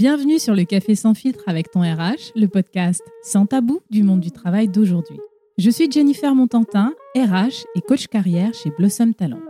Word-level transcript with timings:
Bienvenue 0.00 0.38
sur 0.38 0.54
le 0.54 0.64
Café 0.64 0.94
sans 0.94 1.12
filtre 1.12 1.42
avec 1.46 1.70
ton 1.70 1.82
RH, 1.82 2.32
le 2.34 2.46
podcast 2.46 3.02
sans 3.22 3.44
tabou 3.44 3.82
du 3.90 4.02
monde 4.02 4.20
du 4.20 4.30
travail 4.30 4.66
d'aujourd'hui. 4.66 5.20
Je 5.58 5.68
suis 5.68 5.92
Jennifer 5.92 6.34
Montantin, 6.34 6.94
RH 7.14 7.66
et 7.76 7.82
coach 7.82 8.06
carrière 8.06 8.54
chez 8.54 8.70
Blossom 8.70 9.12
Talent. 9.12 9.42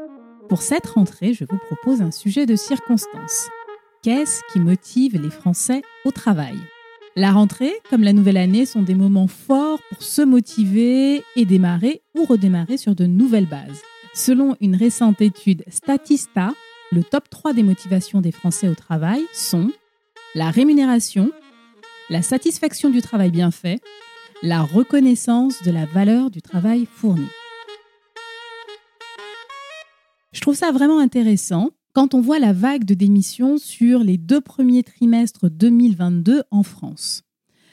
Pour 0.48 0.62
cette 0.62 0.86
rentrée, 0.86 1.34
je 1.34 1.44
vous 1.44 1.56
propose 1.56 2.02
un 2.02 2.10
sujet 2.10 2.46
de 2.46 2.56
circonstance. 2.56 3.48
Qu'est-ce 4.02 4.40
qui 4.52 4.58
motive 4.58 5.22
les 5.22 5.30
Français 5.30 5.82
au 6.04 6.10
travail? 6.10 6.56
La 7.14 7.30
rentrée, 7.30 7.74
comme 7.88 8.02
la 8.02 8.12
nouvelle 8.12 8.36
année, 8.36 8.66
sont 8.66 8.82
des 8.82 8.96
moments 8.96 9.28
forts 9.28 9.78
pour 9.88 10.02
se 10.02 10.22
motiver 10.22 11.22
et 11.36 11.44
démarrer 11.44 12.02
ou 12.18 12.24
redémarrer 12.24 12.76
sur 12.76 12.96
de 12.96 13.06
nouvelles 13.06 13.48
bases. 13.48 13.82
Selon 14.14 14.56
une 14.60 14.74
récente 14.74 15.20
étude 15.20 15.62
Statista, 15.68 16.50
le 16.90 17.04
top 17.04 17.30
3 17.30 17.52
des 17.52 17.62
motivations 17.62 18.20
des 18.20 18.32
Français 18.32 18.68
au 18.68 18.74
travail 18.74 19.22
sont 19.32 19.70
la 20.34 20.50
rémunération, 20.50 21.32
la 22.08 22.22
satisfaction 22.22 22.90
du 22.90 23.02
travail 23.02 23.30
bien 23.30 23.50
fait, 23.50 23.80
la 24.42 24.62
reconnaissance 24.62 25.62
de 25.62 25.70
la 25.70 25.86
valeur 25.86 26.30
du 26.30 26.40
travail 26.40 26.86
fourni. 26.86 27.26
Je 30.32 30.40
trouve 30.40 30.54
ça 30.54 30.70
vraiment 30.70 31.00
intéressant 31.00 31.70
quand 31.92 32.14
on 32.14 32.20
voit 32.20 32.38
la 32.38 32.52
vague 32.52 32.84
de 32.84 32.94
démissions 32.94 33.58
sur 33.58 34.04
les 34.04 34.16
deux 34.16 34.40
premiers 34.40 34.84
trimestres 34.84 35.50
2022 35.50 36.44
en 36.52 36.62
France. 36.62 37.24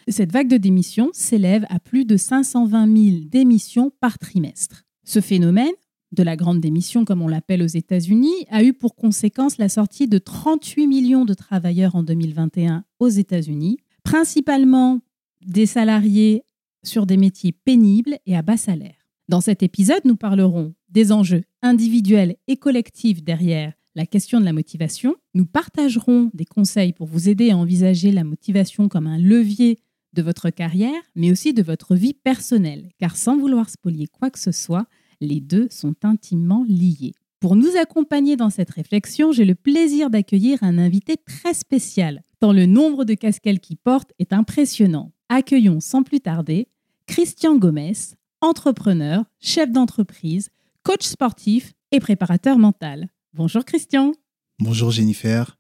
Cette 0.08 0.32
vague 0.32 0.48
de 0.48 0.58
démissions 0.58 1.10
s'élève 1.14 1.66
à 1.70 1.80
plus 1.80 2.06
de 2.06 2.18
520 2.18 2.98
000 2.98 3.18
démissions 3.26 3.92
par 4.00 4.18
trimestre. 4.18 4.84
Ce 5.04 5.22
phénomène, 5.22 5.74
de 6.12 6.24
la 6.24 6.36
grande 6.36 6.60
démission 6.60 7.06
comme 7.06 7.22
on 7.22 7.28
l'appelle 7.28 7.62
aux 7.62 7.68
États-Unis, 7.68 8.46
a 8.50 8.64
eu 8.64 8.74
pour 8.74 8.96
conséquence 8.96 9.58
la 9.58 9.70
sortie 9.70 10.08
de 10.08 10.18
38 10.18 10.88
millions 10.88 11.26
de 11.26 11.34
travailleurs 11.34 11.96
en 11.96 12.04
2021 12.04 12.84
aux 13.00 13.10
États-Unis, 13.10 13.78
principalement 14.04 15.00
des 15.46 15.66
salariés 15.66 16.44
sur 16.84 17.06
des 17.06 17.18
métiers 17.18 17.52
pénibles 17.52 18.18
et 18.26 18.36
à 18.36 18.42
bas 18.42 18.58
salaire. 18.58 18.96
Dans 19.28 19.42
cet 19.42 19.62
épisode, 19.62 20.06
nous 20.06 20.16
parlerons 20.16 20.74
des 20.90 21.12
enjeux 21.12 21.44
individuels 21.62 22.38
et 22.48 22.56
collectifs 22.56 23.24
derrière 23.24 23.74
la 23.96 24.06
question 24.06 24.40
de 24.40 24.46
la 24.46 24.54
motivation. 24.54 25.16
Nous 25.34 25.46
partagerons 25.46 26.30
des 26.34 26.46
conseils 26.46 26.94
pour 26.94 27.08
vous 27.08 27.28
aider 27.28 27.52
à 27.52 27.58
envisager 27.58 28.12
la 28.12 28.24
motivation 28.24 28.88
comme 28.88 29.08
un 29.08 29.18
levier 29.18 29.80
de 30.14 30.22
votre 30.22 30.50
carrière, 30.50 31.02
mais 31.16 31.32
aussi 31.32 31.54
de 31.54 31.64
votre 31.64 31.96
vie 31.96 32.14
personnelle, 32.14 32.90
car 33.00 33.18
sans 33.18 33.38
vouloir 33.38 33.70
spolier 33.70 34.08
quoi 34.08 34.30
que 34.30 34.40
ce 34.40 34.52
soit, 34.52 34.86
les 35.22 35.42
deux 35.42 35.68
sont 35.70 35.96
intimement 36.04 36.66
liés. 36.68 37.14
Pour 37.40 37.56
nous 37.56 37.78
accompagner 37.80 38.36
dans 38.36 38.50
cette 38.50 38.72
réflexion, 38.72 39.32
j'ai 39.32 39.46
le 39.46 39.54
plaisir 39.54 40.10
d'accueillir 40.10 40.64
un 40.64 40.78
invité 40.78 41.18
très 41.18 41.54
spécial, 41.54 42.24
tant 42.40 42.52
le 42.52 42.66
nombre 42.66 43.06
de 43.06 43.14
casquettes 43.14 43.60
qu'il 43.60 43.78
porte 43.78 44.12
est 44.18 44.34
impressionnant. 44.34 45.12
Accueillons 45.30 45.80
sans 45.80 46.04
plus 46.04 46.20
tarder 46.20 46.68
Christian 47.06 47.58
Gomez, 47.58 47.94
entrepreneur, 48.42 49.24
chef 49.40 49.72
d'entreprise, 49.72 50.50
coach 50.84 51.06
sportif 51.06 51.74
et 51.92 52.00
préparateur 52.00 52.58
mental. 52.58 53.10
Bonjour 53.34 53.64
Christian. 53.66 54.14
Bonjour 54.60 54.90
Jennifer. 54.90 55.58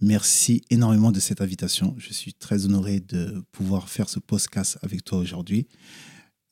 Merci 0.00 0.62
énormément 0.70 1.12
de 1.12 1.20
cette 1.20 1.42
invitation. 1.42 1.94
Je 1.98 2.14
suis 2.14 2.32
très 2.32 2.64
honoré 2.64 3.00
de 3.00 3.44
pouvoir 3.52 3.90
faire 3.90 4.08
ce 4.08 4.18
podcast 4.18 4.78
avec 4.82 5.04
toi 5.04 5.18
aujourd'hui. 5.18 5.68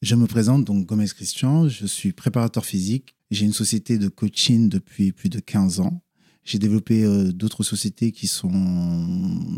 Je 0.00 0.14
me 0.14 0.28
présente 0.28 0.64
donc 0.64 0.86
Gomez 0.86 1.08
Christian, 1.08 1.68
je 1.68 1.84
suis 1.84 2.12
préparateur 2.12 2.64
physique. 2.64 3.16
J'ai 3.32 3.46
une 3.46 3.52
société 3.52 3.98
de 3.98 4.06
coaching 4.06 4.68
depuis 4.68 5.10
plus 5.10 5.28
de 5.28 5.40
15 5.40 5.80
ans. 5.80 6.02
J'ai 6.44 6.60
développé 6.60 7.02
euh, 7.02 7.32
d'autres 7.32 7.64
sociétés 7.64 8.12
qui 8.12 8.28
sont 8.28 8.48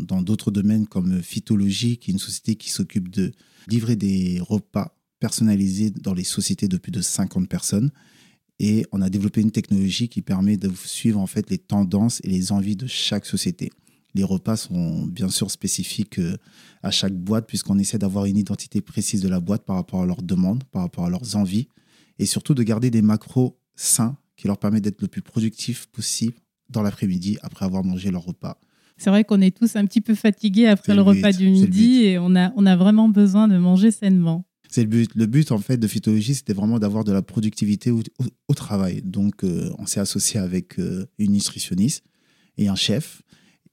dans 0.07 0.23
d'autres 0.23 0.49
domaines 0.49 0.87
comme 0.87 1.21
Phytologie, 1.21 1.97
qui 1.97 2.09
est 2.09 2.13
une 2.13 2.19
société 2.19 2.55
qui 2.55 2.71
s'occupe 2.71 3.09
de 3.09 3.31
livrer 3.67 3.95
des 3.95 4.39
repas 4.41 4.97
personnalisés 5.19 5.91
dans 5.91 6.15
les 6.15 6.23
sociétés 6.23 6.67
de 6.67 6.77
plus 6.77 6.91
de 6.91 7.01
50 7.01 7.47
personnes. 7.47 7.91
Et 8.57 8.83
on 8.91 9.01
a 9.03 9.11
développé 9.11 9.41
une 9.41 9.51
technologie 9.51 10.09
qui 10.09 10.23
permet 10.23 10.57
de 10.57 10.71
suivre 10.73 11.19
en 11.19 11.27
fait 11.27 11.51
les 11.51 11.59
tendances 11.59 12.19
et 12.23 12.29
les 12.29 12.51
envies 12.51 12.75
de 12.75 12.87
chaque 12.87 13.27
société. 13.27 13.69
Les 14.13 14.23
repas 14.23 14.57
sont 14.57 15.05
bien 15.05 15.29
sûr 15.29 15.49
spécifiques 15.51 16.19
euh, 16.19 16.37
à 16.83 16.91
chaque 16.91 17.15
boîte 17.15 17.47
puisqu'on 17.47 17.79
essaie 17.79 17.97
d'avoir 17.97 18.25
une 18.25 18.37
identité 18.37 18.81
précise 18.81 19.21
de 19.21 19.29
la 19.29 19.39
boîte 19.39 19.63
par 19.65 19.75
rapport 19.75 20.01
à 20.01 20.05
leurs 20.05 20.21
demandes, 20.21 20.63
par 20.65 20.81
rapport 20.81 21.05
à 21.05 21.09
leurs 21.09 21.35
envies 21.35 21.67
et 22.19 22.25
surtout 22.25 22.53
de 22.53 22.63
garder 22.63 22.91
des 22.91 23.01
macros 23.01 23.57
sains 23.75 24.17
qui 24.35 24.47
leur 24.47 24.57
permettent 24.57 24.83
d'être 24.83 25.01
le 25.01 25.07
plus 25.07 25.21
productif 25.21 25.87
possible 25.87 26.35
dans 26.69 26.81
l'après-midi 26.81 27.37
après 27.41 27.65
avoir 27.65 27.83
mangé 27.83 28.11
leur 28.11 28.23
repas. 28.23 28.59
C'est 28.97 29.09
vrai 29.09 29.23
qu'on 29.23 29.41
est 29.41 29.55
tous 29.55 29.75
un 29.75 29.85
petit 29.85 30.01
peu 30.01 30.13
fatigués 30.13 30.67
après 30.67 30.93
le, 30.93 31.01
repas 31.01 31.31
du 31.31 31.49
midi 31.49 32.03
et 32.03 32.19
on 32.19 32.35
a, 32.35 32.51
on 32.55 32.65
a 32.65 32.75
vraiment 32.75 33.09
besoin 33.09 33.47
de 33.47 33.57
manger 33.57 33.91
sainement. 33.91 34.45
C'est 34.69 34.83
le 34.83 34.87
but. 34.87 35.11
Le 35.15 35.25
but, 35.25 35.51
en 35.51 35.57
fait, 35.57 35.77
de 35.77 35.87
Phytologie, 35.87 36.33
c'était 36.33 36.53
vraiment 36.53 36.79
d'avoir 36.79 37.03
de 37.03 37.11
la 37.11 37.21
productivité 37.21 37.91
au, 37.91 38.53
travail. 38.53 39.01
Donc, 39.03 39.43
euh, 39.43 39.69
on 39.77 39.85
s'est 39.85 39.99
associé 39.99 40.39
avec 40.39 40.79
euh, 40.79 41.05
une 41.17 41.33
nutritionniste 41.33 42.05
et 42.57 42.69
un 42.69 42.75
chef 42.75 43.21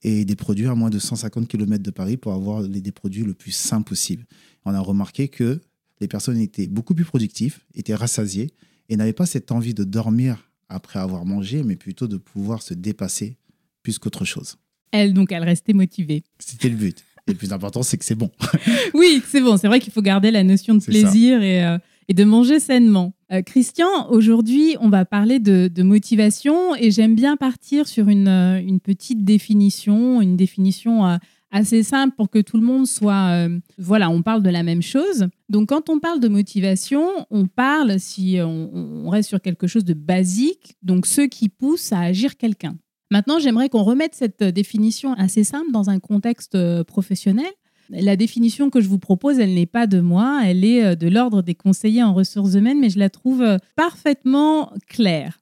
et 0.02 0.24
des 0.24 0.36
produits 0.36 0.66
à 0.66 0.74
moins 0.74 0.90
de 0.90 0.98
150 0.98 1.48
km 1.48 1.82
de 1.82 1.90
Paris 1.90 2.16
pour 2.16 2.32
avoir 2.32 2.62
les, 2.62 2.80
des 2.80 2.92
produits 2.92 3.24
le 3.24 3.34
plus 3.34 3.52
sains 3.52 3.82
possible. 3.82 4.24
On 4.64 4.74
a 4.74 4.80
remarqué 4.80 5.28
que 5.28 5.60
les 6.00 6.08
personnes 6.08 6.38
étaient 6.38 6.68
beaucoup 6.68 6.94
plus 6.94 7.04
productives, 7.04 7.58
étaient 7.74 7.94
rassasiées 7.94 8.52
et 8.88 8.96
n'avaient 8.96 9.12
pas 9.12 9.26
cette 9.26 9.50
envie 9.50 9.74
de 9.74 9.84
dormir 9.84 10.50
après 10.68 10.98
avoir 10.98 11.24
mangé, 11.24 11.62
mais 11.62 11.76
plutôt 11.76 12.06
de 12.06 12.16
pouvoir 12.16 12.62
se 12.62 12.74
dépasser 12.74 13.36
plus 13.82 13.98
qu'autre 13.98 14.24
chose. 14.24 14.56
Elle, 14.92 15.12
donc, 15.12 15.32
elle 15.32 15.44
restait 15.44 15.72
motivée. 15.72 16.24
C'était 16.38 16.68
le 16.68 16.76
but. 16.76 17.04
Et 17.26 17.32
le 17.32 17.36
plus 17.36 17.52
important, 17.52 17.82
c'est 17.82 17.98
que 17.98 18.04
c'est 18.04 18.14
bon. 18.14 18.30
oui, 18.94 19.22
c'est 19.26 19.40
bon. 19.40 19.56
C'est 19.56 19.66
vrai 19.66 19.80
qu'il 19.80 19.92
faut 19.92 20.02
garder 20.02 20.30
la 20.30 20.44
notion 20.44 20.74
de 20.74 20.82
plaisir 20.82 21.42
et, 21.42 21.64
euh, 21.64 21.78
et 22.08 22.14
de 22.14 22.24
manger 22.24 22.58
sainement. 22.58 23.12
Euh, 23.30 23.42
Christian, 23.42 24.08
aujourd'hui, 24.08 24.76
on 24.80 24.88
va 24.88 25.04
parler 25.04 25.38
de, 25.38 25.82
motivation 25.82 26.74
et 26.74 26.90
j'aime 26.90 27.14
bien 27.14 27.36
partir 27.36 27.86
sur 27.86 28.08
une, 28.08 28.28
euh, 28.28 28.78
petite 28.82 29.24
définition, 29.24 30.22
une 30.22 30.36
définition 30.36 31.06
euh, 31.06 31.16
assez 31.50 31.82
simple 31.82 32.14
pour 32.16 32.30
que 32.30 32.38
tout 32.38 32.56
le 32.56 32.62
monde 32.62 32.86
soit... 32.86 33.48
voilà, 33.78 34.10
on 34.10 34.22
parle 34.22 34.42
de 34.42 34.50
la 34.50 34.62
même 34.62 34.82
chose. 34.82 35.28
Donc 35.48 35.70
quand 35.70 35.88
on 35.88 35.98
parle 35.98 36.20
de 36.20 36.28
motivation, 36.28 37.08
on 37.30 37.46
parle, 37.46 37.98
si 37.98 38.38
on, 38.40 38.70
on 39.06 39.08
reste 39.08 39.30
sur 39.30 39.40
quelque 39.40 39.66
chose 39.66 39.84
de 39.84 39.94
basique, 39.94 40.76
donc 40.82 41.06
ceux 41.06 41.26
qui 41.26 41.48
poussent 41.48 41.92
à 41.92 42.00
agir 42.00 42.36
quelqu'un. 42.36 42.76
Maintenant, 43.10 43.38
j'aimerais 43.38 43.70
qu'on 43.70 43.82
remette 43.82 44.14
cette 44.14 44.42
définition 44.44 45.14
assez 45.14 45.42
simple 45.42 45.70
dans 45.72 45.88
un 45.88 45.98
contexte 46.00 46.58
professionnel. 46.82 47.50
La 47.90 48.16
définition 48.16 48.68
que 48.68 48.80
je 48.80 48.88
vous 48.88 48.98
propose, 48.98 49.38
elle 49.38 49.54
n'est 49.54 49.66
pas 49.66 49.86
de 49.86 50.00
moi, 50.00 50.42
elle 50.44 50.64
est 50.64 50.84
euh, 50.84 50.94
de 50.94 51.08
l'ordre 51.08 51.42
des 51.42 51.54
conseillers 51.54 52.02
en 52.02 52.12
ressources 52.12 52.54
humaines, 52.54 52.80
mais 52.80 52.90
je 52.90 52.98
la 52.98 53.08
trouve 53.08 53.42
euh, 53.42 53.56
parfaitement 53.76 54.72
claire. 54.86 55.40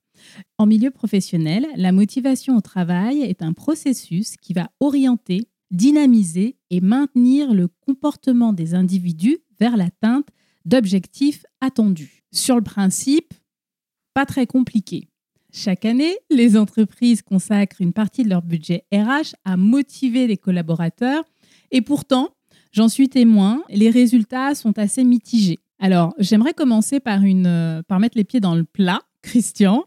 En 0.58 0.66
milieu 0.66 0.90
professionnel, 0.90 1.66
la 1.76 1.92
motivation 1.92 2.56
au 2.56 2.60
travail 2.60 3.22
est 3.22 3.42
un 3.42 3.52
processus 3.52 4.36
qui 4.36 4.52
va 4.52 4.70
orienter, 4.80 5.48
dynamiser 5.70 6.56
et 6.70 6.80
maintenir 6.80 7.52
le 7.52 7.68
comportement 7.68 8.52
des 8.52 8.74
individus 8.74 9.38
vers 9.58 9.76
l'atteinte 9.76 10.28
d'objectifs 10.64 11.44
attendus. 11.60 12.24
Sur 12.32 12.56
le 12.56 12.62
principe, 12.62 13.34
pas 14.14 14.26
très 14.26 14.46
compliqué. 14.46 15.08
Chaque 15.52 15.84
année, 15.84 16.16
les 16.30 16.56
entreprises 16.56 17.22
consacrent 17.22 17.80
une 17.80 17.92
partie 17.92 18.24
de 18.24 18.28
leur 18.28 18.42
budget 18.42 18.84
RH 18.92 19.34
à 19.44 19.56
motiver 19.56 20.26
les 20.26 20.36
collaborateurs 20.36 21.24
et 21.70 21.80
pourtant, 21.80 22.35
J'en 22.72 22.88
suis 22.88 23.08
témoin, 23.08 23.62
les 23.68 23.90
résultats 23.90 24.54
sont 24.54 24.78
assez 24.78 25.04
mitigés. 25.04 25.58
Alors, 25.78 26.14
j'aimerais 26.18 26.54
commencer 26.54 27.00
par, 27.00 27.20
euh, 27.22 27.82
mettre 28.00 28.16
les 28.16 28.24
pieds 28.24 28.40
dans 28.40 28.54
le 28.54 28.64
plat, 28.64 29.02
Christian, 29.22 29.84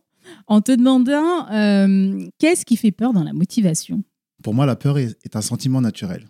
en 0.48 0.62
te 0.62 0.72
demandant 0.72 1.50
euh, 1.52 2.28
qu'est-ce 2.38 2.66
qui 2.66 2.78
fait 2.78 2.92
peur 2.92 3.14
dans 3.14 3.24
la 3.24 3.34
motivation? 3.34 4.04
Pour 4.44 4.54
moi, 4.54 4.66
la 4.66 4.76
peur 4.76 4.98
est, 4.98 5.36
un 5.36 5.42
sentiment 5.42 5.82
naturel. 5.82 6.28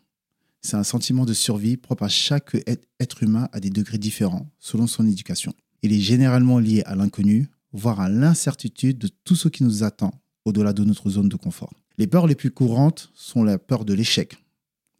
C'est 0.62 0.76
un 0.76 0.84
sentiment 0.84 1.26
de 1.26 1.34
survie 1.34 1.78
propre 1.78 2.04
à 2.04 2.10
chaque 2.10 2.58
être 3.00 3.24
humain 3.24 3.48
à 3.54 3.60
des 3.60 3.70
degrés 3.70 3.98
différents, 3.98 4.50
selon 4.60 4.88
son 4.88 5.08
éducation. 5.08 5.54
Il 5.84 5.94
est 5.94 6.00
généralement 6.00 6.60
lié 6.60 6.84
à 6.86 6.96
l'inconnu, 6.96 7.48
voire 7.72 8.02
à 8.02 8.10
l'incertitude 8.10 8.98
de 8.98 9.10
tout 9.24 9.36
ce 9.36 9.48
qui 9.48 9.64
nous 9.64 9.84
attend 9.84 10.12
au-delà 10.46 10.74
de 10.74 10.84
notre 10.84 11.10
zone 11.10 11.30
de 11.30 11.36
confort. 11.36 11.74
Les 11.98 12.08
peurs 12.08 12.28
les 12.28 12.36
plus 12.36 12.52
courantes 12.52 13.12
sont 13.14 13.44
la 13.44 13.58
peur 13.58 13.86
de 13.86 13.94
l'échec, 13.94 14.38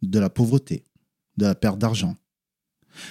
de 0.02 0.18
la 0.18 0.30
pauvreté, 0.30 0.84
de 1.40 1.46
la 1.46 1.54
perte 1.54 1.78
d'argent. 1.78 2.16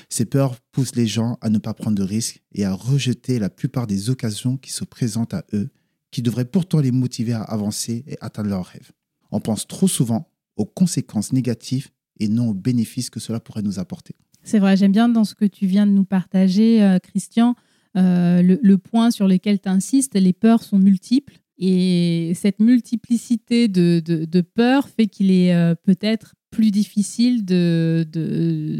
Ces 0.09 0.25
peurs 0.25 0.59
poussent 0.71 0.95
les 0.95 1.07
gens 1.07 1.37
à 1.41 1.49
ne 1.49 1.57
pas 1.57 1.73
prendre 1.73 1.97
de 1.97 2.03
risques 2.03 2.41
et 2.53 2.65
à 2.65 2.73
rejeter 2.73 3.39
la 3.39 3.49
plupart 3.49 3.87
des 3.87 4.09
occasions 4.09 4.57
qui 4.57 4.71
se 4.71 4.83
présentent 4.83 5.33
à 5.33 5.45
eux, 5.53 5.69
qui 6.11 6.21
devraient 6.21 6.45
pourtant 6.45 6.79
les 6.79 6.91
motiver 6.91 7.33
à 7.33 7.41
avancer 7.41 8.03
et 8.07 8.17
atteindre 8.21 8.49
leurs 8.49 8.65
rêves. 8.65 8.91
On 9.31 9.39
pense 9.39 9.67
trop 9.67 9.87
souvent 9.87 10.29
aux 10.57 10.65
conséquences 10.65 11.33
négatives 11.33 11.89
et 12.19 12.27
non 12.27 12.49
aux 12.49 12.53
bénéfices 12.53 13.09
que 13.09 13.19
cela 13.19 13.39
pourrait 13.39 13.61
nous 13.61 13.79
apporter. 13.79 14.15
C'est 14.43 14.59
vrai, 14.59 14.77
j'aime 14.77 14.91
bien 14.91 15.09
dans 15.09 15.23
ce 15.23 15.35
que 15.35 15.45
tu 15.45 15.65
viens 15.65 15.85
de 15.85 15.91
nous 15.91 16.05
partager, 16.05 16.81
euh, 16.81 16.99
Christian, 16.99 17.55
euh, 17.97 18.41
le, 18.41 18.77
point 18.77 19.11
sur 19.11 19.27
lequel 19.27 19.59
tu 19.59 19.69
insistes, 19.69 20.15
les 20.15 20.33
peurs 20.33 20.63
sont 20.63 20.79
multiples. 20.79 21.39
Et 21.57 22.31
cette 22.35 22.59
multiplicité 22.59 23.67
de, 23.67 24.41
peurs 24.41 24.87
fait 24.87 25.07
qu'il 25.07 25.31
est 25.31 25.53
euh, 25.53 25.75
peut-être 25.75 26.35
plus 26.49 26.71
difficile 26.71 27.45
de, 27.45 28.05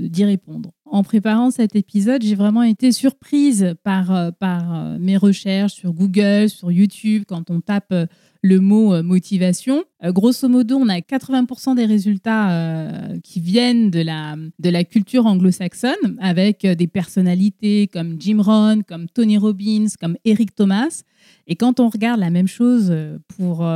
d'y 0.10 0.26
répondre. 0.26 0.72
En 0.86 1.04
préparant 1.04 1.52
cet 1.52 1.76
épisode, 1.76 2.24
j'ai 2.24 2.34
vraiment 2.34 2.64
été 2.64 2.92
surprise 2.92 3.76
par, 3.84 4.16
euh, 4.16 4.32
par 4.32 4.74
euh, 4.74 4.98
mes 5.00 5.18
recherches 5.18 5.74
sur 5.74 5.94
Google, 5.94 6.50
sur 6.50 6.72
YouTube, 6.72 7.24
quand 7.28 7.52
on 7.52 7.62
tape 7.62 7.92
euh, 7.92 8.08
le 8.42 8.60
mot 8.60 9.04
motivation. 9.04 9.84
grosso 10.02 10.48
modo, 10.48 10.78
on 10.78 10.88
a 10.88 11.00
80% 11.00 11.76
des 11.76 11.86
résultats 11.86 13.10
qui 13.22 13.42
viennent 13.42 13.92
de 13.92 14.00
la, 14.00 14.38
de 14.60 14.70
la 14.70 14.86
culture 14.86 15.26
anglo-saxonne, 15.26 16.18
avec 16.22 16.66
des 16.66 16.88
personnalités 16.88 17.88
comme 17.88 18.16
Jim 18.18 18.42
Rohn, 18.42 18.86
comme 18.86 19.10
Tony 19.10 19.38
Robbins, 19.38 19.88
comme 20.00 20.16
Eric 20.24 20.56
Thomas. 20.56 21.04
Et 21.48 21.58
quand 21.58 21.82
on 21.82 21.90
regarde 21.90 22.22
la 22.22 22.30
même 22.30 22.48
chose 22.48 22.96
pour 23.36 23.68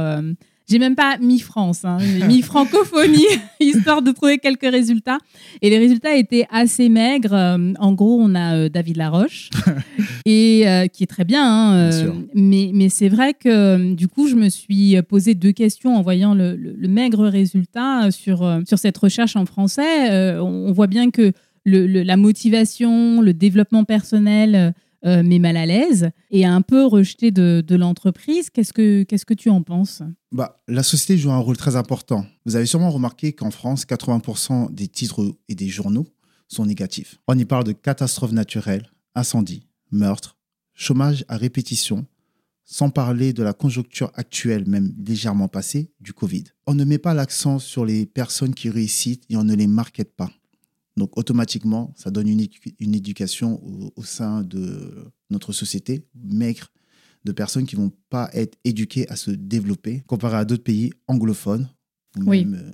j'ai 0.70 0.80
même 0.80 0.96
pas 0.96 1.18
mis 1.20 1.40
France, 1.40 1.84
hein. 1.84 1.98
j'ai 2.00 2.26
mis 2.26 2.42
francophonie, 2.42 3.26
histoire 3.60 4.02
de 4.02 4.12
trouver 4.12 4.38
quelques 4.38 4.70
résultats. 4.70 5.18
Et 5.62 5.70
les 5.70 5.78
résultats 5.78 6.16
étaient 6.16 6.46
assez 6.50 6.88
maigres. 6.90 7.34
Euh, 7.34 7.74
en 7.80 7.94
gros, 7.94 8.18
on 8.20 8.34
a 8.34 8.56
euh, 8.56 8.70
David 8.70 8.98
Laroche, 8.98 9.50
et, 10.26 10.68
euh, 10.68 10.88
qui 10.88 11.04
est 11.04 11.08
très 11.08 11.26
bien. 11.26 11.44
Hein, 11.44 11.90
mais 12.34 12.72
mais 12.74 12.90
c'est 12.90 13.10
vrai 13.10 13.34
que 13.34 13.94
du 13.94 14.08
coup, 14.08 14.28
je 14.28 14.36
me 14.36 14.50
suis 14.50 15.02
posé 15.04 15.36
deux 15.36 15.52
questions 15.52 15.96
en 15.96 16.02
voyant 16.02 16.34
le, 16.34 16.58
maigre 16.88 17.28
résultat 17.28 18.12
sur, 18.12 18.60
sur 18.68 18.78
cette 18.78 18.98
recherche 18.98 19.36
en 19.36 19.46
français. 19.46 20.38
on 20.40 20.72
voit 20.72 20.88
bien 20.88 21.10
que 21.10 21.32
le, 21.66 21.86
la 21.86 22.18
motivation, 22.18 23.22
le 23.22 23.34
développement 23.34 23.84
personnel 23.84 24.74
mais 25.04 25.40
mal 25.40 25.58
à 25.58 25.66
l'aise 25.66 26.10
et 26.32 26.46
un 26.46 26.62
peu 26.62 26.86
rejeté 26.86 27.32
de, 27.32 27.76
l'entreprise. 27.76 28.50
Qu'est-ce 28.50 28.74
que, 28.74 29.04
qu'est-ce 29.04 29.26
que 29.26 29.34
tu 29.34 29.50
en 29.50 29.62
penses? 29.62 30.02
Bah, 30.32 30.62
La 30.68 30.84
société 30.84 31.18
joue 31.18 31.32
un 31.32 31.38
rôle 31.38 31.58
très 31.58 31.76
important. 31.76 32.26
Vous 32.46 32.56
avez 32.56 32.66
sûrement 32.66 32.92
remarqué 32.92 33.34
qu'en 33.34 33.52
France, 33.52 33.86
80% 33.86 34.74
des 34.74 34.88
titres 34.88 35.36
et 35.50 35.56
des 35.56 35.68
journaux 35.68 36.08
sont 36.48 36.66
négatifs. 36.66 37.20
On 37.28 37.38
y 37.38 37.46
parle 37.46 37.64
de 37.64 37.72
catastrophes 37.72 38.32
naturelles, 38.32 38.90
incendies, 39.16 39.68
meurtres, 39.92 40.38
chômage 40.74 41.26
à 41.28 41.38
répétition, 41.38 42.06
sans 42.64 42.90
parler 42.90 43.34
de 43.34 43.44
la 43.44 43.54
conjoncture 43.54 44.12
actuelle, 44.16 44.68
même 44.68 44.94
légèrement 45.06 45.48
passée, 45.48 45.92
du 46.00 46.14
Covid. 46.14 46.46
On 46.66 46.76
ne 46.76 46.86
met 46.86 46.98
pas 46.98 47.14
l'accent 47.14 47.60
sur 47.60 47.86
les 47.86 48.06
personnes 48.06 48.54
qui 48.54 48.70
réussissent 48.70 49.20
et 49.30 49.36
on 49.36 49.44
ne 49.44 49.56
les 49.56 49.68
market 49.68 50.16
pas. 50.16 50.32
Donc 50.98 51.18
automatiquement, 51.18 51.94
ça 51.96 52.12
donne 52.12 52.28
une, 52.28 52.46
une 52.80 52.96
éducation 52.96 53.62
au, 53.96 54.04
sein 54.04 54.44
de 54.44 55.12
notre 55.30 55.52
société 55.52 56.06
maigre 56.16 56.68
de 57.26 57.32
personnes 57.32 57.66
qui 57.66 57.76
vont 57.76 57.92
pas 58.10 58.30
être 58.34 58.58
éduquées 58.64 59.10
à 59.10 59.16
se 59.16 59.32
développer 59.32 60.04
comparé 60.08 60.38
à 60.38 60.46
d'autres 60.46 60.64
pays 60.64 60.92
anglophones 61.08 61.70
ou 62.18 62.30
même 62.30 62.74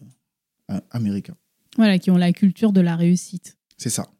euh, 0.69 0.79
américains. 0.91 1.37
Voilà, 1.77 1.99
qui 1.99 2.11
ont 2.11 2.17
la 2.17 2.33
culture 2.33 2.73
de 2.73 2.81
la 2.81 2.95
réussite. 2.95 3.57
C'est 3.77 3.89
ça. 3.89 4.11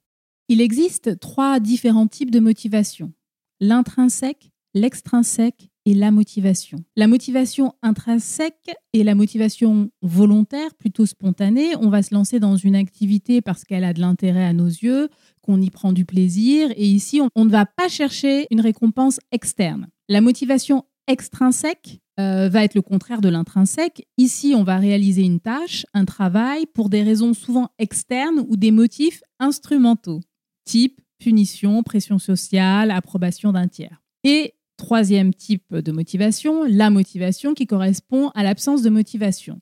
Il 0.47 0.61
existe 0.61 1.19
trois 1.19 1.59
différents 1.59 2.07
types 2.07 2.31
de 2.31 2.39
motivation. 2.39 3.11
L'intrinsèque, 3.59 4.51
l'extrinsèque 4.73 5.68
et 5.85 5.93
la 5.93 6.11
motivation. 6.11 6.83
La 6.95 7.07
motivation 7.07 7.73
intrinsèque 7.81 8.75
et 8.93 9.03
la 9.03 9.15
motivation 9.15 9.89
volontaire, 10.01 10.73
plutôt 10.75 11.05
spontanée. 11.05 11.75
On 11.77 11.89
va 11.89 12.03
se 12.03 12.13
lancer 12.13 12.39
dans 12.39 12.55
une 12.55 12.75
activité 12.75 13.41
parce 13.41 13.63
qu'elle 13.63 13.83
a 13.83 13.93
de 13.93 13.99
l'intérêt 13.99 14.45
à 14.45 14.53
nos 14.53 14.67
yeux, 14.67 15.09
qu'on 15.41 15.61
y 15.61 15.69
prend 15.69 15.93
du 15.93 16.05
plaisir. 16.05 16.71
Et 16.75 16.87
ici, 16.87 17.21
on, 17.35 17.45
ne 17.45 17.49
va 17.49 17.65
pas 17.65 17.87
chercher 17.87 18.47
une 18.51 18.61
récompense 18.61 19.19
externe. 19.31 19.87
La 20.09 20.21
motivation 20.21 20.85
extrinsèque 21.07 22.01
euh, 22.19 22.49
va 22.49 22.63
être 22.63 22.75
le 22.75 22.81
contraire 22.81 23.21
de 23.21 23.29
l'intrinsèque. 23.29 24.07
Ici, 24.17 24.53
on 24.55 24.63
va 24.63 24.77
réaliser 24.77 25.23
une 25.23 25.39
tâche, 25.39 25.85
un 25.93 26.05
travail, 26.05 26.65
pour 26.73 26.89
des 26.89 27.01
raisons 27.01 27.33
souvent 27.33 27.69
externes 27.79 28.45
ou 28.47 28.57
des 28.57 28.71
motifs 28.71 29.21
instrumentaux, 29.39 30.19
type 30.65 31.01
punition, 31.19 31.83
pression 31.83 32.19
sociale, 32.19 32.91
approbation 32.91 33.51
d'un 33.51 33.67
tiers. 33.67 34.01
Et 34.23 34.53
Troisième 34.79 35.33
type 35.33 35.75
de 35.75 35.91
motivation, 35.91 36.63
la 36.63 36.89
motivation 36.89 37.53
qui 37.53 37.67
correspond 37.67 38.29
à 38.29 38.43
l'absence 38.43 38.81
de 38.81 38.89
motivation. 38.89 39.59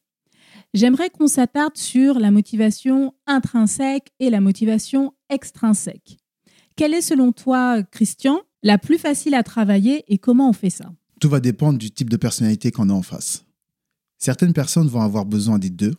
J'aimerais 0.75 1.09
qu'on 1.09 1.25
s'attarde 1.25 1.75
sur 1.75 2.19
la 2.19 2.29
motivation 2.29 3.15
intrinsèque 3.25 4.11
et 4.19 4.29
la 4.29 4.41
motivation 4.41 5.15
extrinsèque. 5.31 6.19
Quelle 6.75 6.93
est 6.93 7.01
selon 7.01 7.31
toi, 7.31 7.81
Christian, 7.81 8.41
la 8.61 8.77
plus 8.77 8.99
facile 8.99 9.33
à 9.33 9.41
travailler 9.41 10.05
et 10.07 10.19
comment 10.19 10.51
on 10.51 10.53
fait 10.53 10.69
ça? 10.69 10.93
Tout 11.19 11.29
va 11.29 11.39
dépendre 11.39 11.79
du 11.79 11.89
type 11.89 12.11
de 12.11 12.17
personnalité 12.17 12.69
qu'on 12.69 12.89
a 12.89 12.93
en 12.93 13.01
face. 13.01 13.43
Certaines 14.19 14.53
personnes 14.53 14.87
vont 14.87 15.01
avoir 15.01 15.25
besoin 15.25 15.57
des 15.57 15.71
deux 15.71 15.95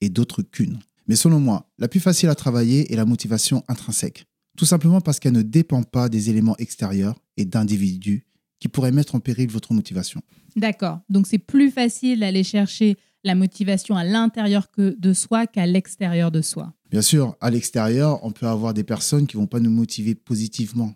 et 0.00 0.08
d'autres 0.08 0.42
qu'une. 0.42 0.80
Mais 1.06 1.14
selon 1.14 1.38
moi, 1.38 1.70
la 1.78 1.86
plus 1.86 2.00
facile 2.00 2.30
à 2.30 2.34
travailler 2.34 2.92
est 2.92 2.96
la 2.96 3.04
motivation 3.04 3.62
intrinsèque. 3.68 4.26
Tout 4.58 4.66
simplement 4.66 5.00
parce 5.00 5.20
qu'elle 5.20 5.34
ne 5.34 5.42
dépend 5.42 5.84
pas 5.84 6.08
des 6.08 6.30
éléments 6.30 6.56
extérieurs 6.56 7.20
et 7.36 7.44
d'individus 7.44 8.26
qui 8.58 8.68
pourrait 8.68 8.92
mettre 8.92 9.14
en 9.14 9.20
péril 9.20 9.48
votre 9.50 9.72
motivation. 9.72 10.22
D'accord. 10.56 11.00
Donc 11.08 11.26
c'est 11.26 11.38
plus 11.38 11.70
facile 11.70 12.20
d'aller 12.20 12.42
chercher 12.42 12.96
la 13.24 13.34
motivation 13.34 13.96
à 13.96 14.04
l'intérieur 14.04 14.70
que 14.70 14.96
de 14.98 15.12
soi 15.12 15.46
qu'à 15.46 15.66
l'extérieur 15.66 16.30
de 16.30 16.40
soi. 16.40 16.72
Bien 16.90 17.02
sûr, 17.02 17.36
à 17.40 17.50
l'extérieur, 17.50 18.24
on 18.24 18.30
peut 18.30 18.46
avoir 18.46 18.72
des 18.72 18.84
personnes 18.84 19.26
qui 19.26 19.36
vont 19.36 19.48
pas 19.48 19.60
nous 19.60 19.70
motiver 19.70 20.14
positivement 20.14 20.94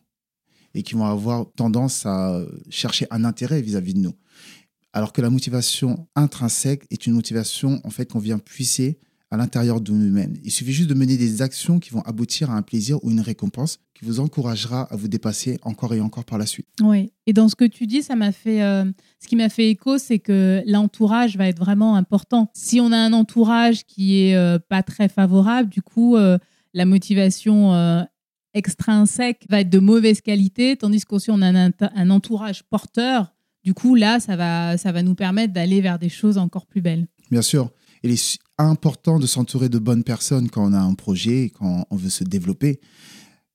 et 0.75 0.83
qui 0.83 0.95
vont 0.95 1.05
avoir 1.05 1.47
tendance 1.57 2.07
à 2.07 2.41
chercher 2.71 3.07
un 3.11 3.25
intérêt 3.25 3.61
vis-à-vis 3.61 3.93
-vis 3.93 3.97
de 3.97 4.01
nous. 4.01 4.15
Alors 4.93 5.13
que 5.13 5.21
la 5.21 5.31
motivation 5.31 6.09
intrinsèque 6.15 6.85
est 6.91 7.07
une 7.07 7.15
motivation 7.15 7.81
en 7.85 7.91
fait 7.91 8.07
qu'on 8.11 8.19
vient 8.21 8.39
puiser 8.39 8.99
à 9.31 9.37
l'intérieur 9.37 9.81
de 9.81 9.93
nous-mêmes. 9.93 10.35
Il 10.43 10.51
suffit 10.51 10.73
juste 10.73 10.89
de 10.89 10.95
mener 10.95 11.17
des 11.17 11.41
actions 11.41 11.79
qui 11.79 11.91
vont 11.91 12.03
aboutir 12.03 12.51
à 12.51 12.55
un 12.55 12.63
plaisir 12.63 13.03
ou 13.05 13.11
une 13.11 13.21
récompense 13.21 13.79
qui 13.95 14.05
vous 14.05 14.19
encouragera 14.19 14.83
à 14.93 14.97
vous 14.97 15.07
dépasser 15.07 15.59
encore 15.63 15.95
et 15.95 16.01
encore 16.01 16.25
par 16.25 16.37
la 16.37 16.47
suite. 16.47 16.67
Oui, 16.83 17.13
et 17.27 17.33
dans 17.33 17.49
ce 17.49 17.55
que 17.55 17.65
tu 17.65 17.87
dis, 17.87 18.03
ça 18.03 18.17
m'a 18.17 18.33
fait, 18.33 18.63
euh, 18.63 18.85
ce 19.23 19.29
qui 19.29 19.37
m'a 19.37 19.49
fait 19.49 19.71
écho, 19.71 19.99
c'est 19.99 20.19
que 20.19 20.63
l'entourage 20.67 21.37
va 21.37 21.47
être 21.47 21.61
vraiment 21.61 21.95
important. 21.95 22.51
Si 22.55 22.81
on 22.81 22.91
a 22.91 22.97
un 22.97 23.13
entourage 23.13 23.85
qui 23.85 24.21
est 24.21 24.35
euh, 24.35 24.59
pas 24.59 24.83
très 24.83 25.09
favorable, 25.09 25.69
du 25.69 25.83
coup, 25.83 26.17
euh, 26.17 26.39
la 26.75 26.85
motivation 26.85 28.07
extrinsèque 28.53 29.47
va 29.49 29.61
être 29.61 29.71
de 29.71 29.79
mauvaise 29.79 30.21
qualité, 30.21 30.77
tandis 30.77 31.05
qu'aussi 31.05 31.31
on 31.31 31.41
a 31.41 31.47
un, 31.47 31.71
un, 31.81 32.11
entourage 32.11 32.65
porteur. 32.65 33.33
Du 33.63 33.75
coup, 33.75 33.95
là, 33.95 34.19
ça 34.19 34.37
va, 34.37 34.77
ça 34.77 34.91
va 34.91 35.03
nous 35.03 35.15
permettre 35.15 35.53
d'aller 35.53 35.81
vers 35.81 35.99
des 35.99 36.09
choses 36.09 36.39
encore 36.39 36.67
plus 36.67 36.81
belles. 36.81 37.07
Bien 37.31 37.43
sûr 37.43 37.71
il 38.03 38.11
est 38.11 38.39
important 38.59 39.19
de 39.19 39.27
s'entourer 39.27 39.69
de 39.69 39.79
bonnes 39.79 40.05
personnes 40.05 40.51
quand 40.51 40.65
on 40.65 40.73
a 40.73 40.81
un 40.81 40.95
projet, 40.95 41.51
quand 41.51 41.87
on 41.91 41.97
veut 41.97 42.11
se 42.11 42.25
développer. 42.25 42.81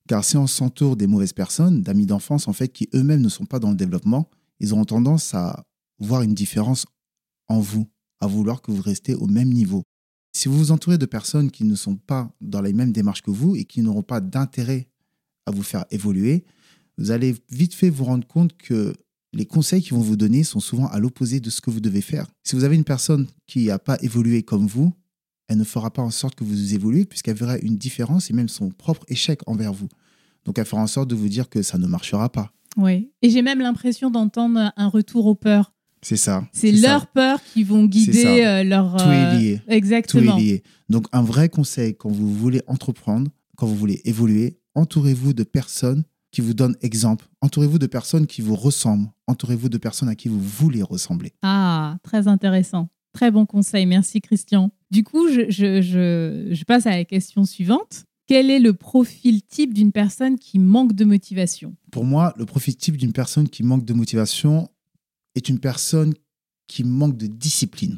Car 0.08 0.24
si 0.24 0.38
on 0.38 0.48
s'entoure 0.48 0.96
des 0.96 1.08
mauvaises 1.08 1.34
personnes, 1.34 1.82
d'amis 1.82 2.06
d'enfance, 2.06 2.48
en 2.48 2.54
fait, 2.54 2.70
qui 2.70 2.90
eux-mêmes 2.94 3.22
ne 3.22 3.30
sont 3.30 3.46
pas 3.46 3.60
dans 3.60 3.72
le 3.72 3.76
développement, 3.76 4.30
ils 4.60 4.74
auront 4.74 4.86
tendance 4.86 5.34
à 5.34 5.66
voir 6.00 6.22
une 6.22 6.34
différence 6.34 6.86
en 7.48 7.60
vous, 7.60 7.88
à 8.20 8.28
vouloir 8.28 8.62
que 8.62 8.72
vous 8.72 8.82
restez 8.82 9.16
au 9.16 9.28
même 9.28 9.50
niveau. 9.50 9.84
Si 10.34 10.48
vous 10.48 10.58
vous 10.58 10.72
entourez 10.72 10.98
de 10.98 11.06
personnes 11.06 11.50
qui 11.50 11.64
ne 11.64 11.76
sont 11.76 11.96
pas 11.96 12.30
dans 12.42 12.62
les 12.62 12.74
mêmes 12.74 12.92
démarches 12.92 13.22
que 13.22 13.32
vous 13.32 13.56
et 13.56 13.66
qui 13.66 13.82
n'auront 13.82 14.04
pas 14.04 14.22
d'intérêt 14.22 14.90
à 15.46 15.52
vous 15.52 15.64
faire 15.64 15.86
évoluer, 15.92 16.46
vous 16.98 17.12
allez 17.12 17.36
vite 17.50 17.74
fait 17.74 17.90
vous 17.90 18.06
rendre 18.06 18.28
compte 18.28 18.56
que 18.58 18.94
les 19.36 19.46
conseils 19.46 19.82
qu'ils 19.82 19.94
vont 19.94 20.02
vous 20.02 20.16
donner 20.16 20.44
sont 20.44 20.62
souvent 20.62 20.88
à 20.88 21.00
l'opposé 21.00 21.40
de 21.40 21.50
ce 21.50 21.60
que 21.60 21.70
vous 21.70 21.82
devez 21.82 22.02
faire. 22.02 22.26
Si 22.44 22.56
vous 22.56 22.64
avez 22.64 22.76
une 22.76 22.86
personne 22.86 23.28
qui 23.48 23.66
n'a 23.66 23.78
pas 23.78 23.98
évolué 24.02 24.44
comme 24.44 24.66
vous, 24.66 24.94
elle 25.48 25.58
ne 25.58 25.64
fera 25.64 25.92
pas 25.92 26.02
en 26.02 26.10
sorte 26.10 26.36
que 26.36 26.44
vous 26.44 26.74
évoluez 26.74 27.06
puisqu'elle 27.06 27.36
verra 27.36 27.58
une 27.58 27.78
différence 27.78 28.30
et 28.30 28.34
même 28.34 28.48
son 28.48 28.70
propre 28.70 29.04
échec 29.10 29.42
envers 29.46 29.74
vous. 29.74 29.90
Donc 30.46 30.58
elle 30.58 30.66
fera 30.66 30.82
en 30.82 30.88
sorte 30.88 31.10
de 31.10 31.16
vous 31.16 31.28
dire 31.28 31.50
que 31.50 31.62
ça 31.62 31.78
ne 31.78 31.86
marchera 31.86 32.32
pas. 32.32 32.52
Oui, 32.78 33.12
et 33.22 33.30
j'ai 33.30 33.42
même 33.42 33.60
l'impression 33.60 34.10
d'entendre 34.10 34.72
un 34.76 34.88
retour 34.88 35.26
aux 35.26 35.36
peurs. 35.36 35.74
C'est 36.02 36.18
ça. 36.18 36.48
C'est 36.54 36.72
leurs 36.72 37.08
peurs 37.08 37.42
qui 37.44 37.64
vont 37.64 37.86
guider 37.86 38.44
euh, 38.44 38.64
leur. 38.64 38.96
Tout 38.96 39.10
est 39.10 39.40
lié. 39.40 39.62
Euh, 39.68 39.74
exactement. 39.74 40.34
Tout 40.34 40.40
est 40.40 40.42
lié. 40.42 40.64
Donc 40.88 41.08
un 41.12 41.24
vrai 41.24 41.50
conseil 41.50 41.96
quand 41.96 42.10
vous 42.10 42.34
voulez 42.34 42.62
entreprendre, 42.68 43.30
quand 43.58 43.66
vous 43.66 43.76
voulez 43.76 44.02
évoluer, 44.06 44.60
entourez-vous 44.76 45.34
de 45.34 45.44
personnes 45.44 46.04
qui 46.36 46.42
vous 46.42 46.54
donne 46.54 46.76
exemple. 46.82 47.30
Entourez-vous 47.40 47.80
de 47.80 47.88
personnes 47.88 48.28
qui 48.28 48.42
vous 48.42 48.58
ressemblent. 48.58 49.08
Entourez-vous 49.28 49.70
de 49.70 49.78
personnes 49.78 50.10
à 50.10 50.16
qui 50.16 50.28
vous 50.28 50.42
voulez 50.42 50.84
ressembler. 50.84 51.32
Ah, 51.44 51.96
très 52.04 52.28
intéressant. 52.28 52.90
Très 53.14 53.32
bon 53.32 53.46
conseil. 53.46 53.86
Merci, 53.86 54.20
Christian. 54.20 54.70
Du 54.92 55.06
coup, 55.06 55.30
je, 55.30 55.50
je, 55.50 56.52
je, 56.52 56.64
passe 56.66 56.88
à 56.88 56.90
la 56.90 57.06
question 57.06 57.46
suivante. 57.46 58.04
Quel 58.28 58.52
est 58.52 58.60
le 58.60 58.74
profil 58.74 59.44
type 59.44 59.74
d'une 59.74 59.94
personne 59.94 60.38
qui 60.38 60.60
manque 60.60 60.92
de 60.92 61.06
motivation? 61.06 61.74
Pour 61.90 62.04
moi, 62.04 62.34
le 62.38 62.46
profil 62.46 62.76
type 62.76 62.98
d'une 62.98 63.14
personne 63.14 63.48
qui 63.48 63.64
manque 63.64 63.86
de 63.86 63.94
motivation 63.94 64.70
est 65.36 65.48
une 65.48 65.60
personne 65.60 66.14
qui 66.68 66.84
manque 66.84 67.16
de 67.16 67.28
discipline. 67.28 67.98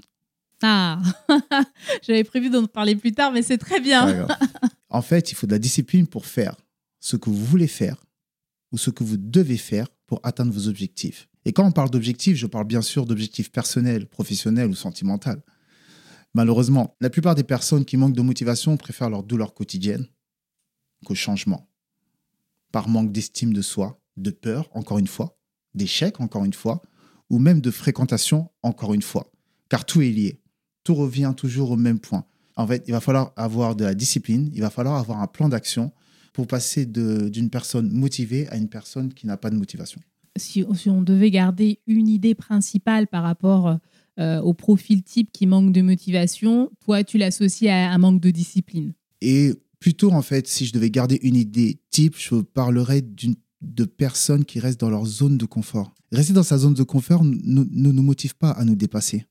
Ah, 0.61 1.01
j'avais 2.03 2.23
prévu 2.23 2.51
d'en 2.51 2.67
parler 2.67 2.95
plus 2.95 3.13
tard, 3.13 3.31
mais 3.31 3.41
c'est 3.41 3.57
très 3.57 3.79
bien. 3.79 4.27
en 4.91 5.01
fait, 5.01 5.31
il 5.31 5.35
faut 5.35 5.47
de 5.47 5.53
la 5.53 5.59
discipline 5.59 6.05
pour 6.05 6.27
faire 6.27 6.55
ce 6.99 7.15
que 7.15 7.31
vous 7.31 7.43
voulez 7.43 7.67
faire 7.67 7.97
ou 8.71 8.77
ce 8.77 8.89
que 8.89 9.03
vous 9.03 9.17
devez 9.17 9.57
faire 9.57 9.87
pour 10.05 10.19
atteindre 10.23 10.51
vos 10.51 10.67
objectifs. 10.67 11.27
Et 11.45 11.53
quand 11.53 11.65
on 11.65 11.71
parle 11.71 11.89
d'objectifs, 11.89 12.35
je 12.35 12.47
parle 12.47 12.67
bien 12.67 12.81
sûr 12.81 13.05
d'objectifs 13.05 13.51
personnels, 13.51 14.07
professionnels 14.07 14.69
ou 14.69 14.75
sentimentaux. 14.75 15.39
Malheureusement, 16.33 16.95
la 16.99 17.09
plupart 17.09 17.35
des 17.35 17.43
personnes 17.43 17.85
qui 17.85 17.97
manquent 17.97 18.15
de 18.15 18.21
motivation 18.21 18.77
préfèrent 18.77 19.09
leur 19.09 19.23
douleur 19.23 19.53
quotidienne 19.53 20.07
qu'au 21.05 21.15
changement. 21.15 21.69
Par 22.71 22.89
manque 22.89 23.11
d'estime 23.11 23.53
de 23.53 23.61
soi, 23.61 24.01
de 24.17 24.31
peur, 24.31 24.69
encore 24.73 24.99
une 24.99 25.07
fois, 25.07 25.39
d'échec, 25.73 26.19
encore 26.19 26.43
une 26.43 26.53
fois, 26.53 26.81
ou 27.29 27.39
même 27.39 27.61
de 27.61 27.71
fréquentation, 27.71 28.49
encore 28.63 28.93
une 28.93 29.01
fois. 29.01 29.31
Car 29.69 29.85
tout 29.85 30.01
est 30.01 30.11
lié. 30.11 30.41
Tout 30.83 30.95
revient 30.95 31.33
toujours 31.35 31.71
au 31.71 31.77
même 31.77 31.99
point. 31.99 32.25
En 32.55 32.67
fait, 32.67 32.83
il 32.87 32.91
va 32.91 32.99
falloir 32.99 33.33
avoir 33.35 33.75
de 33.75 33.85
la 33.85 33.93
discipline, 33.93 34.49
il 34.53 34.61
va 34.61 34.69
falloir 34.69 34.95
avoir 34.95 35.21
un 35.21 35.27
plan 35.27 35.47
d'action 35.47 35.91
pour 36.37 36.45
passer 36.45 36.85
d'une 36.85 37.49
personne 37.49 37.91
motivée 37.91 38.47
à 38.49 38.57
une 38.57 38.69
personne 38.69 39.11
qui 39.11 39.25
n'a 39.25 39.37
pas 39.37 39.49
de 39.49 39.55
motivation. 39.55 39.99
Si, 40.35 40.63
on 40.85 41.01
devait 41.01 41.31
garder 41.31 41.79
une 41.87 42.07
idée 42.07 42.35
principale 42.35 43.07
par 43.07 43.23
rapport 43.23 43.79
euh, 44.19 44.39
au 44.41 44.53
profil 44.53 45.01
type 45.01 45.31
qui 45.31 45.47
manque 45.47 45.73
de 45.73 45.81
motivation, 45.81 46.69
toi, 46.85 47.03
tu 47.03 47.17
l'associes 47.17 47.69
à 47.69 47.89
un 47.89 47.97
manque 47.97 48.21
de 48.21 48.29
discipline. 48.29 48.93
Et 49.19 49.51
plutôt, 49.79 50.11
en 50.11 50.21
fait, 50.21 50.47
si 50.47 50.67
je 50.67 50.73
devais 50.73 50.91
garder 50.91 51.17
une 51.23 51.35
idée 51.35 51.79
type, 51.89 52.13
je 52.19 52.35
parlerais 52.35 53.01
de 53.01 53.85
personnes 53.85 54.45
qui 54.45 54.59
restent 54.59 54.79
dans 54.79 54.91
leur 54.91 55.07
zone 55.07 55.39
de 55.39 55.45
confort. 55.47 55.95
Rester 56.11 56.33
dans 56.33 56.43
sa 56.43 56.59
zone 56.59 56.75
de 56.75 56.83
confort 56.83 57.23
ne 57.23 57.63
nous 57.63 58.03
motive 58.03 58.35
pas 58.35 58.51
à 58.51 58.63
nous 58.63 58.75
dépasser. 58.75 59.25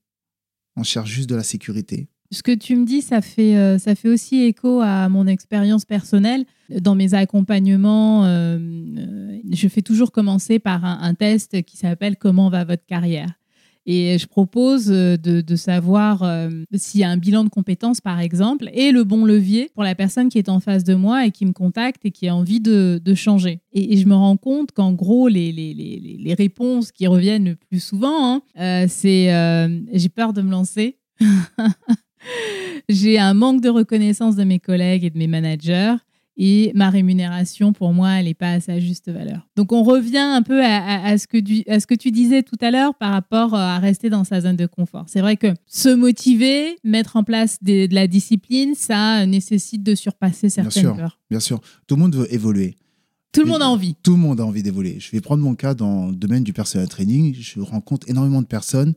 On 0.75 0.83
cherche 0.83 1.13
juste 1.13 1.31
de 1.31 1.37
la 1.37 1.45
sécurité. 1.45 2.09
Ce 2.31 2.43
que 2.43 2.53
tu 2.53 2.77
me 2.77 2.85
dis, 2.85 3.03
ça 3.03 3.21
fait, 3.21 3.57
euh, 3.57 3.79
ça 3.79 3.95
fait 3.95 4.09
aussi 4.09 4.43
écho 4.43 4.81
à 4.81 5.09
mon 5.09 5.27
expérience 5.27 5.85
personnelle. 5.85 6.45
Dans 6.71 6.95
mes 6.95 7.15
accompagnements, 7.15 8.25
euh, 8.25 8.59
euh, 8.59 9.39
je 9.51 9.69
fais 9.69 9.83
toujours 9.83 10.11
commencer 10.11 10.59
par 10.59 10.85
un 10.85 11.15
test 11.15 11.63
qui 11.63 11.77
s'appelle 11.77 12.17
Comment 12.17 12.51
va 12.51 12.65
votre 12.65 12.85
carrière? 12.87 13.35
Et 13.89 14.19
je 14.19 14.27
propose 14.27 14.87
de, 14.87 15.57
savoir 15.57 16.25
euh, 16.25 16.51
s'il 16.75 17.03
y 17.03 17.05
a 17.05 17.09
un 17.09 17.17
bilan 17.17 17.45
de 17.45 17.49
compétences, 17.49 18.01
par 18.01 18.19
exemple, 18.19 18.69
et 18.73 18.91
le 18.91 19.05
bon 19.05 19.25
levier 19.25 19.71
pour 19.75 19.85
la 19.85 19.95
personne 19.95 20.29
qui 20.29 20.39
est 20.39 20.49
en 20.49 20.59
face 20.59 20.83
de 20.83 20.97
moi 20.97 21.25
et 21.25 21.31
qui 21.31 21.47
me 21.47 21.53
contacte 21.53 22.05
et 22.05 22.11
qui 22.11 22.27
a 22.27 22.35
envie 22.35 22.59
de, 22.59 23.01
changer. 23.15 23.61
Et, 23.73 23.97
je 23.97 24.09
me 24.09 24.15
rends 24.17 24.37
compte 24.37 24.73
qu'en 24.73 24.93
gros, 24.93 25.29
les, 25.29 25.53
les, 25.53 25.73
les, 25.73 26.35
réponses 26.35 26.91
qui 26.91 27.07
reviennent 27.07 27.51
le 27.51 27.55
plus 27.55 27.79
souvent, 27.79 28.43
hein, 28.57 28.87
c'est 28.89 29.31
j'ai 29.93 30.09
peur 30.09 30.33
de 30.33 30.43
me 30.43 30.51
lancer. 30.51 30.99
j'ai 32.89 33.19
un 33.19 33.35
manque 33.35 33.61
de 33.61 33.69
reconnaissance 33.69 34.37
de 34.37 34.45
mes 34.45 34.59
collègues 34.59 35.05
et 35.05 35.11
de 35.11 35.19
mes 35.19 35.27
managers 35.27 35.97
et 36.39 36.73
ma 36.75 36.91
rémunération, 36.91 37.73
pour 37.73 37.95
moi, 37.95 38.13
elle 38.13 38.27
n'est 38.27 38.35
pas 38.35 38.53
à 38.53 38.61
sa 38.61 38.79
juste 38.79 39.11
valeur. 39.11 39.47
Donc, 39.57 39.73
on 39.73 39.83
revient 39.83 40.19
un 40.19 40.43
peu 40.43 40.63
à, 40.63 41.17
ce, 41.17 41.27
que 41.27 41.39
tu, 41.39 41.63
à 41.67 41.81
ce 41.81 41.87
que 41.87 41.95
tu 41.95 42.11
disais 42.11 42.43
tout 42.43 42.59
à 42.61 42.71
l'heure 42.71 42.95
par 42.95 43.13
rapport 43.13 43.55
euh, 43.55 43.59
à 43.59 43.79
rester 43.79 44.11
dans 44.11 44.25
sa 44.25 44.43
zone 44.43 44.57
de 44.57 44.67
confort. 44.67 45.07
C'est 45.09 45.23
vrai 45.23 45.39
que 45.39 45.55
se 45.67 45.89
motiver, 45.89 46.77
mettre 46.85 47.17
en 47.17 47.25
place 47.25 47.63
de 47.63 47.89
la 47.91 48.07
discipline, 48.07 48.75
ça 48.75 49.25
nécessite 49.25 49.83
de 49.83 49.95
surpasser 49.95 50.51
certaines 50.51 50.83
bien 50.83 50.93
sûr, 50.93 50.97
peurs. 50.97 51.19
Bien 51.31 51.41
sûr, 51.41 51.61
tout 51.87 51.97
le 51.97 52.03
monde 52.03 52.15
veut 52.15 52.33
évoluer. 52.33 52.77
Tout 53.33 53.43
le 53.43 53.49
monde 53.49 53.63
a 53.63 53.69
envie. 53.69 53.95
Tout 54.03 54.13
le 54.13 54.19
monde 54.19 54.41
a 54.41 54.45
envie 54.45 54.63
d'évoluer. 54.63 54.99
Je 54.99 55.11
vais 55.13 55.21
prendre 55.21 55.43
mon 55.43 55.55
cas 55.55 55.75
dans 55.75 56.09
le 56.09 56.15
domaine 56.15 56.43
du 56.45 56.53
personal 56.53 56.89
training. 56.89 57.35
Je 57.35 57.61
rencontre 57.61 58.09
énormément 58.09 58.41
de 58.41 58.47
personnes 58.47 58.95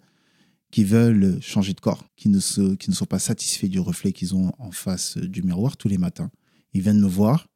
qui 0.71 0.83
veulent 0.83 1.41
changer 1.41 1.73
de 1.73 1.79
corps, 1.79 2.05
qui 2.15 2.29
ne, 2.29 2.39
sont 2.39 3.05
pas 3.07 3.19
satisfaits 3.19 3.67
du 3.67 3.79
reflet 3.79 4.11
qu'ils 4.11 4.35
ont 4.35 4.51
en 4.59 4.71
face 4.71 5.17
du 5.17 5.41
miroir 5.41 5.77
tous 5.77 5.87
les 5.87 5.97
matins. 5.97 6.29
Ils 6.73 6.81
viennent 6.81 7.01
me 7.01 7.07
voir, 7.07 7.47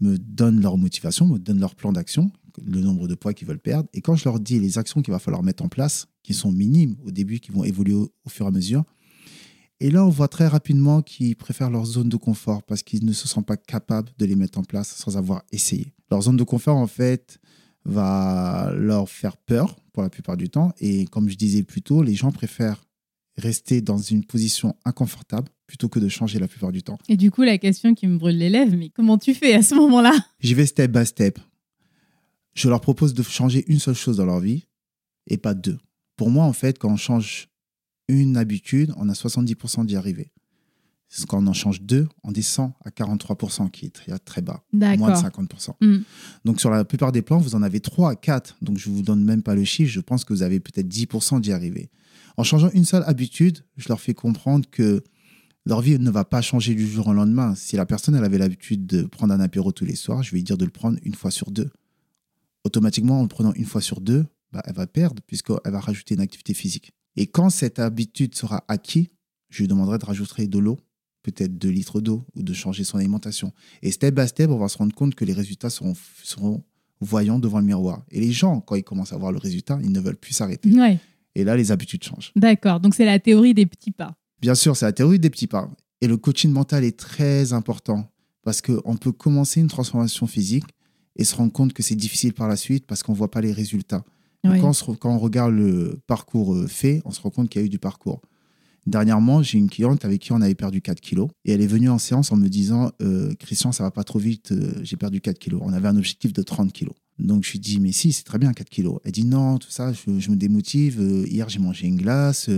me 0.00 0.16
donnent 0.18 0.60
leur 0.60 0.76
motivation, 0.78 1.26
me 1.26 1.38
donnent 1.38 1.60
leur 1.60 1.76
plan 1.76 1.92
d'action, 1.92 2.30
le 2.64 2.80
nombre 2.80 3.06
de 3.06 3.14
poids 3.14 3.34
qu'ils 3.34 3.46
veulent 3.46 3.60
perdre. 3.60 3.88
Et 3.92 4.00
quand 4.00 4.16
je 4.16 4.24
leur 4.24 4.40
dis 4.40 4.58
les 4.58 4.78
actions 4.78 5.00
qu'il 5.00 5.12
va 5.12 5.20
falloir 5.20 5.42
mettre 5.42 5.64
en 5.64 5.68
place, 5.68 6.08
qui 6.24 6.34
sont 6.34 6.50
minimes 6.50 6.96
au 7.04 7.10
début, 7.12 7.38
qui 7.38 7.52
vont 7.52 7.64
évoluer 7.64 7.94
au, 7.94 8.10
fur 8.28 8.46
et 8.46 8.48
à 8.48 8.52
mesure, 8.52 8.84
et 9.80 9.92
là, 9.92 10.04
on 10.04 10.08
voit 10.08 10.26
très 10.26 10.48
rapidement 10.48 11.02
qu'ils 11.02 11.36
préfèrent 11.36 11.70
leur 11.70 11.84
zone 11.84 12.08
de 12.08 12.16
confort 12.16 12.64
parce 12.64 12.82
qu'ils 12.82 13.04
ne 13.04 13.12
se 13.12 13.28
sentent 13.28 13.46
pas 13.46 13.56
capables 13.56 14.10
de 14.18 14.26
les 14.26 14.34
mettre 14.34 14.58
en 14.58 14.64
place 14.64 14.88
sans 14.88 15.16
avoir 15.16 15.44
essayé. 15.52 15.94
Leur 16.10 16.22
zone 16.22 16.36
de 16.36 16.42
confort, 16.42 16.76
en 16.76 16.88
fait, 16.88 17.38
va 17.88 18.70
leur 18.74 19.08
faire 19.08 19.36
peur 19.36 19.76
pour 19.92 20.02
la 20.02 20.10
plupart 20.10 20.36
du 20.36 20.48
temps. 20.48 20.72
Et 20.78 21.06
comme 21.06 21.28
je 21.28 21.36
disais 21.36 21.62
plus 21.62 21.82
tôt, 21.82 22.02
les 22.02 22.14
gens 22.14 22.30
préfèrent 22.30 22.84
rester 23.36 23.80
dans 23.80 23.98
une 23.98 24.24
position 24.24 24.76
inconfortable 24.84 25.48
plutôt 25.66 25.88
que 25.88 25.98
de 25.98 26.08
changer 26.08 26.38
la 26.38 26.48
plupart 26.48 26.72
du 26.72 26.82
temps. 26.82 26.98
Et 27.08 27.16
du 27.16 27.30
coup, 27.30 27.42
la 27.42 27.58
question 27.58 27.94
qui 27.94 28.06
me 28.06 28.18
brûle 28.18 28.36
les 28.36 28.50
lèvres, 28.50 28.76
mais 28.76 28.90
comment 28.90 29.18
tu 29.18 29.34
fais 29.34 29.54
à 29.54 29.62
ce 29.62 29.74
moment-là? 29.74 30.12
J'y 30.40 30.54
vais 30.54 30.66
step 30.66 30.90
by 30.90 31.06
step. 31.06 31.38
Je 32.54 32.68
leur 32.68 32.80
propose 32.80 33.14
de 33.14 33.22
changer 33.22 33.64
une 33.68 33.78
seule 33.78 33.94
chose 33.94 34.16
dans 34.16 34.24
leur 34.24 34.40
vie 34.40 34.66
et 35.28 35.36
pas 35.36 35.54
deux. 35.54 35.78
Pour 36.16 36.30
moi, 36.30 36.44
en 36.44 36.52
fait, 36.52 36.78
quand 36.78 36.90
on 36.90 36.96
change 36.96 37.48
une 38.08 38.36
habitude, 38.36 38.92
on 38.96 39.08
a 39.08 39.12
70% 39.12 39.86
d'y 39.86 39.96
arriver. 39.96 40.32
Quand 41.26 41.42
on 41.42 41.46
en 41.46 41.52
change 41.52 41.80
deux, 41.82 42.06
on 42.22 42.32
descend 42.32 42.72
à 42.84 42.90
43%, 42.90 43.70
qui 43.70 43.86
est 43.86 43.90
très, 43.90 44.18
très 44.18 44.42
bas, 44.42 44.62
moins 44.72 45.10
de 45.10 45.16
50%. 45.16 45.72
Hmm. 45.80 46.02
Donc 46.44 46.60
sur 46.60 46.70
la 46.70 46.84
plupart 46.84 47.12
des 47.12 47.22
plans, 47.22 47.38
vous 47.38 47.54
en 47.54 47.62
avez 47.62 47.80
3 47.80 48.10
à 48.10 48.14
4. 48.14 48.58
Donc 48.60 48.78
je 48.78 48.90
ne 48.90 48.94
vous 48.94 49.02
donne 49.02 49.24
même 49.24 49.42
pas 49.42 49.54
le 49.54 49.64
chiffre, 49.64 49.90
je 49.90 50.00
pense 50.00 50.24
que 50.24 50.32
vous 50.32 50.42
avez 50.42 50.60
peut-être 50.60 50.88
10% 50.88 51.40
d'y 51.40 51.52
arriver. 51.52 51.90
En 52.36 52.44
changeant 52.44 52.70
une 52.70 52.84
seule 52.84 53.04
habitude, 53.06 53.64
je 53.76 53.88
leur 53.88 54.00
fais 54.00 54.14
comprendre 54.14 54.68
que 54.70 55.02
leur 55.64 55.80
vie 55.80 55.98
ne 55.98 56.10
va 56.10 56.24
pas 56.24 56.40
changer 56.40 56.74
du 56.74 56.86
jour 56.86 57.08
au 57.08 57.12
lendemain. 57.12 57.54
Si 57.54 57.76
la 57.76 57.86
personne 57.86 58.14
elle 58.14 58.24
avait 58.24 58.38
l'habitude 58.38 58.86
de 58.86 59.02
prendre 59.02 59.34
un 59.34 59.40
apéro 59.40 59.72
tous 59.72 59.84
les 59.84 59.96
soirs, 59.96 60.22
je 60.22 60.30
vais 60.30 60.36
lui 60.36 60.44
dire 60.44 60.56
de 60.56 60.64
le 60.64 60.70
prendre 60.70 60.98
une 61.02 61.14
fois 61.14 61.30
sur 61.30 61.50
deux. 61.50 61.70
Automatiquement, 62.64 63.18
en 63.18 63.22
le 63.22 63.28
prenant 63.28 63.52
une 63.54 63.64
fois 63.64 63.80
sur 63.80 64.00
deux, 64.00 64.26
bah, 64.52 64.62
elle 64.66 64.74
va 64.74 64.86
perdre 64.86 65.22
puisqu'elle 65.26 65.72
va 65.72 65.80
rajouter 65.80 66.14
une 66.14 66.20
activité 66.20 66.54
physique. 66.54 66.92
Et 67.16 67.26
quand 67.26 67.50
cette 67.50 67.78
habitude 67.78 68.34
sera 68.34 68.64
acquise, 68.68 69.08
je 69.50 69.62
lui 69.62 69.68
demanderai 69.68 69.98
de 69.98 70.04
rajouter 70.04 70.46
de 70.46 70.58
l'eau, 70.58 70.78
peut-être 71.22 71.58
2 71.58 71.68
litres 71.68 72.00
d'eau, 72.00 72.24
ou 72.34 72.42
de 72.42 72.52
changer 72.52 72.84
son 72.84 72.98
alimentation. 72.98 73.52
Et 73.82 73.90
step 73.90 74.14
by 74.14 74.26
step, 74.28 74.50
on 74.50 74.58
va 74.58 74.68
se 74.68 74.78
rendre 74.78 74.94
compte 74.94 75.14
que 75.14 75.24
les 75.24 75.32
résultats 75.32 75.70
seront, 75.70 75.94
seront 76.22 76.62
voyants 77.00 77.38
devant 77.38 77.58
le 77.58 77.66
miroir. 77.66 78.04
Et 78.10 78.20
les 78.20 78.32
gens, 78.32 78.60
quand 78.60 78.74
ils 78.74 78.84
commencent 78.84 79.12
à 79.12 79.16
voir 79.16 79.32
le 79.32 79.38
résultat, 79.38 79.78
ils 79.82 79.92
ne 79.92 80.00
veulent 80.00 80.16
plus 80.16 80.32
s'arrêter. 80.32 80.70
Et 81.34 81.44
là, 81.44 81.56
les 81.56 81.70
habitudes 81.70 82.02
changent. 82.02 82.32
D'accord, 82.36 82.80
donc 82.80 82.94
c'est 82.94 83.04
la 83.04 83.18
théorie 83.18 83.54
des 83.54 83.66
petits 83.66 83.92
pas. 83.92 84.16
Bien 84.40 84.54
sûr, 84.54 84.76
c'est 84.76 84.86
la 84.86 84.92
théorie 84.92 85.18
des 85.18 85.30
petits 85.30 85.46
pas. 85.46 85.70
Et 86.00 86.06
le 86.06 86.16
coaching 86.16 86.50
mental 86.50 86.84
est 86.84 86.98
très 86.98 87.52
important 87.52 88.10
parce 88.42 88.60
qu'on 88.60 88.96
peut 88.96 89.12
commencer 89.12 89.60
une 89.60 89.68
transformation 89.68 90.26
physique 90.26 90.64
et 91.16 91.24
se 91.24 91.34
rendre 91.34 91.52
compte 91.52 91.72
que 91.72 91.82
c'est 91.82 91.96
difficile 91.96 92.32
par 92.32 92.48
la 92.48 92.56
suite 92.56 92.86
parce 92.86 93.02
qu'on 93.02 93.12
ne 93.12 93.18
voit 93.18 93.30
pas 93.30 93.40
les 93.40 93.52
résultats. 93.52 94.04
Quand, 94.42 94.72
on 95.04 95.18
regarde 95.18 95.52
le 95.52 96.00
parcours 96.06 96.54
euh, 96.54 96.66
fait, 96.66 97.02
on 97.04 97.10
se 97.10 97.20
rend 97.20 97.30
compte 97.30 97.50
qu'il 97.50 97.60
y 97.60 97.64
a 97.64 97.66
eu 97.66 97.68
du 97.68 97.78
parcours. 97.78 98.22
Dernièrement, 98.88 99.42
j'ai 99.42 99.58
une 99.58 99.68
cliente 99.68 100.06
avec 100.06 100.22
qui 100.22 100.32
on 100.32 100.40
avait 100.40 100.54
perdu 100.54 100.80
4 100.80 101.02
kilos 101.02 101.28
et 101.44 101.52
elle 101.52 101.60
est 101.60 101.66
venue 101.66 101.90
en 101.90 101.98
séance 101.98 102.32
en 102.32 102.38
me 102.38 102.48
disant 102.48 102.90
euh, 103.02 103.34
Christian, 103.34 103.70
ça 103.70 103.84
va 103.84 103.90
pas 103.90 104.02
trop 104.02 104.18
vite, 104.18 104.52
euh, 104.52 104.72
j'ai 104.82 104.96
perdu 104.96 105.20
4 105.20 105.38
kilos. 105.38 105.60
On 105.62 105.74
avait 105.74 105.88
un 105.88 105.96
objectif 105.98 106.32
de 106.32 106.42
30 106.42 106.72
kilos. 106.72 106.94
Donc 107.18 107.44
je 107.44 107.52
lui 107.52 107.58
dis, 107.58 107.80
mais 107.80 107.92
si, 107.92 108.14
c'est 108.14 108.22
très 108.22 108.38
bien, 108.38 108.50
4 108.54 108.70
kilos. 108.70 108.98
Elle 109.04 109.12
dit, 109.12 109.26
non, 109.26 109.58
tout 109.58 109.70
ça, 109.70 109.92
je, 109.92 110.30
me 110.30 110.36
démotive. 110.36 111.02
Euh, 111.02 111.26
hier, 111.28 111.50
j'ai 111.50 111.58
mangé 111.58 111.86
une 111.86 111.98
glace. 111.98 112.48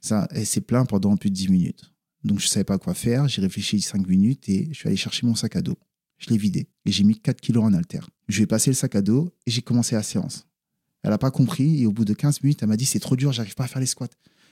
Ça, 0.00 0.28
elle 0.30 0.46
s'est 0.46 0.60
plainte 0.60 0.88
pendant 0.88 1.16
plus 1.16 1.30
de 1.30 1.34
10 1.34 1.48
minutes. 1.48 1.92
Donc 2.22 2.38
je 2.38 2.44
ne 2.44 2.50
savais 2.50 2.62
pas 2.62 2.78
quoi 2.78 2.94
faire. 2.94 3.26
J'ai 3.26 3.42
réfléchi 3.42 3.80
5 3.80 4.06
minutes 4.06 4.48
et 4.48 4.68
je 4.70 4.78
suis 4.78 4.86
allé 4.86 4.96
chercher 4.96 5.26
mon 5.26 5.34
sac 5.34 5.56
à 5.56 5.62
dos. 5.62 5.76
Je 6.18 6.30
l'ai 6.30 6.38
vidé 6.38 6.68
et 6.84 6.92
j'ai 6.92 7.02
mis 7.02 7.18
4 7.18 7.40
kilos 7.40 7.64
en 7.64 7.72
halter. 7.72 8.06
Je 8.28 8.36
lui 8.36 8.42
ai 8.44 8.46
passé 8.46 8.70
le 8.70 8.74
sac 8.74 8.94
à 8.94 9.02
dos 9.02 9.34
et 9.44 9.50
j'ai 9.50 9.62
commencé 9.62 9.96
la 9.96 10.04
séance. 10.04 10.46
Elle 11.02 11.10
n'a 11.10 11.18
pas 11.18 11.32
compris 11.32 11.82
et 11.82 11.86
au 11.86 11.92
bout 11.92 12.04
de 12.04 12.14
15 12.14 12.42
minutes, 12.44 12.60
elle 12.62 12.68
m'a 12.68 12.76
dit, 12.76 12.84
c'est 12.84 13.00
trop 13.00 13.16
dur, 13.16 13.32
j'arrive 13.32 13.56
pas 13.56 13.64
à 13.64 13.66
faire 13.66 13.80
les 13.80 13.86
squats. 13.86 14.06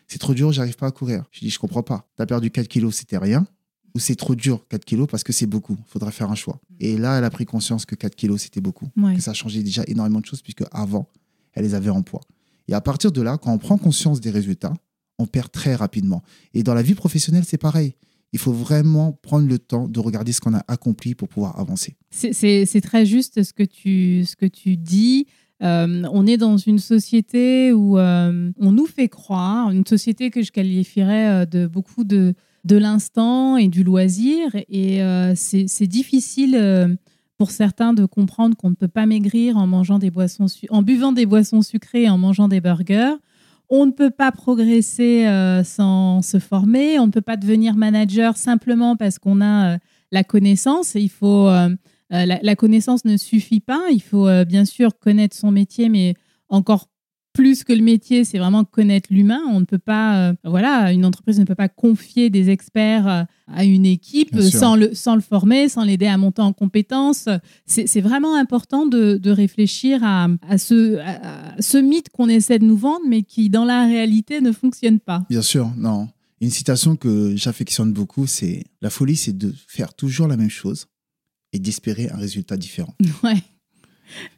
C'est 0.08 0.18
trop 0.18 0.34
dur, 0.34 0.52
j'arrive 0.52 0.76
pas 0.76 0.86
à 0.86 0.90
courir. 0.90 1.24
Je 1.30 1.40
dit, 1.40 1.50
je 1.50 1.58
comprends 1.58 1.82
pas. 1.82 2.08
Tu 2.16 2.22
as 2.22 2.26
perdu 2.26 2.50
4 2.50 2.66
kilos, 2.66 2.96
c'était 2.96 3.18
rien 3.18 3.46
ou 3.94 3.98
c'est 3.98 4.16
trop 4.16 4.34
dur 4.34 4.66
4 4.68 4.84
kilos 4.84 5.08
parce 5.10 5.24
que 5.24 5.32
c'est 5.32 5.46
beaucoup. 5.46 5.76
Il 5.78 5.90
faudra 5.90 6.10
faire 6.10 6.30
un 6.30 6.34
choix. 6.34 6.60
Et 6.80 6.96
là, 6.96 7.18
elle 7.18 7.24
a 7.24 7.30
pris 7.30 7.46
conscience 7.46 7.86
que 7.86 7.94
4 7.94 8.14
kilos, 8.14 8.42
c'était 8.42 8.60
beaucoup. 8.60 8.88
Que 9.14 9.20
ça 9.20 9.32
changeait 9.34 9.62
déjà 9.62 9.82
énormément 9.86 10.20
de 10.20 10.26
choses 10.26 10.42
puisque 10.42 10.64
avant, 10.72 11.08
elle 11.52 11.64
les 11.64 11.74
avait 11.74 11.90
en 11.90 12.02
poids. 12.02 12.20
Et 12.68 12.74
à 12.74 12.80
partir 12.80 13.12
de 13.12 13.22
là, 13.22 13.38
quand 13.38 13.52
on 13.52 13.58
prend 13.58 13.78
conscience 13.78 14.20
des 14.20 14.30
résultats, 14.30 14.74
on 15.18 15.26
perd 15.26 15.50
très 15.50 15.74
rapidement. 15.74 16.22
Et 16.54 16.62
dans 16.62 16.74
la 16.74 16.82
vie 16.82 16.94
professionnelle, 16.94 17.44
c'est 17.46 17.58
pareil. 17.58 17.94
Il 18.32 18.38
faut 18.38 18.52
vraiment 18.52 19.12
prendre 19.12 19.48
le 19.48 19.58
temps 19.58 19.88
de 19.88 20.00
regarder 20.00 20.32
ce 20.32 20.40
qu'on 20.40 20.54
a 20.54 20.62
accompli 20.68 21.14
pour 21.14 21.28
pouvoir 21.28 21.58
avancer. 21.58 21.96
C'est 22.10 22.80
très 22.82 23.06
juste 23.06 23.42
ce 23.42 23.52
que 23.52 23.62
tu, 23.62 24.24
ce 24.26 24.36
que 24.36 24.46
tu 24.46 24.76
dis. 24.76 25.26
Euh, 25.62 26.04
on 26.12 26.26
est 26.26 26.36
dans 26.36 26.56
une 26.56 26.78
société 26.78 27.72
où 27.72 27.98
euh, 27.98 28.50
on 28.60 28.72
nous 28.72 28.86
fait 28.86 29.08
croire, 29.08 29.70
une 29.70 29.86
société 29.86 30.30
que 30.30 30.42
je 30.42 30.52
qualifierais 30.52 31.28
euh, 31.28 31.46
de 31.46 31.66
beaucoup 31.66 32.04
de, 32.04 32.34
de 32.64 32.76
l'instant 32.76 33.56
et 33.56 33.68
du 33.68 33.82
loisir. 33.82 34.50
Et 34.68 35.00
c'est 35.34 35.86
difficile 35.86 36.98
pour 37.36 37.50
certains 37.50 37.92
de 37.92 38.04
comprendre 38.04 38.56
qu'on 38.56 38.70
ne 38.70 38.74
peut 38.74 38.88
pas 38.88 39.06
maigrir 39.06 39.56
en, 39.56 39.66
mangeant 39.66 39.98
des 39.98 40.10
boissons 40.10 40.46
en 40.70 40.82
buvant 40.82 41.12
des 41.12 41.26
boissons 41.26 41.62
sucrées 41.62 42.04
et 42.04 42.10
en 42.10 42.18
mangeant 42.18 42.48
des 42.48 42.60
burgers. 42.60 43.14
On 43.70 43.84
ne 43.86 43.90
peut 43.90 44.10
pas 44.10 44.32
progresser 44.32 45.26
sans 45.64 46.22
se 46.22 46.38
former. 46.38 46.98
On 46.98 47.06
ne 47.06 47.12
peut 47.12 47.20
pas 47.20 47.36
devenir 47.36 47.74
manager 47.76 48.36
simplement 48.36 48.96
parce 48.96 49.18
qu'on 49.18 49.40
a 49.40 49.78
la 50.10 50.24
connaissance. 50.24 50.94
Il 50.94 51.10
faut, 51.10 51.48
la, 52.10 52.56
connaissance 52.56 53.04
ne 53.04 53.16
suffit 53.16 53.60
pas. 53.60 53.82
Il 53.92 54.02
faut 54.02 54.28
bien 54.44 54.64
sûr 54.64 54.98
connaître 54.98 55.36
son 55.36 55.50
métier, 55.50 55.88
mais 55.88 56.14
encore 56.48 56.88
plus 57.38 57.62
que 57.62 57.72
le 57.72 57.82
métier, 57.82 58.24
c'est 58.24 58.38
vraiment 58.38 58.64
connaître 58.64 59.12
l'humain. 59.12 59.40
On 59.48 59.60
ne 59.60 59.64
peut 59.64 59.78
pas, 59.78 60.30
euh, 60.30 60.32
voilà, 60.42 60.92
une 60.92 61.04
entreprise 61.04 61.38
ne 61.38 61.44
peut 61.44 61.54
pas 61.54 61.68
confier 61.68 62.30
des 62.30 62.50
experts 62.50 63.06
euh, 63.06 63.22
à 63.46 63.64
une 63.64 63.86
équipe 63.86 64.36
sans 64.40 64.74
le, 64.74 64.92
sans 64.92 65.14
le 65.14 65.20
former, 65.20 65.68
sans 65.68 65.84
l'aider 65.84 66.08
à 66.08 66.16
monter 66.16 66.42
en 66.42 66.52
compétences. 66.52 67.28
C'est 67.64 68.00
vraiment 68.00 68.34
important 68.34 68.86
de, 68.86 69.18
de 69.18 69.30
réfléchir 69.30 70.00
à, 70.02 70.26
à, 70.48 70.58
ce, 70.58 70.98
ce 71.60 71.78
mythe 71.78 72.08
qu'on 72.08 72.28
essaie 72.28 72.58
de 72.58 72.64
nous 72.64 72.76
vendre, 72.76 73.04
mais 73.08 73.22
qui 73.22 73.50
dans 73.50 73.64
la 73.64 73.86
réalité 73.86 74.40
ne 74.40 74.50
fonctionne 74.50 74.98
pas. 74.98 75.24
Bien 75.30 75.42
sûr, 75.42 75.70
non. 75.76 76.08
Une 76.40 76.50
citation 76.50 76.96
que 76.96 77.36
j'affectionne 77.36 77.92
beaucoup, 77.92 78.26
c'est 78.26 78.64
La 78.82 78.90
folie, 78.90 79.14
c'est 79.16 79.38
de 79.38 79.54
faire 79.68 79.94
toujours 79.94 80.26
la 80.26 80.36
même 80.36 80.50
chose 80.50 80.88
et 81.52 81.58
d'espérer 81.58 82.10
un 82.10 82.16
résultat 82.16 82.56
différent. 82.56 82.94
Ouais. 83.22 83.42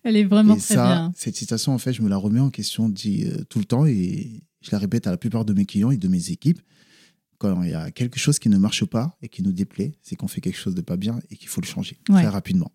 Elle 0.03 0.17
est 0.17 0.25
vraiment 0.25 0.57
très 0.57 0.75
ça, 0.75 0.85
bien. 0.85 1.13
Cette 1.15 1.37
citation, 1.37 1.73
en 1.73 1.79
fait, 1.79 1.93
je 1.93 2.03
me 2.03 2.09
la 2.09 2.17
remets 2.17 2.41
en 2.41 2.51
question 2.51 2.89
dit, 2.89 3.27
euh, 3.27 3.45
tout 3.49 3.61
le 3.61 3.65
temps 3.65 3.87
et 3.87 4.43
je 4.63 4.71
la 4.73 4.79
répète 4.79 5.07
à 5.07 5.13
la 5.13 5.17
plupart 5.17 5.45
de 5.45 5.53
mes 5.53 5.65
clients 5.65 5.93
et 5.93 5.97
de 5.97 6.09
mes 6.09 6.31
équipes. 6.31 6.61
Quand 7.39 7.63
il 7.63 7.71
y 7.71 7.75
a 7.75 7.93
quelque 7.93 8.19
chose 8.19 8.39
qui 8.39 8.49
ne 8.49 8.59
marche 8.59 8.85
pas 8.85 9.17
et 9.23 9.29
qui 9.29 9.43
nous 9.43 9.53
déplaît, 9.53 9.93
c'est 10.03 10.17
qu'on 10.17 10.27
fait 10.27 10.41
quelque 10.41 10.59
chose 10.59 10.75
de 10.75 10.81
pas 10.81 10.97
bien 10.97 11.21
et 11.31 11.37
qu'il 11.37 11.49
faut 11.49 11.61
le 11.61 11.67
changer 11.67 11.97
très 12.05 12.27
rapidement. 12.27 12.73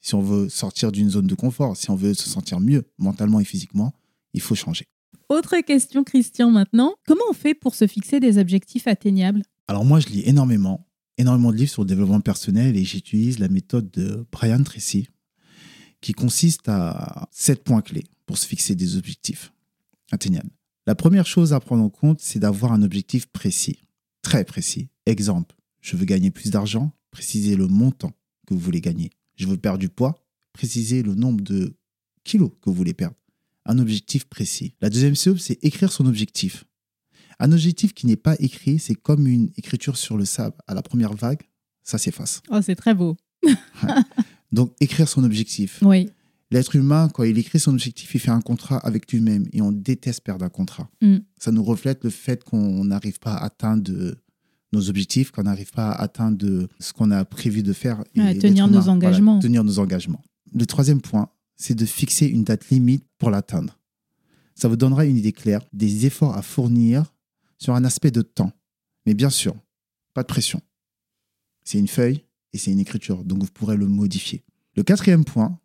Si 0.00 0.14
on 0.14 0.22
veut 0.22 0.48
sortir 0.48 0.90
d'une 0.90 1.10
zone 1.10 1.26
de 1.26 1.34
confort, 1.34 1.76
si 1.76 1.90
on 1.90 1.96
veut 1.96 2.14
se 2.14 2.28
sentir 2.28 2.60
mieux 2.60 2.84
mentalement 2.98 3.40
et 3.40 3.44
physiquement, 3.44 3.94
il 4.32 4.40
faut 4.40 4.54
changer. 4.54 4.86
Autre 5.28 5.60
question, 5.60 6.04
Christian, 6.04 6.50
maintenant. 6.50 6.94
Comment 7.06 7.24
on 7.30 7.34
fait 7.34 7.54
pour 7.54 7.74
se 7.74 7.86
fixer 7.86 8.18
des 8.18 8.38
objectifs 8.38 8.86
atteignables? 8.86 9.42
Alors 9.66 9.84
moi, 9.84 10.00
je 10.00 10.08
lis 10.08 10.22
énormément, 10.24 10.86
énormément 11.18 11.52
de 11.52 11.56
livres 11.56 11.70
sur 11.70 11.82
le 11.82 11.88
développement 11.88 12.20
personnel 12.20 12.76
et 12.76 12.84
j'utilise 12.84 13.38
la 13.38 13.48
méthode 13.48 13.90
de 13.90 14.26
Brian 14.32 14.62
Tracy, 14.62 15.08
qui 16.00 16.12
consiste 16.12 16.68
à 16.68 17.28
sept 17.32 17.64
points 17.64 17.82
clés 17.82 18.04
pour 18.24 18.38
se 18.38 18.46
fixer 18.46 18.74
des 18.74 18.96
objectifs 18.96 19.52
atteignables. 20.12 20.50
La 20.86 20.94
première 20.94 21.26
chose 21.26 21.52
à 21.52 21.60
prendre 21.60 21.82
en 21.82 21.90
compte, 21.90 22.20
c'est 22.20 22.38
d'avoir 22.38 22.72
un 22.72 22.82
objectif 22.82 23.26
précis, 23.26 23.84
très 24.22 24.44
précis. 24.44 24.88
Exemple, 25.06 25.54
je 25.80 25.96
veux 25.96 26.06
gagner 26.06 26.30
plus 26.30 26.50
d'argent, 26.50 26.92
précisez 27.10 27.56
le 27.56 27.66
montant 27.66 28.12
que 28.46 28.54
vous 28.54 28.60
voulez 28.60 28.80
gagner. 28.80 29.10
Je 29.36 29.46
veux 29.46 29.58
perdre 29.58 29.78
du 29.78 29.88
poids, 29.88 30.24
précisez 30.52 31.02
le 31.02 31.14
nombre 31.14 31.42
de 31.42 31.76
kilos 32.24 32.50
que 32.62 32.70
vous 32.70 32.76
voulez 32.76 32.94
perdre. 32.94 33.16
Un 33.66 33.78
objectif 33.78 34.24
précis. 34.24 34.74
La 34.80 34.88
deuxième 34.88 35.14
chose, 35.14 35.42
c'est 35.42 35.62
écrire 35.62 35.92
son 35.92 36.06
objectif. 36.06 36.64
Un 37.40 37.52
objectif 37.52 37.94
qui 37.94 38.06
n'est 38.06 38.16
pas 38.16 38.36
écrit, 38.40 38.78
c'est 38.78 38.94
comme 38.94 39.26
une 39.26 39.50
écriture 39.56 39.96
sur 39.96 40.16
le 40.16 40.24
sable. 40.24 40.56
À 40.66 40.74
la 40.74 40.82
première 40.82 41.14
vague, 41.14 41.42
ça 41.82 41.98
s'efface. 41.98 42.42
Oh, 42.50 42.60
c'est 42.62 42.74
très 42.74 42.94
beau. 42.94 43.16
Donc, 44.52 44.72
écrire 44.80 45.08
son 45.08 45.24
objectif. 45.24 45.78
Oui. 45.82 46.10
L'être 46.50 46.74
humain, 46.76 47.10
quand 47.12 47.24
il 47.24 47.36
écrit 47.38 47.60
son 47.60 47.72
objectif, 47.72 48.14
il 48.14 48.20
fait 48.20 48.30
un 48.30 48.40
contrat 48.40 48.78
avec 48.78 49.12
lui-même 49.12 49.46
et 49.52 49.60
on 49.60 49.70
déteste 49.70 50.22
perdre 50.22 50.44
un 50.44 50.48
contrat. 50.48 50.88
Mm. 51.02 51.18
Ça 51.38 51.52
nous 51.52 51.62
reflète 51.62 52.02
le 52.04 52.10
fait 52.10 52.42
qu'on 52.42 52.84
n'arrive 52.84 53.18
pas 53.18 53.34
à 53.34 53.44
atteindre 53.44 54.14
nos 54.72 54.88
objectifs, 54.88 55.30
qu'on 55.30 55.42
n'arrive 55.42 55.70
pas 55.70 55.90
à 55.90 56.02
atteindre 56.02 56.68
ce 56.80 56.92
qu'on 56.92 57.10
a 57.10 57.24
prévu 57.24 57.62
de 57.62 57.72
faire. 57.72 58.02
et 58.14 58.38
tenir 58.38 58.66
nos 58.68 58.88
engagements. 58.88 59.38
tenir 59.38 59.62
nos 59.62 59.78
engagements. 59.78 60.22
Le 60.54 60.66
troisième 60.66 61.00
point, 61.00 61.28
c'est 61.56 61.74
de 61.74 61.84
fixer 61.84 62.26
une 62.26 62.44
date 62.44 62.68
limite 62.70 63.04
pour 63.18 63.30
l'atteindre. 63.30 63.78
Ça 64.54 64.68
vous 64.68 64.76
donnera 64.76 65.04
une 65.04 65.16
idée 65.16 65.32
claire 65.32 65.60
des 65.72 66.06
efforts 66.06 66.36
à 66.36 66.42
fournir 66.42 67.04
sur 67.58 67.74
un 67.74 67.84
aspect 67.84 68.10
de 68.10 68.22
temps. 68.22 68.52
Mais 69.06 69.14
bien 69.14 69.30
sûr, 69.30 69.54
pas 70.14 70.22
de 70.22 70.28
pression. 70.28 70.60
C'est 71.64 71.78
une 71.78 71.88
feuille, 71.88 72.24
et 72.52 72.58
c'est 72.58 72.72
une 72.72 72.80
écriture, 72.80 73.24
donc 73.24 73.42
vous 73.42 73.52
pourrez 73.52 73.76
le 73.76 73.86
modifier. 73.86 74.42
Le 74.74 74.82
quatrième 74.82 75.24
point, 75.24 75.58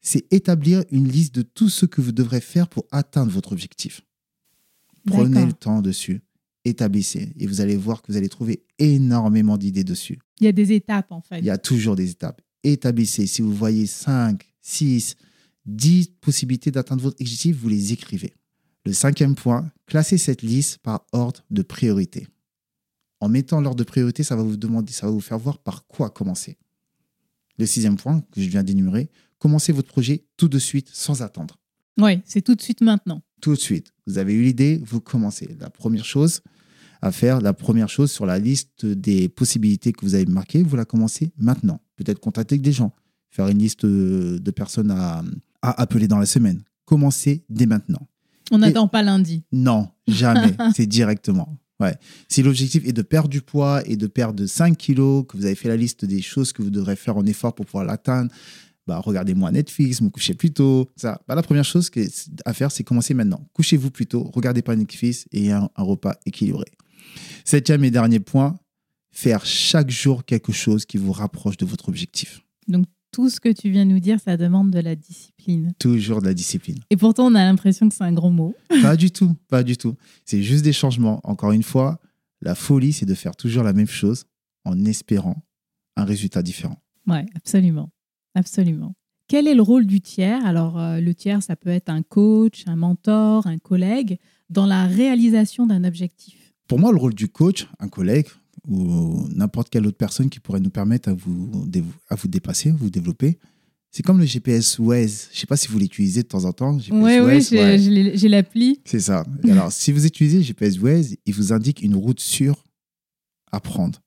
c'est 0.00 0.32
établir 0.32 0.84
une 0.90 1.08
liste 1.08 1.34
de 1.34 1.42
tout 1.42 1.68
ce 1.68 1.86
que 1.86 2.00
vous 2.00 2.12
devrez 2.12 2.40
faire 2.40 2.68
pour 2.68 2.86
atteindre 2.92 3.32
votre 3.32 3.52
objectif. 3.52 4.02
Prenez 5.06 5.46
le 5.46 5.52
temps 5.52 5.82
dessus, 5.82 6.20
établissez, 6.64 7.32
et 7.36 7.46
vous 7.46 7.60
allez 7.60 7.76
voir 7.76 8.02
que 8.02 8.12
vous 8.12 8.18
allez 8.18 8.28
trouver 8.28 8.64
énormément 8.78 9.58
d'idées 9.58 9.84
dessus. 9.84 10.18
Il 10.40 10.44
y 10.44 10.48
a 10.48 10.52
des 10.52 10.72
étapes 10.72 11.10
en 11.10 11.20
fait. 11.20 11.38
Il 11.38 11.44
y 11.44 11.50
a 11.50 11.58
toujours 11.58 11.96
des 11.96 12.10
étapes. 12.10 12.40
Établissez. 12.62 13.26
Si 13.26 13.42
vous 13.42 13.54
voyez 13.54 13.86
5, 13.86 14.44
6, 14.60 15.16
10 15.66 16.08
possibilités 16.20 16.70
d'atteindre 16.70 17.02
votre 17.02 17.20
objectif, 17.20 17.56
vous 17.56 17.68
les 17.68 17.92
écrivez. 17.92 18.34
Le 18.84 18.92
cinquième 18.92 19.34
point, 19.34 19.70
classez 19.86 20.18
cette 20.18 20.42
liste 20.42 20.78
par 20.78 21.04
ordre 21.12 21.44
de 21.50 21.62
priorité. 21.62 22.26
En 23.20 23.28
mettant 23.28 23.60
l'ordre 23.60 23.78
de 23.78 23.84
priorité, 23.84 24.22
ça 24.22 24.36
va 24.36 24.42
vous 24.42 24.56
demander, 24.56 24.92
ça 24.92 25.06
va 25.06 25.12
vous 25.12 25.20
faire 25.20 25.38
voir 25.38 25.58
par 25.58 25.86
quoi 25.86 26.10
commencer. 26.10 26.56
Le 27.58 27.66
sixième 27.66 27.96
point 27.96 28.22
que 28.32 28.40
je 28.40 28.48
viens 28.48 28.62
d'énumérer, 28.62 29.10
commencez 29.38 29.72
votre 29.72 29.88
projet 29.88 30.24
tout 30.36 30.48
de 30.48 30.58
suite 30.58 30.88
sans 30.92 31.22
attendre. 31.22 31.58
Oui, 31.98 32.20
c'est 32.24 32.42
tout 32.42 32.54
de 32.54 32.62
suite 32.62 32.80
maintenant. 32.80 33.22
Tout 33.40 33.54
de 33.54 33.60
suite. 33.60 33.92
Vous 34.06 34.18
avez 34.18 34.32
eu 34.32 34.42
l'idée, 34.42 34.80
vous 34.84 35.00
commencez. 35.00 35.56
La 35.58 35.68
première 35.68 36.04
chose 36.04 36.42
à 37.02 37.12
faire, 37.12 37.40
la 37.40 37.52
première 37.52 37.88
chose 37.88 38.10
sur 38.10 38.26
la 38.26 38.38
liste 38.38 38.86
des 38.86 39.28
possibilités 39.28 39.92
que 39.92 40.04
vous 40.04 40.14
avez 40.14 40.26
marquées, 40.26 40.62
vous 40.62 40.76
la 40.76 40.84
commencez 40.84 41.32
maintenant. 41.36 41.80
Peut-être 41.96 42.20
contacter 42.20 42.58
des 42.58 42.72
gens, 42.72 42.92
faire 43.30 43.48
une 43.48 43.58
liste 43.58 43.84
de 43.84 44.50
personnes 44.50 44.90
à, 44.90 45.22
appeler 45.62 46.08
dans 46.08 46.18
la 46.18 46.26
semaine. 46.26 46.62
Commencez 46.84 47.44
dès 47.48 47.66
maintenant. 47.66 48.06
On 48.50 48.58
n'attend 48.58 48.88
pas 48.88 49.02
lundi. 49.02 49.44
Non, 49.52 49.88
jamais. 50.06 50.54
c'est 50.76 50.86
directement. 50.86 51.58
Ouais. 51.80 51.94
Si 52.28 52.42
l'objectif 52.42 52.84
est 52.84 52.92
de 52.92 53.02
perdre 53.02 53.28
du 53.28 53.40
poids 53.40 53.82
et 53.86 53.96
de 53.96 54.06
perdre 54.06 54.44
5 54.44 54.76
kilos, 54.76 55.24
que 55.28 55.36
vous 55.36 55.46
avez 55.46 55.54
fait 55.54 55.68
la 55.68 55.76
liste 55.76 56.04
des 56.04 56.20
choses 56.20 56.52
que 56.52 56.62
vous 56.62 56.70
devrez 56.70 56.96
faire 56.96 57.16
en 57.16 57.24
effort 57.24 57.54
pour 57.54 57.66
pouvoir 57.66 57.84
l'atteindre, 57.84 58.32
bah, 58.86 58.98
regardez 58.98 59.34
moi 59.34 59.52
Netflix, 59.52 60.00
me 60.00 60.08
couchez 60.08 60.34
plus 60.34 60.50
tôt. 60.50 60.88
Ça, 60.96 61.20
bah, 61.28 61.34
la 61.34 61.42
première 61.42 61.64
chose 61.64 61.90
à 62.44 62.54
faire, 62.54 62.72
c'est 62.72 62.84
commencer 62.84 63.14
maintenant. 63.14 63.46
Couchez-vous 63.52 63.90
plus 63.90 64.06
tôt, 64.06 64.30
regardez 64.34 64.62
pas 64.62 64.74
Netflix 64.74 65.26
et 65.30 65.52
un, 65.52 65.68
un 65.76 65.82
repas 65.82 66.16
équilibré. 66.26 66.66
Septième 67.44 67.84
et 67.84 67.90
dernier 67.90 68.18
point, 68.18 68.58
faire 69.12 69.44
chaque 69.44 69.90
jour 69.90 70.24
quelque 70.24 70.52
chose 70.52 70.86
qui 70.86 70.96
vous 70.96 71.12
rapproche 71.12 71.56
de 71.58 71.66
votre 71.66 71.88
objectif. 71.88 72.40
Donc, 72.66 72.86
tout 73.10 73.30
ce 73.30 73.40
que 73.40 73.48
tu 73.48 73.70
viens 73.70 73.86
de 73.86 73.90
nous 73.92 74.00
dire, 74.00 74.20
ça 74.20 74.36
demande 74.36 74.70
de 74.70 74.80
la 74.80 74.94
discipline. 74.94 75.72
Toujours 75.78 76.20
de 76.20 76.26
la 76.26 76.34
discipline. 76.34 76.78
Et 76.90 76.96
pourtant, 76.96 77.26
on 77.26 77.34
a 77.34 77.44
l'impression 77.44 77.88
que 77.88 77.94
c'est 77.94 78.04
un 78.04 78.12
gros 78.12 78.30
mot. 78.30 78.54
Pas 78.82 78.96
du 78.96 79.10
tout, 79.10 79.34
pas 79.48 79.62
du 79.62 79.76
tout. 79.76 79.96
C'est 80.24 80.42
juste 80.42 80.64
des 80.64 80.72
changements. 80.72 81.20
Encore 81.24 81.52
une 81.52 81.62
fois, 81.62 82.00
la 82.40 82.54
folie, 82.54 82.92
c'est 82.92 83.06
de 83.06 83.14
faire 83.14 83.34
toujours 83.34 83.64
la 83.64 83.72
même 83.72 83.88
chose 83.88 84.24
en 84.64 84.84
espérant 84.84 85.42
un 85.96 86.04
résultat 86.04 86.42
différent. 86.42 86.76
Oui, 87.06 87.18
absolument. 87.34 87.90
Absolument. 88.34 88.94
Quel 89.26 89.48
est 89.48 89.54
le 89.54 89.62
rôle 89.62 89.86
du 89.86 90.00
tiers? 90.00 90.44
Alors, 90.46 90.78
euh, 90.78 91.00
le 91.00 91.14
tiers, 91.14 91.42
ça 91.42 91.56
peut 91.56 91.70
être 91.70 91.90
un 91.90 92.02
coach, 92.02 92.64
un 92.66 92.76
mentor, 92.76 93.46
un 93.46 93.58
collègue, 93.58 94.18
dans 94.48 94.66
la 94.66 94.86
réalisation 94.86 95.66
d'un 95.66 95.84
objectif. 95.84 96.54
Pour 96.66 96.78
moi, 96.78 96.92
le 96.92 96.98
rôle 96.98 97.14
du 97.14 97.28
coach, 97.28 97.66
un 97.78 97.88
collègue, 97.88 98.26
ou 98.68 99.26
n'importe 99.34 99.70
quelle 99.70 99.86
autre 99.86 99.96
personne 99.96 100.28
qui 100.28 100.40
pourrait 100.40 100.60
nous 100.60 100.70
permettre 100.70 101.08
à 101.08 101.14
vous, 101.14 101.66
à 102.08 102.14
vous 102.14 102.28
dépasser, 102.28 102.70
vous 102.70 102.90
développer. 102.90 103.38
C'est 103.90 104.02
comme 104.02 104.18
le 104.18 104.26
GPS 104.26 104.78
Waze. 104.78 105.28
Je 105.30 105.36
ne 105.36 105.40
sais 105.40 105.46
pas 105.46 105.56
si 105.56 105.68
vous 105.68 105.78
l'utilisez 105.78 106.22
de 106.22 106.28
temps 106.28 106.44
en 106.44 106.52
temps. 106.52 106.78
Oui, 106.90 107.18
oui, 107.20 107.40
j'ai 107.40 108.28
l'appli. 108.28 108.80
C'est 108.84 109.00
ça. 109.00 109.24
Alors, 109.44 109.72
si 109.72 109.92
vous 109.92 110.04
utilisez 110.04 110.42
GPS 110.42 110.78
Waze, 110.78 111.16
il 111.24 111.34
vous 111.34 111.52
indique 111.52 111.82
une 111.82 111.96
route 111.96 112.20
sûre 112.20 112.64
à 113.50 113.60
prendre 113.60 114.02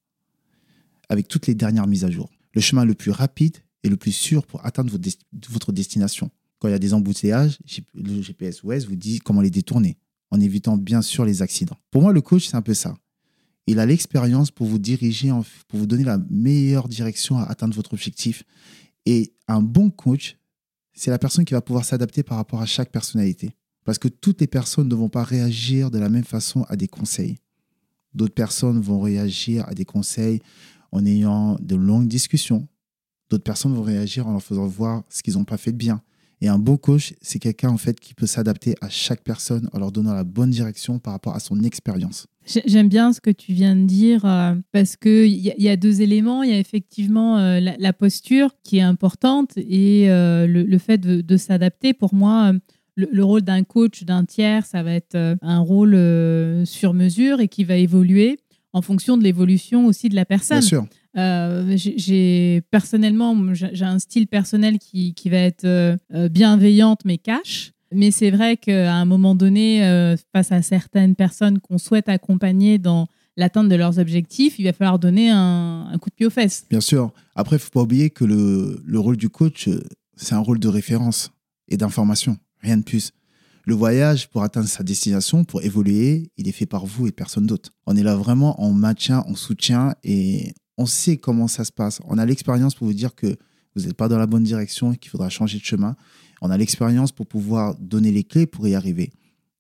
avec 1.10 1.28
toutes 1.28 1.48
les 1.48 1.56
dernières 1.56 1.88
mises 1.88 2.06
à 2.06 2.12
jour. 2.12 2.30
Le 2.54 2.62
chemin 2.62 2.86
le 2.86 2.94
plus 2.94 3.12
rapide 3.12 3.58
et 3.84 3.90
le 3.90 3.98
plus 3.98 4.12
sûr 4.12 4.46
pour 4.46 4.64
atteindre 4.66 4.94
votre 5.50 5.72
destination. 5.72 6.30
Quand 6.60 6.68
il 6.68 6.72
y 6.72 6.76
a 6.76 6.80
des 6.80 6.94
embouteillages, 6.94 7.58
le 7.96 8.22
GPS 8.22 8.64
Waze 8.64 8.86
vous 8.86 8.96
dit 8.96 9.18
comment 9.20 9.42
les 9.42 9.50
détourner 9.50 9.98
en 10.30 10.40
évitant 10.40 10.78
bien 10.78 11.02
sûr 11.02 11.26
les 11.26 11.42
accidents. 11.42 11.78
Pour 11.90 12.04
moi, 12.04 12.14
le 12.14 12.22
coach, 12.22 12.48
c'est 12.48 12.56
un 12.56 12.62
peu 12.62 12.76
ça. 12.76 12.96
Il 13.68 13.80
a 13.80 13.86
l'expérience 13.86 14.52
pour 14.52 14.68
vous 14.68 14.80
diriger, 14.80 15.32
pour 15.68 15.80
vous 15.80 15.86
donner 15.86 16.04
la 16.04 16.20
meilleure 16.30 16.88
direction 16.88 17.38
à 17.38 17.44
atteindre 17.44 17.76
votre 17.76 17.94
objectif. 17.94 18.44
Et 19.06 19.34
un 19.48 19.62
bon 19.62 19.90
coach, 19.90 20.38
c'est 20.94 21.12
la 21.12 21.20
personne 21.20 21.46
qui 21.46 21.54
va 21.54 21.62
pouvoir 21.62 21.86
s'adapter 21.86 22.24
par 22.24 22.38
rapport 22.38 22.62
à 22.62 22.66
chaque 22.66 22.92
personnalité. 22.92 23.52
Parce 23.84 23.98
que 23.98 24.08
toutes 24.08 24.42
les 24.42 24.48
personnes 24.48 24.88
ne 24.88 24.96
vont 24.96 25.10
pas 25.10 25.24
réagir 25.24 25.90
de 25.90 26.00
la 26.00 26.10
même 26.10 26.24
façon 26.24 26.64
à 26.70 26.76
des 26.76 26.88
conseils. 26.88 27.38
D'autres 28.14 28.34
personnes 28.34 28.82
vont 28.82 29.00
réagir 29.00 29.68
à 29.68 29.74
des 29.74 29.86
conseils 29.86 30.42
en 30.92 31.06
ayant 31.06 31.58
de 31.62 31.76
longues 31.76 32.08
discussions. 32.08 32.68
D'autres 33.30 33.44
personnes 33.44 33.74
vont 33.74 33.82
réagir 33.82 34.28
en 34.28 34.34
leur 34.34 34.44
faisant 34.44 34.68
voir 34.68 35.04
ce 35.10 35.24
qu'ils 35.24 35.36
n'ont 35.36 35.46
pas 35.46 35.58
fait 35.58 35.72
de 35.72 35.78
bien. 35.78 36.02
Et 36.42 36.48
un 36.48 36.60
bon 36.60 36.78
coach, 36.78 37.14
c'est 37.22 37.40
quelqu'un 37.40 37.70
en 37.70 37.78
fait 37.78 38.00
qui 38.00 38.14
peut 38.14 38.28
s'adapter 38.28 38.76
à 38.82 38.90
chaque 38.90 39.24
personne 39.24 39.70
en 39.74 39.80
leur 39.80 39.92
donnant 39.92 40.14
la 40.14 40.24
bonne 40.24 40.50
direction 40.50 41.00
par 41.00 41.14
rapport 41.14 41.36
à 41.36 41.40
son 41.40 41.64
expérience. 41.64 42.28
J'aime 42.46 42.90
bien 42.90 43.14
ce 43.14 43.22
que 43.22 43.30
tu 43.30 43.54
viens 43.54 43.76
de 43.76 43.86
dire 43.86 44.26
euh, 44.26 44.56
parce 44.72 44.96
qu'il 44.96 45.28
y, 45.28 45.54
y, 45.58 45.70
a 45.70 45.76
deux 45.76 46.02
éléments. 46.02 46.42
Il 46.42 46.50
y 46.50 46.54
a 46.54 46.58
effectivement 46.58 47.38
euh, 47.38 47.60
la, 47.60 47.94
posture 47.94 48.50
qui 48.64 48.80
est 48.80 48.82
importante 48.82 49.52
et 49.58 50.10
euh, 50.10 50.48
le, 50.48 50.78
fait 50.80 50.98
de, 50.98 51.38
s'adapter. 51.38 51.94
Pour 51.94 52.16
moi, 52.16 52.52
le, 52.96 53.24
rôle 53.24 53.42
d'un 53.42 53.64
coach, 53.64 54.04
d'un 54.04 54.26
tiers, 54.26 54.66
ça 54.66 54.82
va 54.82 54.94
être 54.94 55.38
un 55.42 55.60
rôle 55.60 55.96
sur 56.66 56.94
mesure 56.94 57.42
et 57.42 57.48
qui 57.48 57.64
va 57.64 57.76
évoluer 57.76 58.40
en 58.74 58.82
fonction 58.82 59.18
de 59.18 59.24
l'évolution 59.24 59.86
aussi 59.86 60.10
de 60.10 60.16
la 60.16 60.26
personne. 60.26 60.62
Bien 60.62 60.88
sûr. 61.76 61.94
j'ai 61.96 62.62
personnellement, 62.72 63.38
j'ai 63.54 63.86
un 63.86 64.00
style 64.00 64.28
personnel 64.28 64.80
qui, 64.80 65.14
qui 65.14 65.30
va 65.30 65.38
être 65.38 65.98
bienveillante 66.30 67.02
mais 67.06 67.20
cash. 67.20 67.72
Mais 67.94 68.12
c'est 68.12 68.32
vrai 68.32 68.58
qu'à 68.58 68.94
un 68.94 69.06
moment 69.06 69.36
donné, 69.36 69.86
euh, 69.86 70.16
face 70.34 70.52
à 70.52 70.62
certaines 70.62 71.16
personnes 71.16 71.60
qu'on 71.60 71.78
souhaite 71.78 72.10
accompagner 72.10 72.78
dans 72.78 73.08
l'atteinte 73.38 73.70
de 73.70 73.76
leurs 73.76 74.00
objectifs, 74.00 74.60
il 74.60 74.66
va 74.66 74.74
falloir 74.74 75.00
donner 75.00 75.30
un, 75.30 75.92
coup 76.02 76.10
de 76.10 76.16
pied 76.16 76.26
aux 76.26 76.32
fesses. 76.32 76.66
Bien 76.70 76.82
sûr. 76.82 77.12
Après, 77.36 77.56
il 77.56 77.60
ne 77.60 77.64
faut 77.64 77.72
pas 77.72 77.82
oublier 77.82 78.10
que 78.10 78.26
le, 78.26 78.82
le 78.86 79.00
rôle 79.00 79.18
du 79.18 79.30
coach, 79.30 79.68
euh, 79.68 79.82
c'est 80.16 80.36
un 80.36 80.40
rôle 80.40 80.60
de 80.60 80.68
référence 80.68 81.32
et 81.68 81.78
d'information, 81.78 82.38
rien 82.62 82.78
de 82.78 82.84
plus. 82.84 83.12
Le 83.66 83.76
voyage 83.76 84.30
pour 84.30 84.44
atteindre 84.44 84.68
sa 84.68 84.84
destination, 84.84 85.44
pour 85.44 85.62
évoluer, 85.62 86.32
il 86.38 86.48
est 86.48 86.52
fait 86.52 86.66
par 86.66 86.86
vous 86.86 87.08
et 87.08 87.12
personne 87.12 87.46
d'autre. 87.46 87.70
On 87.86 87.96
est 87.96 88.04
là 88.04 88.16
vraiment 88.16 88.62
en 88.62 88.72
maintien, 88.72 89.24
en 89.28 89.36
soutien 89.36 89.96
et 90.04 90.54
on 90.78 90.86
sait 90.86 91.18
comment 91.18 91.48
ça 91.48 91.64
se 91.64 91.72
passe. 91.72 92.02
On 92.06 92.18
a 92.18 92.26
l'expérience 92.26 92.74
pour 92.74 92.88
vous 92.88 92.94
dire 92.94 93.14
que 93.14 93.38
vous 93.76 93.84
n'êtes 93.84 93.94
pas 93.94 94.08
dans 94.08 94.18
la 94.18 94.26
bonne 94.26 94.44
direction 94.44 94.94
et 94.94 94.98
qu'il 94.98 95.12
faudra 95.12 95.30
changer 95.30 95.60
de 95.60 95.64
chemin. 95.64 95.96
On 96.42 96.50
a 96.50 96.58
l'expérience 96.58 97.12
pour 97.12 97.28
pouvoir 97.28 97.76
donner 97.80 98.12
les 98.12 98.24
clés 98.24 98.48
pour 98.48 98.68
y 98.68 98.76
arriver. 98.76 99.12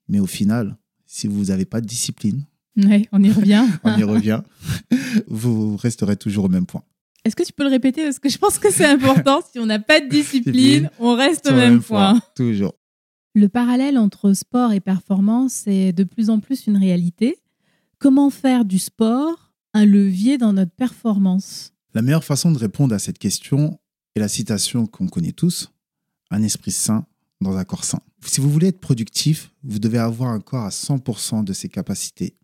Mais 0.08 0.20
au 0.20 0.26
final, 0.26 0.78
si 1.06 1.28
vous 1.28 1.46
n'avez 1.46 1.65
pas 1.65 1.80
de 1.80 1.86
discipline, 1.86 2.46
on 3.12 3.24
y 3.24 3.32
revient. 3.32 3.65
on 3.84 3.98
y 3.98 4.04
revient. 4.04 4.41
vous 5.28 5.78
resterez 5.78 6.17
toujours 6.17 6.46
au 6.46 6.50
même 6.50 6.65
point. 6.65 6.84
Est-ce 7.24 7.36
que 7.36 7.44
tu 7.44 7.54
peux 7.54 7.63
le 7.63 7.70
répéter? 7.70 8.04
Parce 8.04 8.17
que 8.17 8.30
je 8.30 8.38
pense 8.38 8.58
que 8.58 8.72
c'est 8.72 8.86
important. 8.86 9.41
si 9.52 9.60
on 9.60 9.67
n'a 9.67 9.80
pas 9.80 10.02
de 10.02 10.10
discipline, 10.10 10.89
on 11.00 11.15
reste 11.15 11.48
au 11.48 11.54
même, 11.54 11.82
point. 11.84 12.20
Toujours. 12.36 12.74
Le 13.36 13.48
parallèle 13.48 13.98
entre 13.98 14.34
sport 14.34 14.74
et 14.74 14.80
performance 14.80 15.67
est 15.67 15.94
de 15.94 16.04
plus 16.04 16.30
en 16.30 16.39
plus 16.39 16.65
une 16.65 16.78
réalité. 16.78 17.38
Comment 18.00 18.32
faire 18.32 18.65
du 18.65 18.80
sport 18.80 19.52
un 19.74 19.86
levier 19.86 20.38
dans 20.38 20.52
notre 20.54 20.72
performance? 20.72 21.74
La 21.94 22.02
meilleure 22.02 22.24
façon 22.24 22.52
de 22.52 22.58
répondre 22.58 22.96
à 22.96 23.00
cette 23.00 23.20
question 23.20 23.80
est 24.15 24.20
la 24.20 24.28
citation 24.28 24.88
qu'on 24.88 25.08
connaît 25.08 25.32
tous 25.32 25.72
un 26.32 26.41
esprit 26.44 26.72
sain 26.72 27.06
dans 27.41 27.58
un 27.58 27.63
corps 27.63 27.84
sain. 27.84 28.00
Si 28.26 28.41
vous 28.41 28.50
voulez 28.50 28.67
être 28.67 28.80
productif, 28.80 29.52
vous 29.63 29.80
devez 29.80 29.98
avoir 29.98 30.32
un 30.32 30.39
corps 30.39 30.65
à 30.65 30.70
100% 30.70 31.44
de 31.44 31.54
ses 31.54 31.70
capacités. 31.70 32.38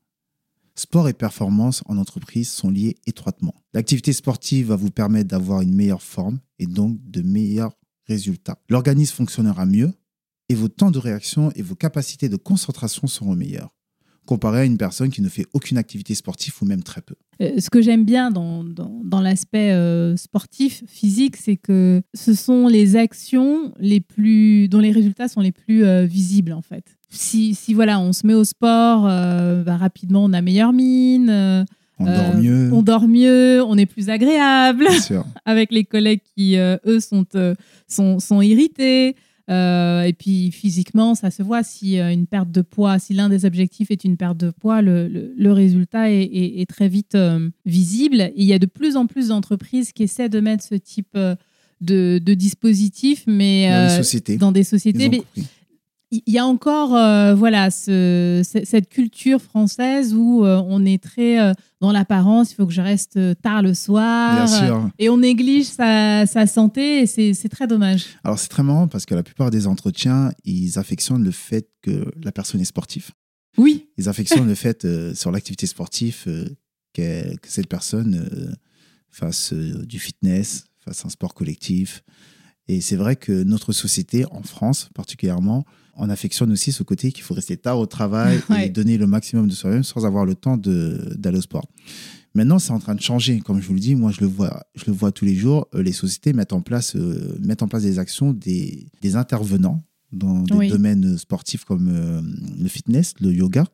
Sport 0.75 1.09
et 1.09 1.13
performance 1.13 1.83
en 1.87 1.97
entreprise 1.97 2.51
sont 2.51 2.69
liés 2.69 2.97
étroitement. 3.07 3.55
L'activité 3.73 4.13
sportive 4.13 4.67
va 4.67 4.75
vous 4.75 4.91
permettre 4.91 5.29
d'avoir 5.29 5.61
une 5.61 5.73
meilleure 5.73 6.03
forme 6.03 6.39
et 6.59 6.67
donc 6.67 6.99
de 7.09 7.21
meilleurs 7.21 7.73
résultats. 8.07 8.59
L'organisme 8.69 9.15
fonctionnera 9.15 9.65
mieux 9.65 9.91
et 10.49 10.55
vos 10.55 10.67
temps 10.67 10.91
de 10.91 10.99
réaction 10.99 11.51
et 11.55 11.61
vos 11.61 11.75
capacités 11.75 12.29
de 12.29 12.37
concentration 12.37 13.07
seront 13.07 13.35
meilleurs 13.35 13.76
comparé 14.27 14.59
à 14.59 14.65
une 14.65 14.77
personne 14.77 15.09
qui 15.09 15.23
ne 15.23 15.29
fait 15.29 15.47
aucune 15.53 15.79
activité 15.79 16.13
sportive 16.13 16.53
ou 16.61 16.65
même 16.65 16.83
très 16.83 17.01
peu. 17.01 17.15
Euh, 17.41 17.59
ce 17.59 17.71
que 17.71 17.81
j'aime 17.81 18.05
bien 18.05 18.29
dans, 18.29 18.63
dans, 18.63 19.21
l'aspect 19.21 19.71
euh, 19.71 20.15
sportif, 20.15 20.83
physique, 20.87 21.37
c'est 21.37 21.55
que 21.55 22.03
ce 22.13 22.33
sont 22.35 22.67
les 22.67 22.95
actions 22.95 23.73
les 23.79 24.01
plus, 24.01 24.67
dont 24.67 24.79
les 24.79 24.91
résultats 24.91 25.27
sont 25.27 25.41
les 25.41 25.51
plus 25.51 25.83
euh, 25.83 26.05
visibles 26.05 26.53
en 26.53 26.61
fait. 26.61 26.83
Si, 27.09 27.55
si, 27.55 27.73
voilà, 27.73 27.99
on 27.99 28.11
se 28.11 28.27
met 28.27 28.33
au 28.33 28.43
sport, 28.43 29.03
bah, 29.03 29.77
rapidement 29.77 30.25
on 30.25 30.33
a 30.33 30.41
meilleure 30.41 30.73
mine. 30.73 31.65
on 31.99 32.05
dort 32.05 32.35
mieux. 32.35 32.73
On 32.73 32.81
dort 32.83 33.07
mieux, 33.07 33.63
on 33.63 33.77
est 33.77 33.85
plus 33.85 34.09
agréable 34.09 34.87
avec 35.45 35.71
les 35.71 35.85
collègues 35.85 36.21
qui, 36.35 36.57
eux, 36.57 36.99
sont, 36.99 37.25
sont, 37.87 38.19
sont 38.19 38.41
irrités. 38.41 39.15
Euh, 39.49 40.01
et 40.01 40.13
puis 40.13 40.51
physiquement, 40.51 41.15
ça 41.15 41.31
se 41.31 41.41
voit 41.41 41.63
si 41.63 41.99
euh, 41.99 42.11
une 42.11 42.27
perte 42.27 42.51
de 42.51 42.61
poids, 42.61 42.99
si 42.99 43.13
l'un 43.13 43.29
des 43.29 43.45
objectifs 43.45 43.91
est 43.91 44.03
une 44.03 44.17
perte 44.17 44.37
de 44.37 44.51
poids, 44.51 44.81
le, 44.81 45.07
le, 45.07 45.51
résultat 45.53 46.11
est, 46.11 46.23
est, 46.23 46.69
très 46.69 46.89
vite 46.89 47.15
euh, 47.15 47.49
visible. 47.65 48.31
il 48.35 48.43
y 48.43 48.51
a 48.51 48.59
de 48.59 48.65
plus 48.65 48.97
en 48.97 49.07
plus 49.07 49.29
d'entreprises 49.29 49.93
qui 49.93 50.03
essaient 50.03 50.27
de 50.27 50.41
mettre 50.41 50.65
ce 50.65 50.75
type 50.75 51.17
de, 51.79 52.19
de 52.19 52.33
dispositif, 52.33 53.23
mais 53.25 53.69
dans 53.69 53.87
des 53.87 53.95
sociétés. 54.03 54.37
Dans 54.37 54.51
des 54.51 54.63
sociétés 54.63 55.23
il 56.11 56.21
y 56.27 56.37
a 56.37 56.45
encore 56.45 56.95
euh, 56.95 57.35
voilà 57.35 57.69
cette 57.69 58.89
culture 58.89 59.41
française 59.41 60.13
où 60.13 60.45
euh, 60.45 60.61
on 60.65 60.85
est 60.85 61.03
très 61.03 61.39
euh, 61.39 61.53
dans 61.81 61.91
l'apparence, 61.91 62.51
il 62.51 62.55
faut 62.55 62.65
que 62.65 62.73
je 62.73 62.81
reste 62.81 63.19
tard 63.41 63.61
le 63.61 63.73
soir. 63.73 64.47
et 64.97 65.09
on 65.09 65.17
néglige 65.17 65.65
sa, 65.65 66.25
santé 66.47 67.01
et 67.01 67.05
c'est 67.05 67.49
très 67.49 67.67
dommage. 67.67 68.05
Alors 68.23 68.39
c'est 68.39 68.47
très 68.47 68.63
marrant 68.63 68.87
parce 68.87 69.05
que 69.05 69.15
la 69.15 69.23
plupart 69.23 69.51
des 69.51 69.67
entretiens, 69.67 70.31
ils 70.43 70.79
affectionnent 70.79 71.23
le 71.23 71.31
fait 71.31 71.69
que 71.81 72.11
la 72.23 72.31
personne 72.31 72.61
est 72.61 72.65
sportive. 72.65 73.11
Oui. 73.57 73.89
Ils 73.97 74.07
affectionnent 74.07 74.47
le 74.47 74.55
fait 74.55 74.87
sur 75.13 75.31
l'activité 75.31 75.67
sportive 75.67 76.23
que, 76.93 77.35
que, 77.35 77.47
cette 77.47 77.67
personne 77.67 78.55
fasse 79.09 79.53
du 79.53 79.99
fitness, 79.99 80.65
fasse 80.79 81.05
un 81.05 81.09
sport 81.09 81.33
collectif. 81.33 82.03
Et 82.67 82.81
c'est 82.81 82.95
vrai 82.95 83.15
que 83.15 83.43
notre 83.43 83.71
société, 83.71 84.25
en 84.31 84.41
France 84.41 84.89
particulièrement, 84.95 85.65
on 85.97 86.09
affectionne 86.09 86.51
aussi 86.51 86.71
ce 86.71 86.83
côté 86.83 87.11
qu'il 87.11 87.23
faut 87.23 87.33
rester 87.33 87.57
tard 87.57 87.79
au 87.79 87.85
travail 87.85 88.39
et 88.63 88.69
donner 88.69 88.97
le 88.97 89.07
maximum 89.07 89.47
de 89.47 89.53
soi-même 89.53 89.83
sans 89.83 90.05
avoir 90.05 90.25
le 90.25 90.35
temps 90.35 90.57
d'aller 90.57 91.37
au 91.37 91.41
sport. 91.41 91.67
Maintenant, 92.37 92.59
c'est 92.59 92.71
en 92.71 92.79
train 92.79 92.93
de 92.93 93.01
changer. 93.01 93.39
Comme 93.39 93.61
je 93.61 93.67
vous 93.67 93.73
le 93.73 93.79
dis, 93.79 93.95
moi, 93.95 94.11
je 94.11 94.21
le 94.21 94.27
vois, 94.27 94.63
je 94.75 94.83
le 94.85 94.91
vois 94.91 95.11
tous 95.11 95.25
les 95.25 95.33
jours. 95.33 95.67
Euh, 95.73 95.81
les 95.81 95.91
sociétés 95.91 96.33
mettent 96.33 96.53
en 96.53 96.61
place, 96.61 96.95
euh, 96.95 97.35
mettent 97.41 97.63
en 97.63 97.67
place 97.67 97.81
des 97.81 97.97
actions, 97.97 98.31
des, 98.31 98.85
des 99.01 99.15
intervenants 99.15 99.81
dans 100.11 100.43
des 100.43 100.69
domaines 100.69 101.17
sportifs 101.17 101.65
comme 101.65 101.89
euh, 101.91 102.21
le 102.59 102.67
fitness, 102.69 103.15
le 103.19 103.33
yoga, 103.33 103.65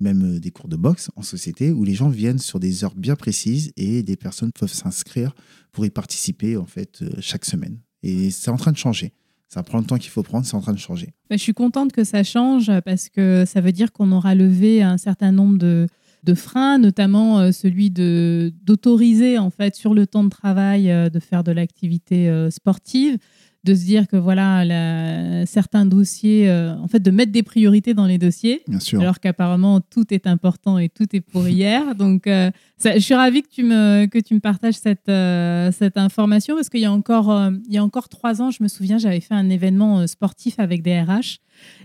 même 0.00 0.38
des 0.38 0.50
cours 0.50 0.68
de 0.68 0.76
boxe 0.76 1.10
en 1.14 1.22
société, 1.22 1.72
où 1.72 1.84
les 1.84 1.94
gens 1.94 2.08
viennent 2.08 2.38
sur 2.38 2.58
des 2.58 2.84
heures 2.84 2.94
bien 2.94 3.16
précises 3.16 3.70
et 3.76 4.02
des 4.02 4.16
personnes 4.16 4.50
peuvent 4.50 4.72
s'inscrire 4.72 5.34
pour 5.70 5.84
y 5.84 5.90
participer 5.90 6.56
en 6.56 6.64
fait 6.64 7.04
chaque 7.20 7.44
semaine. 7.44 7.80
Et 8.02 8.30
c'est 8.30 8.50
en 8.50 8.56
train 8.56 8.72
de 8.72 8.78
changer. 8.78 9.12
Ça 9.52 9.64
prend 9.64 9.78
le 9.78 9.84
temps 9.84 9.98
qu'il 9.98 10.10
faut 10.10 10.22
prendre, 10.22 10.46
c'est 10.46 10.54
en 10.54 10.60
train 10.60 10.72
de 10.72 10.78
changer. 10.78 11.08
Bah, 11.28 11.36
je 11.36 11.42
suis 11.42 11.54
contente 11.54 11.90
que 11.90 12.04
ça 12.04 12.22
change 12.22 12.70
parce 12.84 13.08
que 13.08 13.44
ça 13.44 13.60
veut 13.60 13.72
dire 13.72 13.92
qu'on 13.92 14.12
aura 14.12 14.36
levé 14.36 14.80
un 14.80 14.96
certain 14.96 15.32
nombre 15.32 15.58
de, 15.58 15.88
de 16.22 16.34
freins, 16.34 16.78
notamment 16.78 17.40
euh, 17.40 17.50
celui 17.50 17.90
d'autoriser 17.90 19.38
en 19.38 19.50
fait 19.50 19.74
sur 19.74 19.92
le 19.92 20.06
temps 20.06 20.22
de 20.22 20.28
travail 20.28 20.90
euh, 20.92 21.08
de 21.10 21.18
faire 21.18 21.42
de 21.42 21.50
l'activité 21.50 22.28
euh, 22.28 22.48
sportive 22.50 23.18
de 23.64 23.74
se 23.74 23.84
dire 23.84 24.08
que 24.08 24.16
voilà, 24.16 25.44
certains 25.44 25.84
dossiers, 25.84 26.48
euh, 26.48 26.74
en 26.76 26.88
fait, 26.88 27.00
de 27.00 27.10
mettre 27.10 27.30
des 27.30 27.42
priorités 27.42 27.92
dans 27.92 28.06
les 28.06 28.16
dossiers. 28.16 28.62
Bien 28.66 28.80
sûr. 28.80 29.00
Alors 29.00 29.20
qu'apparemment, 29.20 29.80
tout 29.80 30.14
est 30.14 30.26
important 30.26 30.78
et 30.78 30.88
tout 30.88 31.04
est 31.14 31.20
pour 31.20 31.46
hier. 31.46 31.94
Donc, 31.98 32.26
euh, 32.26 32.50
je 32.82 32.98
suis 32.98 33.14
ravie 33.14 33.42
que 33.42 33.50
tu 33.50 33.62
me, 33.62 34.06
que 34.06 34.18
tu 34.18 34.34
me 34.34 34.40
partages 34.40 34.74
cette, 34.74 35.08
euh, 35.10 35.70
cette 35.72 35.98
information 35.98 36.54
parce 36.54 36.70
qu'il 36.70 36.80
y, 36.80 36.86
a 36.86 36.92
encore, 36.92 37.50
il 37.68 37.74
y 37.74 37.78
a 37.78 37.84
encore 37.84 38.08
trois 38.08 38.40
ans, 38.40 38.50
je 38.50 38.62
me 38.62 38.68
souviens, 38.68 38.96
j'avais 38.96 39.20
fait 39.20 39.34
un 39.34 39.50
événement 39.50 40.06
sportif 40.06 40.58
avec 40.58 40.82
des 40.82 40.98
RH 40.98 41.40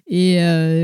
et 0.08 0.40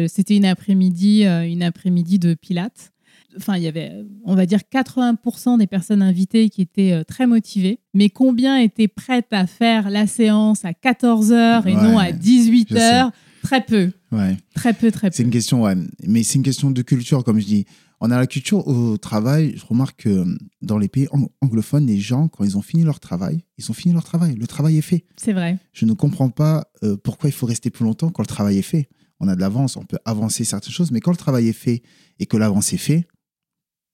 c'était 0.10 0.36
une 0.36 0.46
après-midi, 0.46 1.24
une 1.24 1.64
après-midi 1.64 2.20
de 2.20 2.34
Pilates 2.34 2.92
enfin, 3.38 3.58
il 3.58 3.64
y 3.64 3.68
avait, 3.68 3.92
on 4.26 4.36
va 4.36 4.46
dire, 4.46 4.60
80% 4.72 5.58
des 5.58 5.68
personnes 5.68 6.02
invitées 6.02 6.50
qui 6.50 6.62
étaient 6.62 6.94
euh, 6.94 7.04
très 7.04 7.28
motivées. 7.28 7.80
Mais 7.94 8.10
combien 8.10 8.58
étaient 8.58 8.88
prêtes 8.88 9.32
à 9.32 9.48
faire 9.48 9.90
la 9.90 10.08
séance 10.08 10.66
à 10.66 10.72
14h 10.72 11.68
et 11.68 11.74
non 11.74 11.98
à 11.98 12.12
18h 12.12 13.12
Très 13.44 13.62
peu. 13.62 13.92
Ouais. 14.12 14.38
Très 14.54 14.74
peu, 14.74 14.92
très 14.92 15.10
peu. 15.10 15.16
C'est 15.16 15.24
une 15.24 15.32
question, 15.32 15.64
ouais. 15.64 15.76
Mais 16.06 16.24
c'est 16.24 16.36
une 16.36 16.44
question 16.44 16.72
de 16.72 16.82
culture, 16.82 17.24
comme 17.24 17.40
je 17.40 17.46
dis. 17.46 17.66
On 18.04 18.10
a 18.10 18.18
la 18.18 18.26
culture 18.28 18.68
au 18.68 18.98
travail. 18.98 19.54
Je 19.58 19.66
remarque 19.66 20.04
que 20.04 20.26
dans 20.64 20.80
les 20.80 20.88
pays 20.88 21.08
anglophones, 21.42 21.86
les 21.86 22.00
gens, 22.00 22.28
quand 22.28 22.44
ils 22.44 22.58
ont 22.58 22.62
fini 22.62 22.84
leur 22.84 23.00
travail, 23.00 23.44
ils 23.60 23.70
ont 23.70 23.76
fini 23.76 23.94
leur 23.94 24.04
travail. 24.04 24.36
Le 24.36 24.48
travail 24.48 24.78
est 24.78 24.82
fait. 24.82 25.06
C'est 25.18 25.34
vrai. 25.34 25.60
Je 25.72 25.86
ne 25.86 25.94
comprends 25.94 26.30
pas 26.30 26.66
euh, 26.84 26.98
pourquoi 26.98 27.30
il 27.30 27.34
faut 27.34 27.46
rester 27.46 27.70
plus 27.70 27.86
longtemps 27.86 28.10
quand 28.10 28.24
le 28.24 28.28
travail 28.28 28.58
est 28.58 28.64
fait. 28.64 28.90
On 29.20 29.28
a 29.28 29.36
de 29.36 29.40
l'avance, 29.40 29.78
on 29.78 29.84
peut 29.84 30.00
avancer 30.04 30.44
certaines 30.44 30.74
choses, 30.74 30.92
mais 30.92 31.00
quand 31.00 31.12
le 31.12 31.18
travail 31.18 31.48
est 31.48 31.54
fait 31.54 31.84
et 32.18 32.26
que 32.26 32.38
l'avance 32.38 32.74
est 32.74 32.78
fait, 32.78 33.08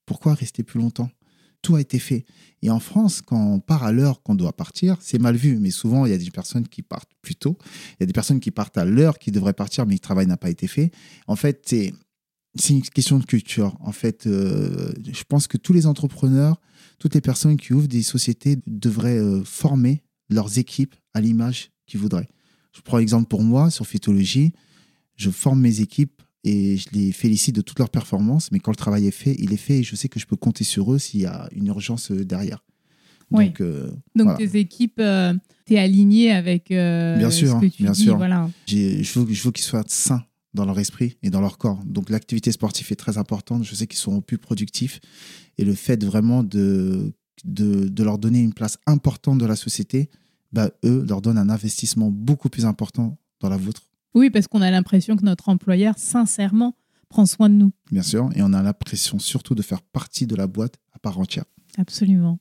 pourquoi 0.08 0.32
rester 0.32 0.62
plus 0.62 0.80
longtemps? 0.80 1.10
Tout 1.60 1.76
a 1.76 1.80
été 1.80 1.98
fait. 1.98 2.24
Et 2.62 2.70
en 2.70 2.80
France, 2.80 3.20
quand 3.20 3.40
on 3.40 3.60
part 3.60 3.84
à 3.84 3.92
l'heure 3.92 4.22
qu'on 4.22 4.34
doit 4.34 4.56
partir, 4.56 4.96
c'est 5.00 5.18
mal 5.18 5.36
vu. 5.36 5.58
Mais 5.58 5.70
souvent, 5.70 6.06
il 6.06 6.10
y 6.12 6.14
a 6.14 6.18
des 6.18 6.30
personnes 6.30 6.66
qui 6.66 6.80
partent 6.80 7.10
plus 7.20 7.34
tôt. 7.34 7.58
Il 7.92 7.96
y 8.00 8.04
a 8.04 8.06
des 8.06 8.12
personnes 8.14 8.40
qui 8.40 8.50
partent 8.50 8.78
à 8.78 8.86
l'heure 8.86 9.18
qui 9.18 9.30
devraient 9.30 9.52
partir, 9.52 9.84
mais 9.84 9.92
le 9.92 9.98
travail 9.98 10.26
n'a 10.26 10.38
pas 10.38 10.48
été 10.48 10.66
fait. 10.66 10.90
En 11.26 11.36
fait, 11.36 11.58
c'est 11.68 11.92
une 12.70 12.80
question 12.80 13.18
de 13.18 13.26
culture. 13.26 13.76
En 13.80 13.92
fait, 13.92 14.26
euh, 14.26 14.92
je 15.04 15.24
pense 15.24 15.46
que 15.46 15.58
tous 15.58 15.74
les 15.74 15.86
entrepreneurs, 15.86 16.58
toutes 16.98 17.14
les 17.14 17.20
personnes 17.20 17.58
qui 17.58 17.74
ouvrent 17.74 17.86
des 17.86 18.02
sociétés 18.02 18.56
devraient 18.66 19.18
euh, 19.18 19.44
former 19.44 20.02
leurs 20.30 20.58
équipes 20.58 20.94
à 21.12 21.20
l'image 21.20 21.70
qu'ils 21.86 22.00
voudraient. 22.00 22.28
Je 22.72 22.80
prends 22.80 22.96
l'exemple 22.96 23.28
pour 23.28 23.42
moi 23.42 23.70
sur 23.70 23.86
Phytologie. 23.86 24.52
Je 25.16 25.30
forme 25.30 25.60
mes 25.60 25.80
équipes 25.80 26.22
et 26.44 26.76
je 26.76 26.86
les 26.92 27.12
félicite 27.12 27.54
de 27.54 27.60
toutes 27.60 27.78
leurs 27.78 27.90
performances. 27.90 28.50
Mais 28.52 28.58
quand 28.58 28.70
le 28.70 28.76
travail 28.76 29.06
est 29.06 29.12
fait, 29.12 29.36
il 29.38 29.52
est 29.52 29.58
fait 29.58 29.78
et 29.78 29.82
je 29.82 29.96
sais 29.96 30.08
que 30.08 30.20
je 30.20 30.26
peux 30.26 30.36
compter 30.36 30.64
sur 30.64 30.92
eux 30.92 30.98
s'il 30.98 31.20
y 31.20 31.26
a 31.26 31.48
une 31.52 31.66
urgence 31.66 32.10
euh, 32.10 32.24
derrière. 32.24 32.64
Donc, 33.30 33.60
euh, 33.60 33.90
Donc 34.14 34.38
tes 34.38 34.58
équipes, 34.58 35.00
euh, 35.00 35.34
tu 35.66 35.74
es 35.74 35.78
aligné 35.78 36.32
avec 36.32 36.68
bien 36.68 37.30
sûr, 37.30 37.56
ce 37.56 37.66
que 37.66 37.70
tu 37.70 37.82
bien 37.82 37.92
dis, 37.92 38.04
sûr. 38.04 38.16
Voilà. 38.16 38.48
Je 38.66 39.18
veux, 39.18 39.32
je 39.32 39.42
veux 39.42 39.52
qu'ils 39.52 39.64
soient 39.64 39.84
sains 39.86 40.24
dans 40.54 40.64
leur 40.64 40.78
esprit 40.78 41.18
et 41.22 41.28
dans 41.28 41.42
leur 41.42 41.58
corps. 41.58 41.80
Donc 41.84 42.08
l'activité 42.08 42.52
sportive 42.52 42.86
est 42.90 42.96
très 42.96 43.18
importante. 43.18 43.64
Je 43.64 43.74
sais 43.74 43.86
qu'ils 43.86 43.98
seront 43.98 44.22
plus 44.22 44.38
productifs. 44.38 45.00
Et 45.58 45.64
le 45.64 45.74
fait 45.74 46.02
vraiment 46.02 46.42
de, 46.42 47.12
de, 47.44 47.88
de, 47.88 48.02
leur 48.02 48.18
donner 48.18 48.40
une 48.40 48.54
place 48.54 48.78
importante 48.86 49.38
dans 49.38 49.48
la 49.48 49.56
société, 49.56 50.08
bah, 50.52 50.70
eux 50.84 51.04
leur 51.06 51.20
donnent 51.20 51.38
un 51.38 51.50
investissement 51.50 52.10
beaucoup 52.10 52.48
plus 52.48 52.64
important 52.64 53.18
dans 53.40 53.48
la 53.48 53.56
vôtre 53.56 53.87
Oui, 54.14 54.30
parce 54.30 54.48
qu'on 54.48 54.62
a 54.62 54.70
l'impression 54.70 55.16
que 55.16 55.24
notre 55.24 55.48
employeur, 55.48 55.94
sincèrement, 55.98 56.74
prend 57.08 57.26
soin 57.26 57.48
de 57.48 57.54
nous. 57.54 57.72
Bien 57.90 58.02
sûr, 58.02 58.30
et 58.34 58.42
on 58.42 58.52
a 58.52 58.62
l'impression 58.62 59.18
surtout 59.18 59.54
de 59.54 59.62
faire 59.62 59.82
partie 59.82 60.26
de 60.26 60.36
la 60.36 60.46
boîte 60.46 60.76
à 60.92 60.98
part 60.98 61.18
entière. 61.18 61.44
Absolument. 61.76 62.38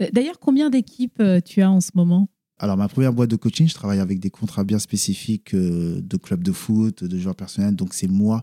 Euh, 0.00 0.06
d'ailleurs, 0.12 0.38
combien 0.38 0.70
d'équipes 0.70 1.20
euh, 1.20 1.40
tu 1.40 1.62
as 1.62 1.70
en 1.70 1.80
ce 1.80 1.90
moment? 1.94 2.28
Alors, 2.60 2.76
ma 2.76 2.88
première 2.88 3.12
boîte 3.12 3.30
de 3.30 3.36
coaching, 3.36 3.68
je 3.68 3.74
travaille 3.74 4.00
avec 4.00 4.18
des 4.18 4.30
contrats 4.30 4.64
bien 4.64 4.80
spécifiques 4.80 5.54
euh, 5.54 6.00
de 6.02 6.16
clubs 6.16 6.42
de 6.42 6.50
foot, 6.50 7.04
de 7.04 7.18
joueurs 7.18 7.36
personnels. 7.36 7.76
Donc, 7.76 7.94
c'est 7.94 8.08
moi, 8.08 8.42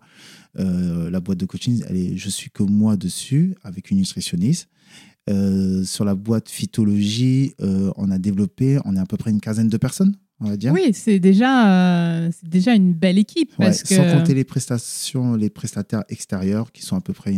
la 0.58 1.20
boîte 1.20 1.38
de 1.38 1.46
coaching, 1.46 1.84
elle 1.90 1.98
est, 1.98 2.16
je 2.16 2.30
suis 2.30 2.50
que 2.50 2.64
moi 2.64 2.96
dessus, 2.96 3.56
avec 3.64 3.92
une 3.92 3.98
nutritionniste. 3.98 4.70
sur 5.84 6.06
la 6.06 6.16
boîte 6.16 6.48
phytologie, 6.48 7.56
on 7.60 8.10
a 8.10 8.18
développé, 8.20 8.80
on 8.86 8.96
est 8.96 9.00
à 9.00 9.06
peu 9.06 9.18
près 9.18 9.32
une 9.32 9.42
quinzaine 9.42 9.68
de 9.68 9.76
personnes 9.76 10.16
on 10.40 10.50
va 10.50 10.58
dire. 10.58 10.74
Oui, 10.74 10.92
c'est 10.94 11.20
déjà, 11.20 12.24
euh, 12.26 12.30
c'est 12.32 12.50
déjà 12.50 12.74
une 12.74 12.94
belle 12.94 13.18
équipe. 13.18 13.52
Parce 13.58 13.84
que... 13.84 13.96
Sans 13.96 14.12
compter 14.12 14.34
les 14.34 14.44
prestations, 14.44 15.36
les 15.36 15.50
prestataires 15.50 16.04
extérieurs 16.10 16.72
qui 16.72 16.82
sont 16.82 16.96
à 16.96 17.02
peu 17.02 17.14
près 17.14 17.36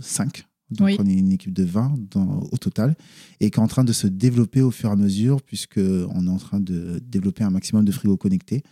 5. 0.00 0.38
Euh, 0.38 0.42
Donc 0.70 0.90
on 1.00 1.06
est 1.06 1.14
une 1.14 1.32
équipe 1.32 1.52
de 1.52 1.64
20 1.64 1.94
dans, 2.10 2.40
au 2.50 2.56
total 2.56 2.94
et 3.40 3.50
qui 3.50 3.58
est 3.58 3.62
en 3.62 3.66
train 3.66 3.84
de 3.84 3.92
se 3.92 4.06
développer 4.06 4.62
au 4.62 4.70
fur 4.70 4.88
et 4.88 4.92
à 4.92 4.96
mesure 4.96 5.42
puisqu'on 5.42 6.26
est 6.26 6.30
en 6.30 6.38
train 6.38 6.60
de 6.60 7.00
développer 7.04 7.44
un 7.44 7.50
maximum 7.50 7.84
de 7.84 7.92
frigos 7.92 8.16
connectés. 8.16 8.62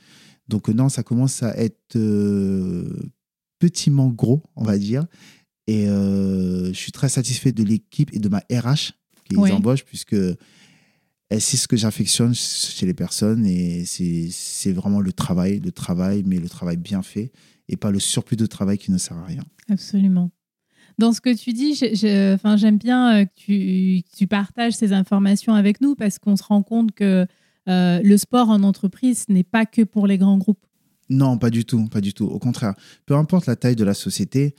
Donc 0.49 0.69
non, 0.69 0.89
ça 0.89 1.03
commence 1.03 1.43
à 1.43 1.57
être 1.57 1.97
euh, 1.97 2.89
petitiment 3.59 4.09
gros, 4.09 4.43
on 4.57 4.65
va 4.65 4.79
dire. 4.79 5.05
Et 5.67 5.87
je 5.87 6.73
suis 6.73 6.91
très 6.91 7.09
satisfait 7.09 7.53
de 7.53 7.63
l'équipe 7.63 8.11
et 8.13 8.19
de 8.19 8.29
ma 8.29 8.39
RH 8.51 8.93
qui 9.25 9.37
les 9.37 9.53
embauche 9.53 9.85
puisque 9.85 10.17
c'est 11.39 11.57
ce 11.57 11.69
que 11.69 11.77
j'affectionne 11.77 12.35
chez 12.35 12.87
les 12.87 12.95
personnes 12.95 13.47
et 13.47 13.85
c'est 13.85 14.73
vraiment 14.73 15.01
le 15.01 15.13
travail, 15.13 15.61
le 15.61 15.71
travail, 15.71 16.25
mais 16.27 16.39
le 16.39 16.49
travail 16.49 16.77
bien 16.77 17.03
fait 17.03 17.31
et 17.69 17.77
pas 17.77 17.93
le 17.93 18.01
surplus 18.01 18.37
de 18.37 18.47
travail 18.47 18.79
qui 18.79 18.91
ne 18.91 18.99
sert 18.99 19.17
à 19.17 19.25
rien. 19.25 19.45
Absolument. 19.69 20.31
Dans 20.99 21.13
ce 21.13 21.21
que 21.21 21.33
tu 21.35 21.53
dis, 21.53 21.75
j'aime 21.75 22.79
bien 22.79 23.21
euh, 23.21 23.25
que 23.25 24.01
tu, 24.17 24.27
partages 24.27 24.75
ces 24.75 24.93
informations 24.93 25.55
avec 25.55 25.81
nous 25.81 25.95
parce 25.95 26.19
qu'on 26.19 26.37
se 26.37 26.43
rend 26.43 26.63
compte 26.63 26.93
que 26.93 27.27
euh, 27.69 28.01
le 28.03 28.17
sport 28.19 28.51
en 28.51 28.63
entreprise 28.65 29.25
n'est 29.29 29.45
pas 29.45 29.67
que 29.67 29.83
pour 29.83 30.07
les 30.07 30.19
grands 30.19 30.37
groupes. 30.37 30.67
Non, 31.09 31.39
pas 31.39 31.51
du 31.51 31.65
tout, 31.65 31.87
pas 31.87 32.01
du 32.01 32.13
tout. 32.13 32.27
Au 32.27 32.39
contraire, 32.39 32.75
peu 33.07 33.15
importe 33.15 33.47
la 33.47 33.57
taille 33.57 33.77
de 33.77 33.85
la 33.85 33.95
société, 33.95 34.55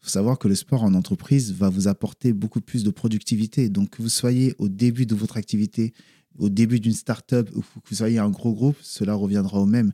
faut 0.00 0.10
savoir 0.10 0.38
que 0.38 0.48
le 0.48 0.54
sport 0.54 0.84
en 0.84 0.94
entreprise 0.94 1.52
va 1.52 1.68
vous 1.68 1.88
apporter 1.88 2.32
beaucoup 2.32 2.60
plus 2.60 2.84
de 2.84 2.90
productivité. 2.90 3.68
Donc, 3.68 3.90
que 3.90 4.02
vous 4.02 4.08
soyez 4.08 4.54
au 4.58 4.68
début 4.68 5.06
de 5.06 5.14
votre 5.14 5.36
activité 5.36 5.92
au 6.38 6.48
début 6.48 6.80
d'une 6.80 6.92
startup 6.92 7.48
ou 7.54 7.60
que 7.60 7.88
vous 7.88 7.96
soyez 7.96 8.18
un 8.18 8.30
gros 8.30 8.52
groupe, 8.52 8.76
cela 8.82 9.14
reviendra 9.14 9.60
au 9.60 9.66
même. 9.66 9.92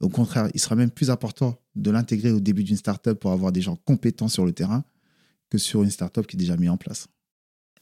Au 0.00 0.08
contraire, 0.08 0.48
il 0.54 0.60
sera 0.60 0.74
même 0.74 0.90
plus 0.90 1.10
important 1.10 1.58
de 1.76 1.90
l'intégrer 1.90 2.30
au 2.30 2.40
début 2.40 2.64
d'une 2.64 2.76
startup 2.76 3.14
pour 3.14 3.32
avoir 3.32 3.52
des 3.52 3.60
gens 3.60 3.76
compétents 3.84 4.28
sur 4.28 4.44
le 4.44 4.52
terrain 4.52 4.84
que 5.50 5.58
sur 5.58 5.82
une 5.82 5.90
startup 5.90 6.26
qui 6.26 6.36
est 6.36 6.38
déjà 6.38 6.56
mise 6.56 6.70
en 6.70 6.76
place. 6.76 7.06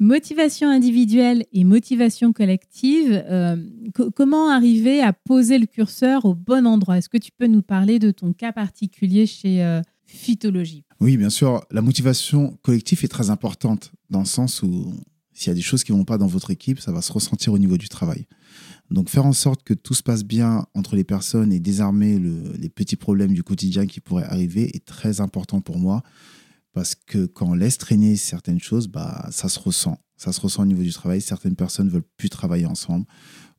Motivation 0.00 0.68
individuelle 0.68 1.44
et 1.52 1.64
motivation 1.64 2.32
collective, 2.32 3.22
euh, 3.28 3.56
comment 4.16 4.50
arriver 4.50 5.00
à 5.00 5.12
poser 5.12 5.58
le 5.58 5.66
curseur 5.66 6.24
au 6.24 6.34
bon 6.34 6.66
endroit? 6.66 6.98
Est-ce 6.98 7.08
que 7.08 7.18
tu 7.18 7.30
peux 7.30 7.46
nous 7.46 7.62
parler 7.62 7.98
de 7.98 8.10
ton 8.10 8.32
cas 8.32 8.52
particulier 8.52 9.26
chez 9.26 9.62
euh, 9.62 9.80
Phytologie 10.12 10.84
Oui, 11.00 11.16
bien 11.16 11.30
sûr. 11.30 11.64
La 11.70 11.80
motivation 11.80 12.58
collective 12.62 13.04
est 13.04 13.08
très 13.08 13.30
importante 13.30 13.92
dans 14.10 14.20
le 14.20 14.26
sens 14.26 14.62
où 14.62 14.94
s'il 15.32 15.48
y 15.48 15.50
a 15.50 15.54
des 15.54 15.62
choses 15.62 15.84
qui 15.84 15.92
ne 15.92 15.96
vont 15.96 16.04
pas 16.04 16.18
dans 16.18 16.26
votre 16.26 16.50
équipe, 16.50 16.80
ça 16.80 16.92
va 16.92 17.00
se 17.00 17.10
ressentir 17.12 17.52
au 17.52 17.58
niveau 17.58 17.78
du 17.78 17.88
travail. 17.88 18.26
Donc 18.90 19.08
faire 19.08 19.24
en 19.24 19.32
sorte 19.32 19.62
que 19.62 19.72
tout 19.72 19.94
se 19.94 20.02
passe 20.02 20.22
bien 20.22 20.66
entre 20.74 20.96
les 20.96 21.04
personnes 21.04 21.50
et 21.50 21.60
désarmer 21.60 22.18
les 22.18 22.68
petits 22.68 22.96
problèmes 22.96 23.32
du 23.32 23.42
quotidien 23.42 23.86
qui 23.86 24.00
pourraient 24.00 24.24
arriver 24.24 24.76
est 24.76 24.84
très 24.84 25.22
important 25.22 25.62
pour 25.62 25.78
moi. 25.78 26.02
Parce 26.74 26.94
que 26.94 27.24
quand 27.24 27.48
on 27.50 27.54
laisse 27.54 27.78
traîner 27.78 28.16
certaines 28.16 28.60
choses, 28.60 28.88
bah, 28.88 29.28
ça 29.30 29.48
se 29.48 29.58
ressent. 29.58 29.98
Ça 30.16 30.32
se 30.32 30.40
ressent 30.40 30.62
au 30.62 30.66
niveau 30.66 30.82
du 30.82 30.92
travail. 30.92 31.20
Certaines 31.22 31.56
personnes 31.56 31.86
ne 31.86 31.92
veulent 31.92 32.08
plus 32.16 32.28
travailler 32.28 32.66
ensemble, 32.66 33.06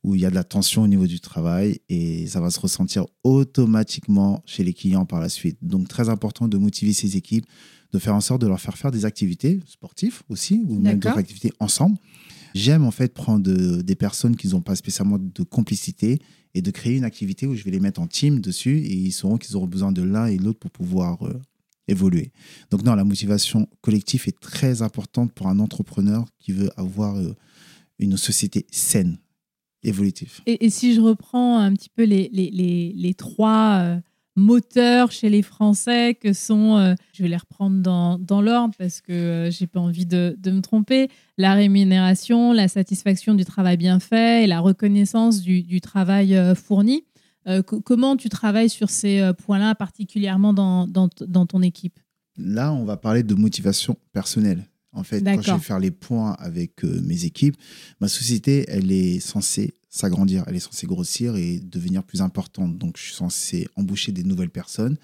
ou 0.04 0.14
il 0.14 0.20
y 0.20 0.26
a 0.26 0.30
de 0.30 0.34
la 0.34 0.44
tension 0.44 0.82
au 0.82 0.86
niveau 0.86 1.06
du 1.06 1.18
travail, 1.18 1.80
et 1.88 2.26
ça 2.26 2.40
va 2.40 2.50
se 2.50 2.60
ressentir 2.60 3.06
automatiquement 3.24 4.42
chez 4.46 4.62
les 4.62 4.74
clients 4.74 5.06
par 5.06 5.18
la 5.18 5.30
suite. 5.30 5.58
Donc 5.62 5.88
très 5.88 6.10
important 6.10 6.46
de 6.46 6.58
motiver 6.58 6.92
ces 6.92 7.16
équipes, 7.16 7.46
de 7.92 7.98
faire 7.98 8.14
en 8.14 8.20
sorte 8.20 8.42
de 8.42 8.46
leur 8.46 8.60
faire 8.60 8.76
faire 8.76 8.90
des 8.90 9.06
activités 9.06 9.60
sportives 9.66 10.22
aussi, 10.28 10.62
ou 10.68 10.78
même 10.78 10.98
d'autres 10.98 11.18
activités 11.18 11.52
ensemble. 11.58 11.96
J'aime 12.54 12.84
en 12.84 12.90
fait 12.90 13.14
prendre 13.14 13.50
des 13.82 13.94
personnes 13.96 14.36
qui 14.36 14.48
n'ont 14.48 14.60
pas 14.60 14.76
spécialement 14.76 15.18
de 15.18 15.42
complicité 15.42 16.20
et 16.54 16.62
de 16.62 16.70
créer 16.70 16.96
une 16.96 17.04
activité 17.04 17.46
où 17.46 17.54
je 17.54 17.64
vais 17.64 17.70
les 17.70 17.80
mettre 17.80 18.00
en 18.00 18.06
team 18.06 18.40
dessus 18.40 18.78
et 18.78 18.94
ils 18.94 19.12
sauront 19.12 19.38
qu'ils 19.38 19.56
auront 19.56 19.66
besoin 19.66 19.90
de 19.90 20.02
l'un 20.02 20.26
et 20.26 20.36
l'autre 20.36 20.60
pour 20.60 20.70
pouvoir 20.70 21.26
euh, 21.26 21.40
évoluer. 21.88 22.30
Donc 22.70 22.84
non, 22.84 22.94
la 22.94 23.04
motivation 23.04 23.68
collective 23.80 24.24
est 24.28 24.38
très 24.38 24.82
importante 24.82 25.32
pour 25.32 25.48
un 25.48 25.58
entrepreneur 25.58 26.24
qui 26.38 26.52
veut 26.52 26.70
avoir 26.76 27.16
euh, 27.16 27.34
une 27.98 28.16
société 28.16 28.66
saine, 28.70 29.18
évolutive. 29.84 30.40
Et, 30.46 30.70
si 30.70 30.94
je 30.94 31.00
reprends 31.00 31.58
un 31.58 31.72
petit 31.74 31.90
peu 31.90 32.04
les, 32.04 32.30
les, 32.32 32.50
les, 32.50 32.92
les 32.96 33.14
trois... 33.14 33.78
Euh, 33.80 34.00
moteurs 34.36 35.12
chez 35.12 35.28
les 35.28 35.42
Français 35.42 36.14
que 36.14 36.32
sont, 36.32 36.76
euh, 36.76 36.94
je 37.12 37.22
vais 37.22 37.28
les 37.28 37.36
reprendre 37.36 37.80
dans, 37.80 38.18
dans 38.18 38.42
l'ordre 38.42 38.74
parce 38.78 39.00
que 39.00 39.12
euh, 39.12 39.50
j'ai 39.50 39.66
pas 39.66 39.80
envie 39.80 40.06
de, 40.06 40.36
de, 40.38 40.50
me 40.50 40.60
tromper, 40.60 41.08
la 41.38 41.54
rémunération, 41.54 42.52
la 42.52 42.68
satisfaction 42.68 43.34
du 43.34 43.44
travail 43.44 43.76
bien 43.76 44.00
fait 44.00 44.44
et 44.44 44.46
la 44.46 44.60
reconnaissance 44.60 45.40
du, 45.40 45.62
du 45.62 45.80
travail 45.80 46.36
euh, 46.36 46.54
fourni. 46.54 47.04
comment 47.84 48.16
tu 48.16 48.28
travailles 48.28 48.70
sur 48.70 48.88
ces 48.88 49.30
points-là, 49.44 49.74
particulièrement 49.74 50.54
dans, 50.54 50.86
dans, 50.86 51.10
dans, 51.26 51.44
ton 51.44 51.60
équipe? 51.60 52.00
Là, 52.38 52.72
on 52.72 52.84
va 52.84 52.96
parler 52.96 53.22
de 53.22 53.34
motivation 53.34 53.98
personnelle. 54.12 54.64
En 54.94 55.02
fait, 55.02 55.22
quand 55.22 55.42
je 55.42 55.52
vais 55.52 55.58
faire 55.58 55.80
les 55.80 55.90
points 55.90 56.32
avec 56.38 56.82
mes 56.84 57.24
équipes, 57.24 57.56
ma 58.00 58.08
société, 58.08 58.64
elle 58.68 58.92
est 58.92 59.20
censée 59.20 59.74
s'agrandir, 59.90 60.42
elle 60.48 60.56
est 60.56 60.60
censée 60.60 60.86
grossir 60.88 61.36
et 61.36 61.60
devenir 61.60 62.02
plus 62.02 62.20
importante. 62.20 62.78
Donc, 62.78 62.96
je 62.96 63.02
suis 63.04 63.14
censé 63.14 63.68
embaucher 63.76 64.10
des 64.10 64.24
nouvelles 64.24 64.50
personnes. 64.50 64.96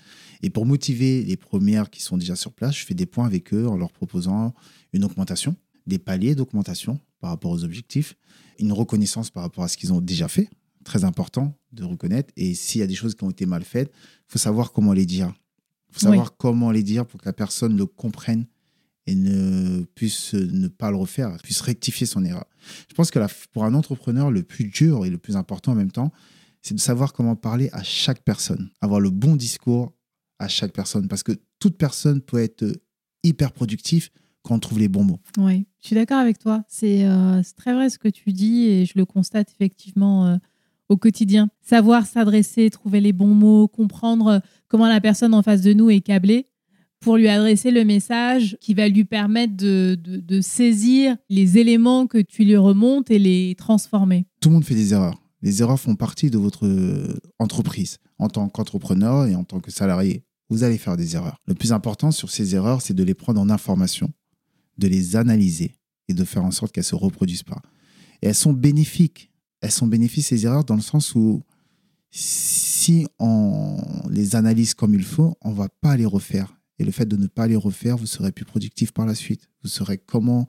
Et 0.43 0.51
pour 0.51 0.67
motiver 0.67 1.23
les 1.23 1.37
premières 1.37 1.91
qui 1.91 2.03
sont 2.03 2.17
déjà 2.17 2.35
sur 2.35 2.53
place, 2.53 2.77
je 2.77 2.85
fais 2.85 2.95
des 2.95 3.07
points 3.07 3.27
avec 3.27 3.55
eux 3.55 3.69
en 3.69 3.77
leur 3.77 3.93
proposant 3.93 4.53
une 4.93 5.05
augmentation, 5.05 5.55
des 5.87 5.99
paliers 5.99 6.35
d'augmentation 6.35 6.99
par 7.21 7.31
rapport 7.31 7.53
aux 7.53 7.63
objectifs, 7.63 8.17
une 8.59 8.73
reconnaissance 8.73 9.31
par 9.31 9.43
rapport 9.43 9.63
à 9.63 9.69
ce 9.69 9.77
qu'ils 9.77 9.93
ont 9.93 10.01
déjà 10.01 10.27
fait, 10.27 10.51
très 10.85 11.05
important 11.05 11.57
de 11.73 11.85
reconnaître. 11.85 12.33
Et 12.37 12.55
s'il 12.55 12.81
y 12.81 12.85
a 12.85 12.87
des 12.87 12.95
choses 12.95 13.15
qui 13.15 13.23
ont 13.25 13.31
été 13.31 13.47
mal 13.47 13.63
faites, 13.63 13.93
il 13.93 14.33
faut 14.33 14.39
savoir 14.39 14.73
comment 14.73 14.93
les 14.93 15.07
dire. 15.07 15.33
Il 15.91 15.95
faut 15.95 16.01
savoir 16.01 16.37
comment 16.37 16.71
les 16.71 16.83
dire 16.83 17.07
pour 17.07 17.21
que 17.21 17.27
la 17.27 17.33
personne 17.33 17.77
le 17.77 17.87
comprenne 17.87 18.47
et 19.07 19.15
ne 19.15 19.83
puisse 19.95 20.35
ne 20.35 20.69
pas 20.69 20.91
le 20.91 20.97
refaire, 20.97 21.37
puisse 21.43 21.61
rectifier 21.61 22.07
son 22.07 22.25
erreur. 22.25 22.45
Je 22.89 22.95
pense 22.95 23.11
que 23.11 23.19
pour 23.53 23.65
un 23.65 23.75
entrepreneur, 23.75 24.31
le 24.31 24.43
plus 24.43 24.65
dur 24.65 25.05
et 25.05 25.11
le 25.11 25.19
plus 25.19 25.37
important 25.37 25.73
en 25.73 25.77
même 25.77 25.91
temps, 25.91 26.13
c'est 26.63 26.75
de 26.75 26.81
savoir 26.81 27.13
comment 27.13 27.37
parler 27.37 27.71
à 27.73 27.83
chaque 27.83 28.23
personne, 28.23 28.71
avoir 28.81 29.01
le 29.01 29.11
bon 29.11 29.37
discours 29.37 29.93
à 30.39 30.49
chaque 30.49 30.73
personne, 30.73 31.09
parce 31.09 31.23
que 31.23 31.33
toute 31.59 31.77
personne 31.77 32.21
peut 32.21 32.39
être 32.39 32.65
hyper 33.23 33.53
productive 33.53 34.11
quand 34.43 34.55
on 34.55 34.59
trouve 34.59 34.79
les 34.79 34.89
bons 34.89 35.05
mots. 35.05 35.21
Oui, 35.39 35.67
je 35.81 35.89
suis 35.89 35.97
d'accord 35.97 36.19
avec 36.19 36.39
toi. 36.39 36.65
C'est 36.69 37.05
euh, 37.05 37.43
très 37.57 37.75
vrai 37.75 37.91
ce 37.91 37.99
que 37.99 38.09
tu 38.09 38.33
dis 38.33 38.65
et 38.65 38.87
je 38.87 38.95
le 38.97 39.05
constate 39.05 39.51
effectivement 39.51 40.27
euh, 40.27 40.37
au 40.89 40.97
quotidien. 40.97 41.51
Savoir 41.61 42.07
s'adresser, 42.07 42.71
trouver 42.71 43.01
les 43.01 43.13
bons 43.13 43.35
mots, 43.35 43.69
comprendre 43.69 44.27
euh, 44.29 44.39
comment 44.69 44.89
la 44.89 45.01
personne 45.01 45.35
en 45.35 45.43
face 45.43 45.61
de 45.63 45.73
nous 45.73 45.91
est 45.91 46.01
câblée, 46.01 46.49
pour 47.01 47.17
lui 47.17 47.29
adresser 47.29 47.71
le 47.71 47.85
message 47.85 48.57
qui 48.61 48.75
va 48.75 48.89
lui 48.89 49.05
permettre 49.05 49.57
de, 49.57 49.99
de, 50.01 50.41
saisir 50.41 51.17
les 51.31 51.59
éléments 51.59 52.07
que 52.07 52.19
tu 52.19 52.45
lui 52.45 52.57
remontes 52.57 53.11
et 53.11 53.19
les 53.19 53.55
transformer. 53.57 54.27
Tout 54.41 54.51
le 54.51 54.55
monde 54.55 54.65
fait 54.65 54.75
des 54.75 54.93
erreurs. 54.93 55.21
Les 55.43 55.63
erreurs 55.63 55.81
font 55.81 55.97
partie 55.97 56.31
de 56.31 56.37
votre 56.37 56.67
euh, 56.67 57.19
entreprise. 57.39 57.99
En 58.19 58.29
tant 58.29 58.49
qu'entrepreneur 58.51 59.27
et 59.27 59.35
en 59.35 59.45
tant 59.45 59.61
que 59.61 59.71
salarié, 59.71 60.23
vous 60.51 60.63
allez 60.63 60.77
faire 60.77 60.99
des 60.99 61.17
erreurs. 61.17 61.39
Le 61.47 61.55
plus 61.55 61.73
important 61.73 62.11
sur 62.11 62.31
ces 62.31 62.55
erreurs, 62.55 62.83
c'est 62.83 62.93
de 62.93 63.03
les 63.03 63.15
prendre 63.15 63.41
en 63.41 63.49
information, 63.49 64.13
de 64.77 64.87
les 64.87 65.17
analyser 65.17 65.77
et 66.09 66.15
de 66.15 66.25
faire 66.25 66.45
en 66.45 66.51
sorte 66.51 66.73
qu'elles 66.73 66.83
ne 66.83 66.87
se 66.87 66.95
reproduisent 66.95 67.43
pas. 67.43 67.63
Et 68.21 68.29
elles 68.29 68.35
sont 68.35 68.53
bénéfiques. 68.53 69.31
Elles 69.63 69.71
sont 69.71 69.87
bénéfiques, 69.87 70.25
ces 70.25 70.45
erreurs, 70.45 70.65
dans 70.65 70.75
le 70.75 70.83
sens 70.83 71.15
où 71.15 71.43
si 72.11 73.07
on 73.19 73.79
les 74.11 74.37
analyse 74.37 74.75
comme 74.75 74.95
il 74.95 75.05
faut, 75.05 75.37
on 75.41 75.51
ne 75.51 75.55
va 75.55 75.69
pas 75.81 75.97
les 75.97 76.07
refaire 76.07 76.60
et 76.81 76.85
le 76.85 76.91
fait 76.93 77.05
de 77.05 77.17
ne 77.17 77.27
pas 77.27 77.47
les 77.47 77.57
refaire, 77.57 77.99
vous 77.99 78.07
serez 78.07 78.33
plus 78.33 78.47
productif 78.47 78.91
par 78.93 79.05
la 79.05 79.15
suite. 79.15 79.51
Vous 79.63 79.69
saurez 79.69 79.99
comment 79.99 80.49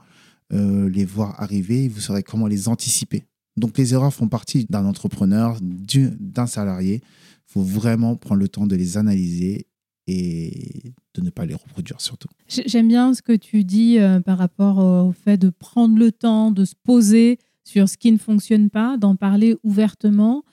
euh, 0.53 0.89
les 0.89 1.03
voir 1.03 1.39
arriver, 1.41 1.89
vous 1.89 1.99
saurez 1.99 2.23
comment 2.23 2.47
les 2.47 2.69
anticiper. 2.69 3.25
Donc 3.57 3.77
les 3.77 3.93
erreurs 3.93 4.13
font 4.13 4.29
partie 4.29 4.65
d'un 4.69 4.85
entrepreneur, 4.85 5.57
d'un 5.61 6.47
salarié. 6.47 7.01
Il 7.03 7.51
faut 7.51 7.61
vraiment 7.61 8.15
prendre 8.15 8.39
le 8.39 8.47
temps 8.47 8.65
de 8.65 8.77
les 8.77 8.95
analyser 8.95 9.67
et 10.07 10.93
de 11.15 11.21
ne 11.21 11.29
pas 11.29 11.45
les 11.45 11.53
reproduire 11.53 11.99
surtout. 11.99 12.29
J'aime 12.47 12.87
bien 12.87 13.13
ce 13.13 13.21
que 13.21 13.35
tu 13.35 13.65
dis 13.65 13.99
euh, 13.99 14.21
par 14.21 14.37
rapport 14.37 14.77
au 14.77 15.11
fait 15.11 15.37
de 15.37 15.49
prendre 15.49 15.97
le 15.97 16.13
temps, 16.13 16.51
de 16.51 16.63
se 16.63 16.75
poser 16.81 17.39
sur 17.65 17.89
ce 17.89 17.97
qui 17.97 18.13
ne 18.13 18.17
fonctionne 18.17 18.69
pas, 18.69 18.95
d'en 18.95 19.17
parler 19.17 19.57
ouvertement 19.63 20.43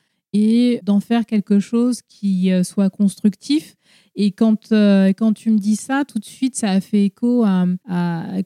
et 0.41 0.81
d'en 0.85 1.01
faire 1.01 1.27
quelque 1.27 1.59
chose 1.59 2.01
qui 2.07 2.53
euh, 2.53 2.63
soit 2.63 2.91
constructif. 2.91 3.75
Et 4.15 4.31
quand, 4.31 4.71
euh, 4.71 5.09
quand 5.09 5.33
tu 5.33 5.51
me 5.51 5.59
dis 5.59 5.75
ça, 5.75 6.05
tout 6.07 6.21
de 6.21 6.25
suite, 6.25 6.55
ça 6.55 6.71
a 6.71 6.81
fait 6.81 7.05
écho 7.05 7.45
à, 7.45 7.67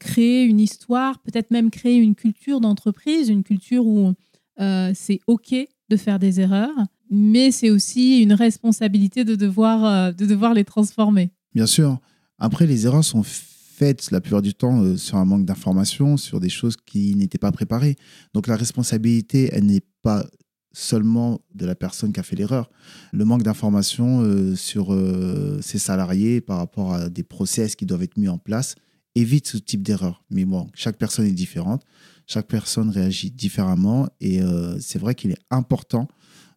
créer 0.01 0.45
une 0.45 0.59
histoire, 0.59 1.19
peut-être 1.21 1.51
même 1.51 1.71
créer 1.71 1.97
une 1.97 2.15
culture 2.15 2.61
d'entreprise, 2.61 3.29
une 3.29 3.43
culture 3.43 3.87
où 3.87 4.15
euh, 4.61 4.93
c'est 4.95 5.21
OK 5.27 5.55
de 5.91 5.97
faire 5.97 6.19
des 6.19 6.41
erreurs, 6.41 6.75
mais 7.11 7.51
c'est 7.51 7.71
aussi 7.71 8.23
une 8.23 8.33
responsabilité 8.33 9.25
de 9.25 9.35
devoir, 9.35 10.15
de 10.15 10.25
devoir 10.25 10.55
les 10.55 10.65
transformer. 10.65 11.31
Bien 11.55 11.67
sûr. 11.67 11.99
Après, 12.39 12.67
les 12.67 12.87
erreurs 12.87 13.05
sont 13.05 13.23
faites 13.23 14.11
la 14.11 14.23
plupart 14.23 14.43
du 14.43 14.55
temps 14.55 14.97
sur 14.97 15.19
un 15.19 15.27
manque 15.27 15.45
d'information, 15.45 16.17
sur 16.17 16.41
des 16.41 16.49
choses 16.49 16.77
qui 16.77 17.15
n'étaient 17.17 17.39
pas 17.39 17.53
préparées. 17.53 17.97
Donc 18.33 18.47
la 18.47 18.57
responsabilité, 18.57 19.51
elle 19.53 19.67
n'est 19.67 19.85
pas 20.03 20.25
seulement 20.73 21.41
de 21.55 21.67
la 21.67 21.75
personne 21.75 22.13
qui 22.13 22.21
a 22.21 22.23
fait 22.23 22.37
l'erreur. 22.37 22.71
Le 23.13 23.25
manque 23.25 23.43
d'information 23.43 24.23
euh, 24.23 24.55
sur 24.57 24.93
euh, 24.93 25.61
ses 25.63 25.79
salariés 25.79 26.41
par 26.41 26.59
rapport 26.59 26.95
à 26.95 27.09
des 27.09 27.23
process 27.23 27.77
qui 27.77 27.87
doivent 27.87 28.03
être 28.03 28.17
mis 28.17 28.29
en 28.29 28.39
place 28.39 28.75
évite 29.15 29.47
ce 29.47 29.59
type 29.59 29.83
d'erreur. 29.83 30.25
Mais 30.31 30.45
bon, 30.45 30.69
chaque 30.75 30.97
personne 30.97 31.27
est 31.27 31.33
différente, 31.33 31.83
chaque 32.27 32.47
personne 32.47 32.89
réagit 32.89 33.31
différemment 33.31 34.09
et 34.21 34.41
euh, 34.41 34.79
c'est 34.81 34.99
vrai 34.99 35.15
qu'il 35.15 35.31
est 35.33 35.43
important 35.51 36.09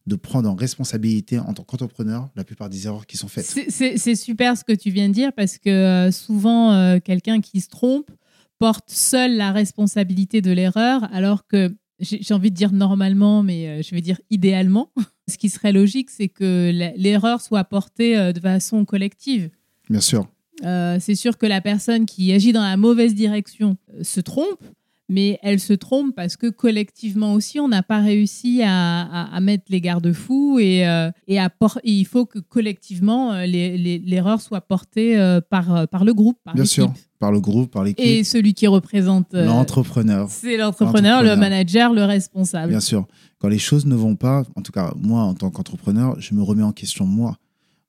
de 0.07 0.15
prendre 0.15 0.49
en 0.49 0.55
responsabilité 0.55 1.39
en 1.39 1.53
tant 1.53 1.63
qu'entrepreneur 1.63 2.29
la 2.35 2.43
plupart 2.43 2.69
des 2.69 2.85
erreurs 2.85 3.07
qui 3.07 3.17
sont 3.17 3.27
faites. 3.27 3.45
C'est 3.69 4.15
super 4.15 4.55
ce 4.55 4.63
que 4.63 4.73
tu 4.73 4.91
viens 4.91 5.09
de 5.09 5.13
dire 5.13 5.33
parce 5.33 5.57
que 5.57 6.09
souvent, 6.11 6.99
quelqu'un 6.99 7.41
qui 7.41 7.59
se 7.59 7.69
trompe 7.69 8.11
porte 8.59 8.89
seul 8.91 9.35
la 9.35 9.51
responsabilité 9.51 10.41
de 10.41 10.51
l'erreur 10.51 11.07
alors 11.11 11.47
que 11.47 11.75
j'ai 11.99 12.33
envie 12.33 12.51
de 12.51 12.55
dire 12.55 12.71
normalement, 12.71 13.43
mais 13.43 13.67
euh, 13.67 13.81
je 13.81 13.95
vais 13.95 14.01
dire 14.01 14.19
idéalement. 14.29 14.91
Ce 15.27 15.37
qui 15.37 15.49
serait 15.49 15.71
logique, 15.71 16.09
c'est 16.09 16.27
que 16.27 16.71
l'erreur 16.97 17.41
soit 17.41 17.63
portée 17.63 18.17
euh, 18.17 18.31
de 18.31 18.39
façon 18.39 18.85
collective. 18.85 19.49
Bien 19.89 20.01
sûr. 20.01 20.27
Euh, 20.63 20.97
c'est 20.99 21.15
sûr 21.15 21.37
que 21.37 21.45
la 21.45 21.61
personne 21.61 22.05
qui 22.05 22.31
agit 22.31 22.53
dans 22.53 22.63
la 22.63 22.77
mauvaise 22.77 23.13
direction 23.13 23.77
se 24.01 24.21
trompe, 24.21 24.63
mais 25.09 25.39
elle 25.43 25.59
se 25.59 25.73
trompe 25.73 26.15
parce 26.15 26.35
que 26.37 26.47
collectivement 26.47 27.33
aussi, 27.33 27.59
on 27.59 27.67
n'a 27.67 27.83
pas 27.83 27.99
réussi 27.99 28.61
à, 28.63 29.39
mettre 29.41 29.65
les 29.69 29.81
garde-fous 29.81 30.59
et, 30.59 30.81
et, 31.27 31.39
il 31.83 32.05
faut 32.05 32.25
que 32.25 32.39
collectivement, 32.39 33.33
l'erreur 33.45 34.41
soit 34.41 34.61
portée 34.61 35.17
par, 35.49 35.87
par 35.87 36.05
le 36.05 36.13
groupe, 36.13 36.37
par 36.43 36.55
Bien 36.55 36.65
sûr 36.65 36.91
par 37.19 37.31
le 37.31 37.39
groupe, 37.39 37.71
par 37.71 37.83
l'équipe. 37.83 38.05
Et 38.05 38.23
celui 38.23 38.53
qui 38.53 38.67
représente 38.67 39.33
euh, 39.33 39.45
l'entrepreneur. 39.45 40.29
C'est 40.29 40.57
l'entrepreneur, 40.57 41.23
le 41.23 41.35
manager, 41.35 41.93
le 41.93 42.03
responsable. 42.03 42.69
Bien 42.69 42.79
sûr. 42.79 43.07
Quand 43.39 43.47
les 43.47 43.59
choses 43.59 43.85
ne 43.85 43.95
vont 43.95 44.15
pas, 44.15 44.43
en 44.55 44.61
tout 44.61 44.71
cas 44.71 44.93
moi 44.95 45.21
en 45.21 45.33
tant 45.33 45.49
qu'entrepreneur, 45.49 46.19
je 46.19 46.33
me 46.35 46.43
remets 46.43 46.63
en 46.63 46.71
question 46.71 47.05
moi. 47.05 47.37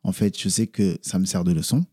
En 0.02 0.12
fait, 0.12 0.38
je 0.40 0.48
sais 0.48 0.66
que 0.66 0.98
ça 1.02 1.18
me 1.18 1.24
sert 1.24 1.44
de 1.44 1.52
leçon 1.52 1.84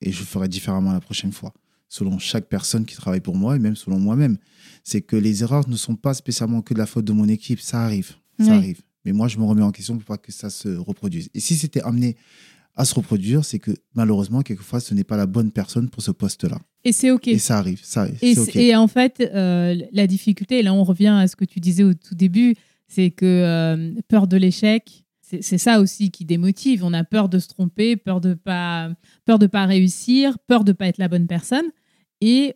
et 0.00 0.12
je 0.12 0.22
ferai 0.22 0.48
différemment 0.48 0.92
la 0.92 1.00
prochaine 1.00 1.32
fois, 1.32 1.52
selon 1.90 2.18
chaque 2.18 2.48
personne 2.48 2.86
qui 2.86 2.96
travaille 2.96 3.20
pour 3.20 3.36
moi 3.36 3.56
et 3.56 3.58
même 3.58 3.76
selon 3.76 3.98
moi-même. 3.98 4.38
C'est 4.84 5.02
que 5.02 5.16
les 5.16 5.42
erreurs 5.42 5.68
ne 5.68 5.76
sont 5.76 5.96
pas 5.96 6.14
spécialement 6.14 6.62
que 6.62 6.72
de 6.72 6.78
la 6.78 6.86
faute 6.86 7.04
de 7.04 7.12
mon 7.12 7.28
équipe, 7.28 7.60
ça 7.60 7.82
arrive, 7.82 8.14
ça 8.38 8.54
arrive. 8.54 8.80
Mais 9.04 9.12
moi, 9.12 9.28
je 9.28 9.38
me 9.38 9.44
remets 9.44 9.62
en 9.62 9.72
question 9.72 9.96
pour 9.96 10.04
pas 10.04 10.16
que 10.16 10.32
ça 10.32 10.48
se 10.48 10.68
reproduise. 10.68 11.28
Et 11.34 11.40
si 11.40 11.56
c'était 11.56 11.82
amené 11.82 12.16
à 12.76 12.84
se 12.84 12.94
reproduire, 12.94 13.44
c'est 13.44 13.58
que 13.58 13.72
malheureusement, 13.94 14.42
quelquefois, 14.42 14.80
ce 14.80 14.94
n'est 14.94 15.04
pas 15.04 15.16
la 15.16 15.26
bonne 15.26 15.50
personne 15.50 15.90
pour 15.90 16.02
ce 16.02 16.12
poste-là. 16.12 16.58
Et 16.84 16.92
c'est 16.92 17.10
OK. 17.10 17.28
Et 17.28 17.38
ça 17.38 17.58
arrive. 17.58 17.80
Ça, 17.82 18.06
et, 18.22 18.34
et 18.54 18.76
en 18.76 18.86
fait, 18.86 19.20
euh, 19.20 19.74
la 19.92 20.06
difficulté, 20.06 20.60
et 20.60 20.62
là 20.62 20.72
on 20.72 20.84
revient 20.84 21.08
à 21.08 21.26
ce 21.26 21.36
que 21.36 21.44
tu 21.44 21.60
disais 21.60 21.82
au 21.82 21.92
tout 21.92 22.14
début, 22.14 22.54
c'est 22.86 23.10
que 23.10 23.26
euh, 23.26 24.00
peur 24.08 24.26
de 24.26 24.36
l'échec, 24.36 25.04
c'est 25.40 25.58
ça 25.58 25.80
aussi 25.80 26.10
qui 26.10 26.24
démotive. 26.24 26.84
On 26.84 26.92
a 26.92 27.04
peur 27.04 27.28
de 27.28 27.38
se 27.38 27.48
tromper, 27.48 27.96
peur 27.96 28.20
de 28.20 28.34
pas, 28.34 28.90
peur 29.24 29.38
de 29.38 29.46
pas 29.46 29.66
réussir, 29.66 30.38
peur 30.46 30.64
de 30.64 30.72
pas 30.72 30.86
être 30.86 30.98
la 30.98 31.08
bonne 31.08 31.26
personne. 31.26 31.66
Et 32.20 32.54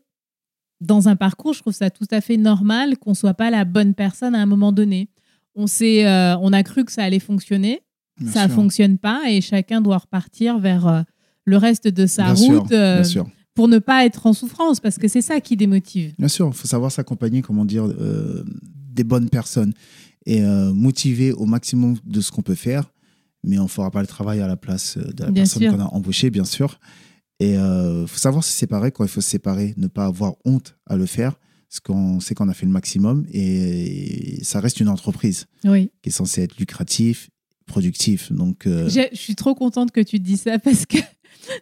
dans 0.80 1.08
un 1.08 1.16
parcours, 1.16 1.54
je 1.54 1.60
trouve 1.60 1.72
ça 1.72 1.90
tout 1.90 2.06
à 2.10 2.20
fait 2.20 2.36
normal 2.36 2.98
qu'on 2.98 3.14
soit 3.14 3.34
pas 3.34 3.50
la 3.50 3.64
bonne 3.64 3.94
personne 3.94 4.34
à 4.34 4.38
un 4.40 4.46
moment 4.46 4.72
donné. 4.72 5.08
On, 5.54 5.66
sait, 5.66 6.06
euh, 6.06 6.36
on 6.38 6.52
a 6.52 6.62
cru 6.62 6.84
que 6.84 6.92
ça 6.92 7.04
allait 7.04 7.20
fonctionner, 7.20 7.80
ça 8.26 8.46
ne 8.46 8.52
fonctionne 8.52 8.98
pas 8.98 9.22
et 9.28 9.40
chacun 9.40 9.80
doit 9.80 9.98
repartir 9.98 10.58
vers 10.58 10.86
euh, 10.86 11.02
le 11.44 11.56
reste 11.56 11.88
de 11.88 12.06
sa 12.06 12.32
route 12.32 12.72
euh, 12.72 13.04
pour 13.54 13.68
ne 13.68 13.78
pas 13.78 14.04
être 14.04 14.26
en 14.26 14.32
souffrance 14.32 14.80
parce 14.80 14.98
que 14.98 15.08
c'est 15.08 15.22
ça 15.22 15.40
qui 15.40 15.56
démotive. 15.56 16.14
Bien 16.18 16.28
sûr, 16.28 16.48
il 16.48 16.54
faut 16.54 16.66
savoir 16.66 16.90
s'accompagner, 16.90 17.40
comment 17.40 17.64
dire, 17.64 17.86
des 18.64 19.04
bonnes 19.04 19.30
personnes 19.30 19.72
et 20.26 20.42
motiver 20.42 21.32
au 21.32 21.46
maximum 21.46 21.96
de 22.04 22.20
ce 22.20 22.32
qu'on 22.32 22.42
peut 22.42 22.56
faire, 22.56 22.90
mais 23.44 23.58
on 23.58 23.64
ne 23.64 23.68
fera 23.68 23.90
pas 23.92 24.00
le 24.00 24.08
travail 24.08 24.40
à 24.40 24.48
la 24.48 24.56
place 24.56 24.98
de 24.98 25.24
la 25.24 25.30
personne 25.30 25.70
qu'on 25.70 25.80
a 25.80 25.94
embauchée, 25.94 26.30
bien 26.30 26.44
sûr. 26.44 26.80
Et 27.40 27.54
il 27.54 28.06
faut 28.06 28.18
savoir 28.18 28.44
se 28.44 28.52
séparer 28.52 28.92
quand 28.92 29.04
il 29.04 29.10
faut 29.10 29.20
se 29.20 29.28
séparer, 29.28 29.74
ne 29.76 29.88
pas 29.88 30.06
avoir 30.06 30.34
honte 30.44 30.76
à 30.86 30.96
le 30.96 31.06
faire 31.06 31.34
parce 31.74 31.80
qu'on 31.80 32.20
sait 32.20 32.36
qu'on 32.36 32.48
a 32.48 32.54
fait 32.54 32.66
le 32.66 32.72
maximum 32.72 33.26
et 33.32 34.38
ça 34.42 34.60
reste 34.60 34.78
une 34.78 34.88
entreprise 34.88 35.46
qui 35.62 35.90
est 36.04 36.10
censée 36.10 36.42
être 36.42 36.56
lucrative 36.56 37.28
productif. 37.66 38.30
Donc, 38.30 38.68
euh, 38.68 38.88
je 38.88 39.16
suis 39.16 39.34
trop 39.34 39.56
contente 39.56 39.90
que 39.90 40.00
tu 40.00 40.18
te 40.18 40.24
dis 40.24 40.36
ça 40.36 40.58
parce 40.64 40.86
que 40.86 40.98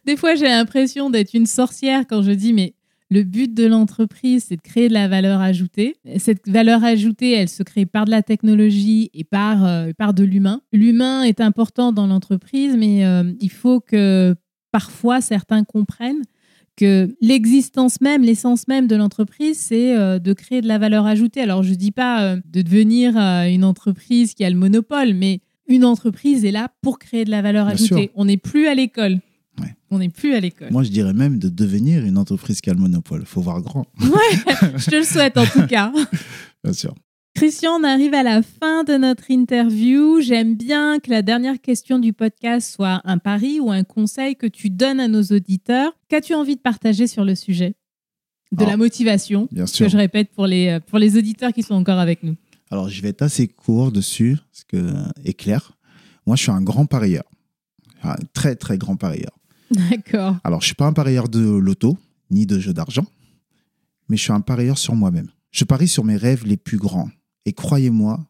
des 0.04 0.18
fois, 0.18 0.35
j'ai 0.35 0.48
l'impression 0.48 1.08
d'être 1.08 1.32
une 1.32 1.46
sorcière 1.46 2.04
quand 2.06 2.20
je 2.22 2.32
dis, 2.32 2.52
mais 2.52 2.74
le 3.11 3.22
but 3.22 3.54
de 3.54 3.64
l'entreprise, 3.64 4.46
c'est 4.48 4.56
de 4.56 4.62
créer 4.62 4.88
de 4.88 4.94
la 4.94 5.08
valeur 5.08 5.40
ajoutée. 5.40 5.96
Cette 6.18 6.46
valeur 6.46 6.85
ajoutée, 6.85 7.32
elle 7.32 7.48
se 7.48 7.62
crée 7.62 7.87
par 7.87 8.04
de 8.04 8.11
la 8.11 8.22
technologie 8.22 9.11
et 9.14 9.24
par, 9.24 9.64
euh, 9.64 9.92
par 9.96 10.12
de 10.12 10.24
l'humain. 10.24 10.61
L'humain 10.72 11.22
est 11.22 11.40
important 11.40 11.92
dans 11.92 12.06
l'entreprise, 12.06 12.76
mais 12.76 13.06
euh, 13.06 13.32
il 13.40 13.50
faut 13.50 13.80
que 13.80 14.35
parfois 14.72 15.20
certains 15.20 15.62
comprennent 15.62 16.22
que 16.76 17.14
l'existence 17.20 18.00
même, 18.00 18.22
l'essence 18.22 18.66
même 18.66 18.87
de 18.88 18.96
l'entreprise, 18.96 19.58
c'est 19.58 19.94
de 20.18 20.32
créer 20.32 20.62
de 20.62 20.68
la 20.68 20.78
valeur 20.78 21.04
ajoutée. 21.06 21.42
Alors, 21.42 21.62
je 21.62 21.70
ne 21.70 21.74
dis 21.74 21.92
pas 21.92 22.37
de 22.37 22.62
devenir 22.62 23.16
une 23.18 23.62
entreprise 23.62 24.32
qui 24.32 24.42
a 24.42 24.48
le 24.50 24.56
monopole, 24.56 25.12
mais 25.12 25.40
une 25.68 25.85
entreprise 25.85 26.46
est 26.46 26.50
là 26.50 26.72
pour 26.80 26.98
créer 26.98 27.24
de 27.26 27.30
la 27.30 27.42
valeur 27.42 27.68
ajoutée. 27.68 28.11
On 28.14 28.24
n'est 28.24 28.38
plus 28.38 28.66
à 28.68 28.74
l'école. 28.74 29.20
On 29.90 29.98
n'est 29.98 30.08
plus 30.08 30.32
à 30.32 30.40
l'école. 30.40 30.70
Moi, 30.70 30.85
je 30.85 30.88
dirais 30.88 31.12
même 31.12 31.38
de 31.38 31.50
devenir 31.50 32.02
une 32.06 32.16
entreprise 32.16 32.62
qui 32.62 32.70
a 32.70 32.72
le 32.72 32.80
monopole. 32.80 33.20
Il 33.20 33.26
faut 33.26 33.42
voir 33.42 33.61
grand. 33.61 33.85
Ouais, 34.00 34.54
je 34.78 34.90
te 34.90 34.96
le 34.96 35.02
souhaite 35.04 35.37
en 35.37 35.44
tout 35.44 35.66
cas. 35.68 35.92
Bien 36.64 36.72
sûr. 36.72 36.94
Christian, 37.42 37.81
on 37.81 37.83
arrive 37.83 38.14
à 38.14 38.22
la 38.22 38.40
fin 38.40 38.85
de 38.85 38.96
notre 38.96 39.28
interview. 39.28 40.20
J'aime 40.20 40.55
bien 40.55 41.00
que 41.00 41.11
la 41.11 41.22
dernière 41.22 41.61
question 41.61 41.98
du 41.98 42.12
podcast 42.12 42.72
soit 42.72 43.00
un 43.02 43.18
pari 43.18 43.59
ou 43.59 43.72
un 43.72 43.83
conseil 43.83 44.37
que 44.37 44.46
tu 44.46 44.70
donnes 44.70 45.00
à 45.00 45.09
nos 45.09 45.24
auditeurs. 45.24 45.90
Qu'as-tu 46.09 46.35
envie 46.35 46.55
de 46.55 46.61
partager 46.61 47.09
sur 47.09 47.24
le 47.24 47.35
sujet? 47.35 47.74
De 48.52 48.64
la 48.64 48.76
motivation, 48.76 49.48
bien 49.50 49.66
sûr. 49.66 49.87
que 49.87 49.90
je 49.90 49.96
répète 49.96 50.31
pour 50.31 50.46
les, 50.46 50.78
pour 50.87 51.00
les 51.00 51.16
auditeurs 51.18 51.52
qui 51.52 51.64
sont 51.64 51.74
encore 51.74 51.98
avec 51.98 52.22
nous. 52.22 52.37
Alors, 52.70 52.88
je 52.88 53.02
vais 53.02 53.09
être 53.09 53.22
assez 53.22 53.48
court 53.48 53.90
dessus, 53.90 54.38
ce 54.52 54.64
que 54.64 54.92
est 55.24 55.35
clair. 55.35 55.72
Moi, 56.26 56.37
je 56.37 56.42
suis 56.42 56.52
un 56.52 56.62
grand 56.62 56.87
parieur. 56.87 57.24
Un 58.05 58.14
très, 58.35 58.55
très 58.55 58.78
grand 58.78 58.94
parieur. 58.94 59.37
D'accord. 59.90 60.37
Alors, 60.44 60.61
je 60.61 60.66
ne 60.66 60.68
suis 60.68 60.76
pas 60.76 60.87
un 60.87 60.92
parieur 60.92 61.28
de 61.28 61.40
loto, 61.40 61.98
ni 62.31 62.46
de 62.46 62.61
jeu 62.61 62.72
d'argent, 62.72 63.07
mais 64.09 64.16
je 64.16 64.22
suis 64.22 64.33
un 64.33 64.42
parieur 64.42 64.78
sur 64.78 64.94
moi-même. 64.94 65.26
Je 65.50 65.64
parie 65.64 65.88
sur 65.88 66.05
mes 66.05 66.16
rêves 66.16 66.46
les 66.46 66.57
plus 66.57 66.78
grands. 66.78 67.11
Et 67.44 67.52
croyez-moi, 67.52 68.28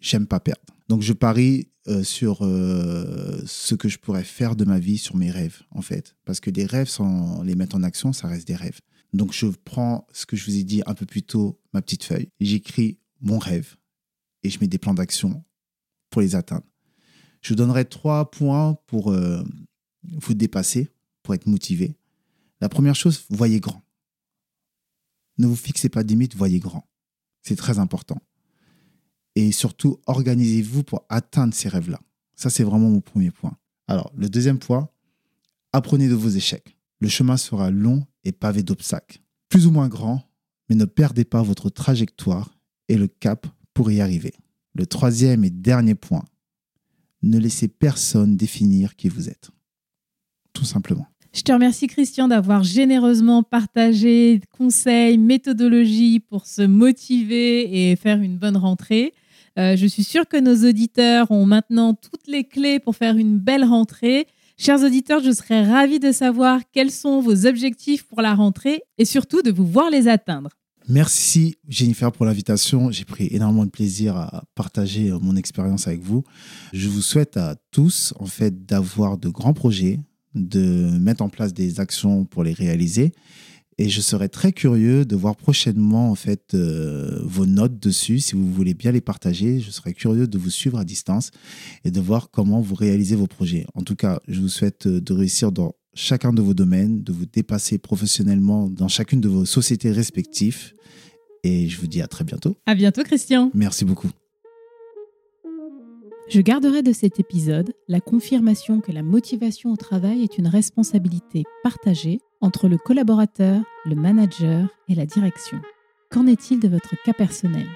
j'aime 0.00 0.26
pas 0.26 0.40
perdre. 0.40 0.62
Donc, 0.88 1.02
je 1.02 1.12
parie 1.12 1.68
euh, 1.88 2.02
sur 2.02 2.38
euh, 2.42 3.40
ce 3.46 3.74
que 3.74 3.88
je 3.88 3.98
pourrais 3.98 4.24
faire 4.24 4.56
de 4.56 4.64
ma 4.64 4.78
vie, 4.78 4.98
sur 4.98 5.16
mes 5.16 5.30
rêves, 5.30 5.62
en 5.70 5.82
fait. 5.82 6.16
Parce 6.24 6.40
que 6.40 6.50
des 6.50 6.66
rêves, 6.66 6.88
sans 6.88 7.42
les 7.42 7.54
mettre 7.54 7.76
en 7.76 7.82
action, 7.82 8.12
ça 8.12 8.28
reste 8.28 8.46
des 8.46 8.56
rêves. 8.56 8.80
Donc, 9.12 9.32
je 9.32 9.46
prends 9.46 10.06
ce 10.12 10.26
que 10.26 10.36
je 10.36 10.44
vous 10.44 10.56
ai 10.56 10.64
dit 10.64 10.82
un 10.86 10.94
peu 10.94 11.06
plus 11.06 11.22
tôt, 11.22 11.60
ma 11.72 11.82
petite 11.82 12.04
feuille. 12.04 12.28
J'écris 12.40 12.98
mon 13.20 13.38
rêve 13.38 13.76
et 14.42 14.50
je 14.50 14.58
mets 14.60 14.68
des 14.68 14.78
plans 14.78 14.94
d'action 14.94 15.44
pour 16.10 16.22
les 16.22 16.34
atteindre. 16.34 16.66
Je 17.40 17.50
vous 17.50 17.56
donnerai 17.56 17.84
trois 17.84 18.30
points 18.30 18.74
pour 18.86 19.12
euh, 19.12 19.42
vous 20.02 20.34
dépasser, 20.34 20.90
pour 21.22 21.34
être 21.34 21.46
motivé. 21.46 21.96
La 22.60 22.68
première 22.68 22.96
chose, 22.96 23.24
voyez 23.30 23.60
grand. 23.60 23.82
Ne 25.38 25.46
vous 25.46 25.56
fixez 25.56 25.88
pas 25.88 26.02
de 26.02 26.08
limite, 26.08 26.34
voyez 26.34 26.58
grand. 26.58 26.88
C'est 27.46 27.54
très 27.54 27.78
important. 27.78 28.18
Et 29.36 29.52
surtout, 29.52 30.00
organisez-vous 30.06 30.82
pour 30.82 31.04
atteindre 31.08 31.54
ces 31.54 31.68
rêves-là. 31.68 32.00
Ça, 32.34 32.50
c'est 32.50 32.64
vraiment 32.64 32.90
mon 32.90 33.00
premier 33.00 33.30
point. 33.30 33.56
Alors, 33.86 34.10
le 34.16 34.28
deuxième 34.28 34.58
point, 34.58 34.88
apprenez 35.72 36.08
de 36.08 36.14
vos 36.14 36.28
échecs. 36.28 36.76
Le 36.98 37.08
chemin 37.08 37.36
sera 37.36 37.70
long 37.70 38.04
et 38.24 38.32
pavé 38.32 38.64
d'obstacles. 38.64 39.20
Plus 39.48 39.68
ou 39.68 39.70
moins 39.70 39.88
grand, 39.88 40.28
mais 40.68 40.74
ne 40.74 40.86
perdez 40.86 41.24
pas 41.24 41.42
votre 41.42 41.70
trajectoire 41.70 42.58
et 42.88 42.96
le 42.96 43.06
cap 43.06 43.46
pour 43.74 43.92
y 43.92 44.00
arriver. 44.00 44.34
Le 44.74 44.86
troisième 44.86 45.44
et 45.44 45.50
dernier 45.50 45.94
point, 45.94 46.24
ne 47.22 47.38
laissez 47.38 47.68
personne 47.68 48.36
définir 48.36 48.96
qui 48.96 49.08
vous 49.08 49.28
êtes. 49.28 49.50
Tout 50.52 50.64
simplement. 50.64 51.06
Je 51.36 51.42
te 51.42 51.52
remercie 51.52 51.86
Christian 51.86 52.28
d'avoir 52.28 52.64
généreusement 52.64 53.42
partagé 53.42 54.40
conseils, 54.56 55.18
méthodologies 55.18 56.18
pour 56.18 56.46
se 56.46 56.62
motiver 56.62 57.90
et 57.90 57.96
faire 57.96 58.22
une 58.22 58.38
bonne 58.38 58.56
rentrée. 58.56 59.12
Euh, 59.58 59.76
je 59.76 59.86
suis 59.86 60.02
sûre 60.02 60.26
que 60.26 60.38
nos 60.38 60.66
auditeurs 60.66 61.30
ont 61.30 61.44
maintenant 61.44 61.92
toutes 61.92 62.26
les 62.26 62.44
clés 62.44 62.80
pour 62.80 62.96
faire 62.96 63.18
une 63.18 63.38
belle 63.38 63.64
rentrée. 63.64 64.26
Chers 64.56 64.82
auditeurs, 64.82 65.20
je 65.22 65.30
serais 65.30 65.62
ravie 65.62 66.00
de 66.00 66.10
savoir 66.10 66.60
quels 66.72 66.90
sont 66.90 67.20
vos 67.20 67.44
objectifs 67.44 68.04
pour 68.04 68.22
la 68.22 68.34
rentrée 68.34 68.84
et 68.96 69.04
surtout 69.04 69.42
de 69.42 69.52
vous 69.52 69.66
voir 69.66 69.90
les 69.90 70.08
atteindre. 70.08 70.48
Merci 70.88 71.56
Jennifer 71.68 72.12
pour 72.12 72.24
l'invitation. 72.24 72.90
J'ai 72.90 73.04
pris 73.04 73.28
énormément 73.30 73.66
de 73.66 73.70
plaisir 73.70 74.16
à 74.16 74.44
partager 74.54 75.10
mon 75.20 75.36
expérience 75.36 75.86
avec 75.86 76.00
vous. 76.00 76.24
Je 76.72 76.88
vous 76.88 77.02
souhaite 77.02 77.36
à 77.36 77.56
tous 77.72 78.14
en 78.20 78.26
fait 78.26 78.64
d'avoir 78.64 79.18
de 79.18 79.28
grands 79.28 79.52
projets, 79.52 79.98
de 80.36 80.96
mettre 80.98 81.22
en 81.22 81.28
place 81.28 81.52
des 81.52 81.80
actions 81.80 82.24
pour 82.24 82.44
les 82.44 82.52
réaliser. 82.52 83.12
Et 83.78 83.90
je 83.90 84.00
serais 84.00 84.28
très 84.28 84.52
curieux 84.52 85.04
de 85.04 85.16
voir 85.16 85.36
prochainement 85.36 86.10
en 86.10 86.14
fait 86.14 86.54
euh, 86.54 87.20
vos 87.24 87.44
notes 87.44 87.78
dessus. 87.78 88.20
Si 88.20 88.34
vous 88.34 88.50
voulez 88.50 88.72
bien 88.72 88.90
les 88.90 89.02
partager, 89.02 89.60
je 89.60 89.70
serais 89.70 89.92
curieux 89.92 90.26
de 90.26 90.38
vous 90.38 90.48
suivre 90.48 90.78
à 90.78 90.84
distance 90.84 91.30
et 91.84 91.90
de 91.90 92.00
voir 92.00 92.30
comment 92.30 92.60
vous 92.60 92.74
réalisez 92.74 93.16
vos 93.16 93.26
projets. 93.26 93.66
En 93.74 93.82
tout 93.82 93.96
cas, 93.96 94.20
je 94.28 94.40
vous 94.40 94.48
souhaite 94.48 94.88
de 94.88 95.12
réussir 95.12 95.52
dans 95.52 95.74
chacun 95.92 96.32
de 96.32 96.40
vos 96.40 96.54
domaines, 96.54 97.02
de 97.02 97.12
vous 97.12 97.26
dépasser 97.26 97.76
professionnellement 97.76 98.70
dans 98.70 98.88
chacune 98.88 99.20
de 99.20 99.28
vos 99.28 99.44
sociétés 99.44 99.90
respectives. 99.90 100.72
Et 101.42 101.68
je 101.68 101.78
vous 101.78 101.86
dis 101.86 102.00
à 102.00 102.06
très 102.06 102.24
bientôt. 102.24 102.56
À 102.66 102.74
bientôt, 102.74 103.02
Christian. 103.02 103.50
Merci 103.54 103.84
beaucoup. 103.84 104.10
Je 106.28 106.40
garderai 106.40 106.82
de 106.82 106.92
cet 106.92 107.20
épisode 107.20 107.72
la 107.86 108.00
confirmation 108.00 108.80
que 108.80 108.90
la 108.90 109.04
motivation 109.04 109.72
au 109.72 109.76
travail 109.76 110.24
est 110.24 110.38
une 110.38 110.48
responsabilité 110.48 111.44
partagée 111.62 112.18
entre 112.40 112.66
le 112.66 112.78
collaborateur, 112.78 113.62
le 113.84 113.94
manager 113.94 114.68
et 114.88 114.96
la 114.96 115.06
direction. 115.06 115.60
Qu'en 116.10 116.26
est-il 116.26 116.58
de 116.58 116.66
votre 116.66 117.00
cas 117.04 117.12
personnel? 117.12 117.68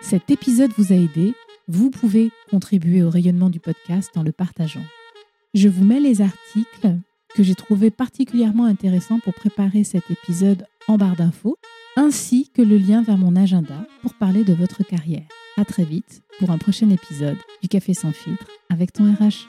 Cet 0.00 0.28
épisode 0.28 0.72
vous 0.76 0.92
a 0.92 0.96
aidé, 0.96 1.34
vous 1.68 1.90
pouvez 1.90 2.32
contribuer 2.50 3.04
au 3.04 3.10
rayonnement 3.10 3.48
du 3.48 3.60
podcast 3.60 4.10
en 4.16 4.24
le 4.24 4.32
partageant. 4.32 4.84
Je 5.54 5.68
vous 5.68 5.84
mets 5.84 6.00
les 6.00 6.20
articles 6.20 6.96
que 7.36 7.44
j'ai 7.44 7.54
trouvés 7.54 7.92
particulièrement 7.92 8.64
intéressants 8.64 9.20
pour 9.20 9.34
préparer 9.34 9.84
cet 9.84 10.10
épisode 10.10 10.66
en 10.88 10.96
barre 10.98 11.14
d'infos, 11.14 11.56
ainsi 11.96 12.50
que 12.54 12.62
le 12.62 12.76
lien 12.76 13.02
vers 13.02 13.18
mon 13.18 13.36
agenda 13.36 13.86
pour 14.02 14.14
parler 14.14 14.44
de 14.44 14.54
votre 14.54 14.84
carrière. 14.84 15.26
À 15.56 15.64
très 15.64 15.84
vite 15.84 16.22
pour 16.38 16.50
un 16.50 16.58
prochain 16.58 16.90
épisode 16.90 17.38
du 17.62 17.68
Café 17.68 17.94
sans 17.94 18.12
filtre 18.12 18.46
avec 18.70 18.92
ton 18.92 19.12
RH. 19.12 19.48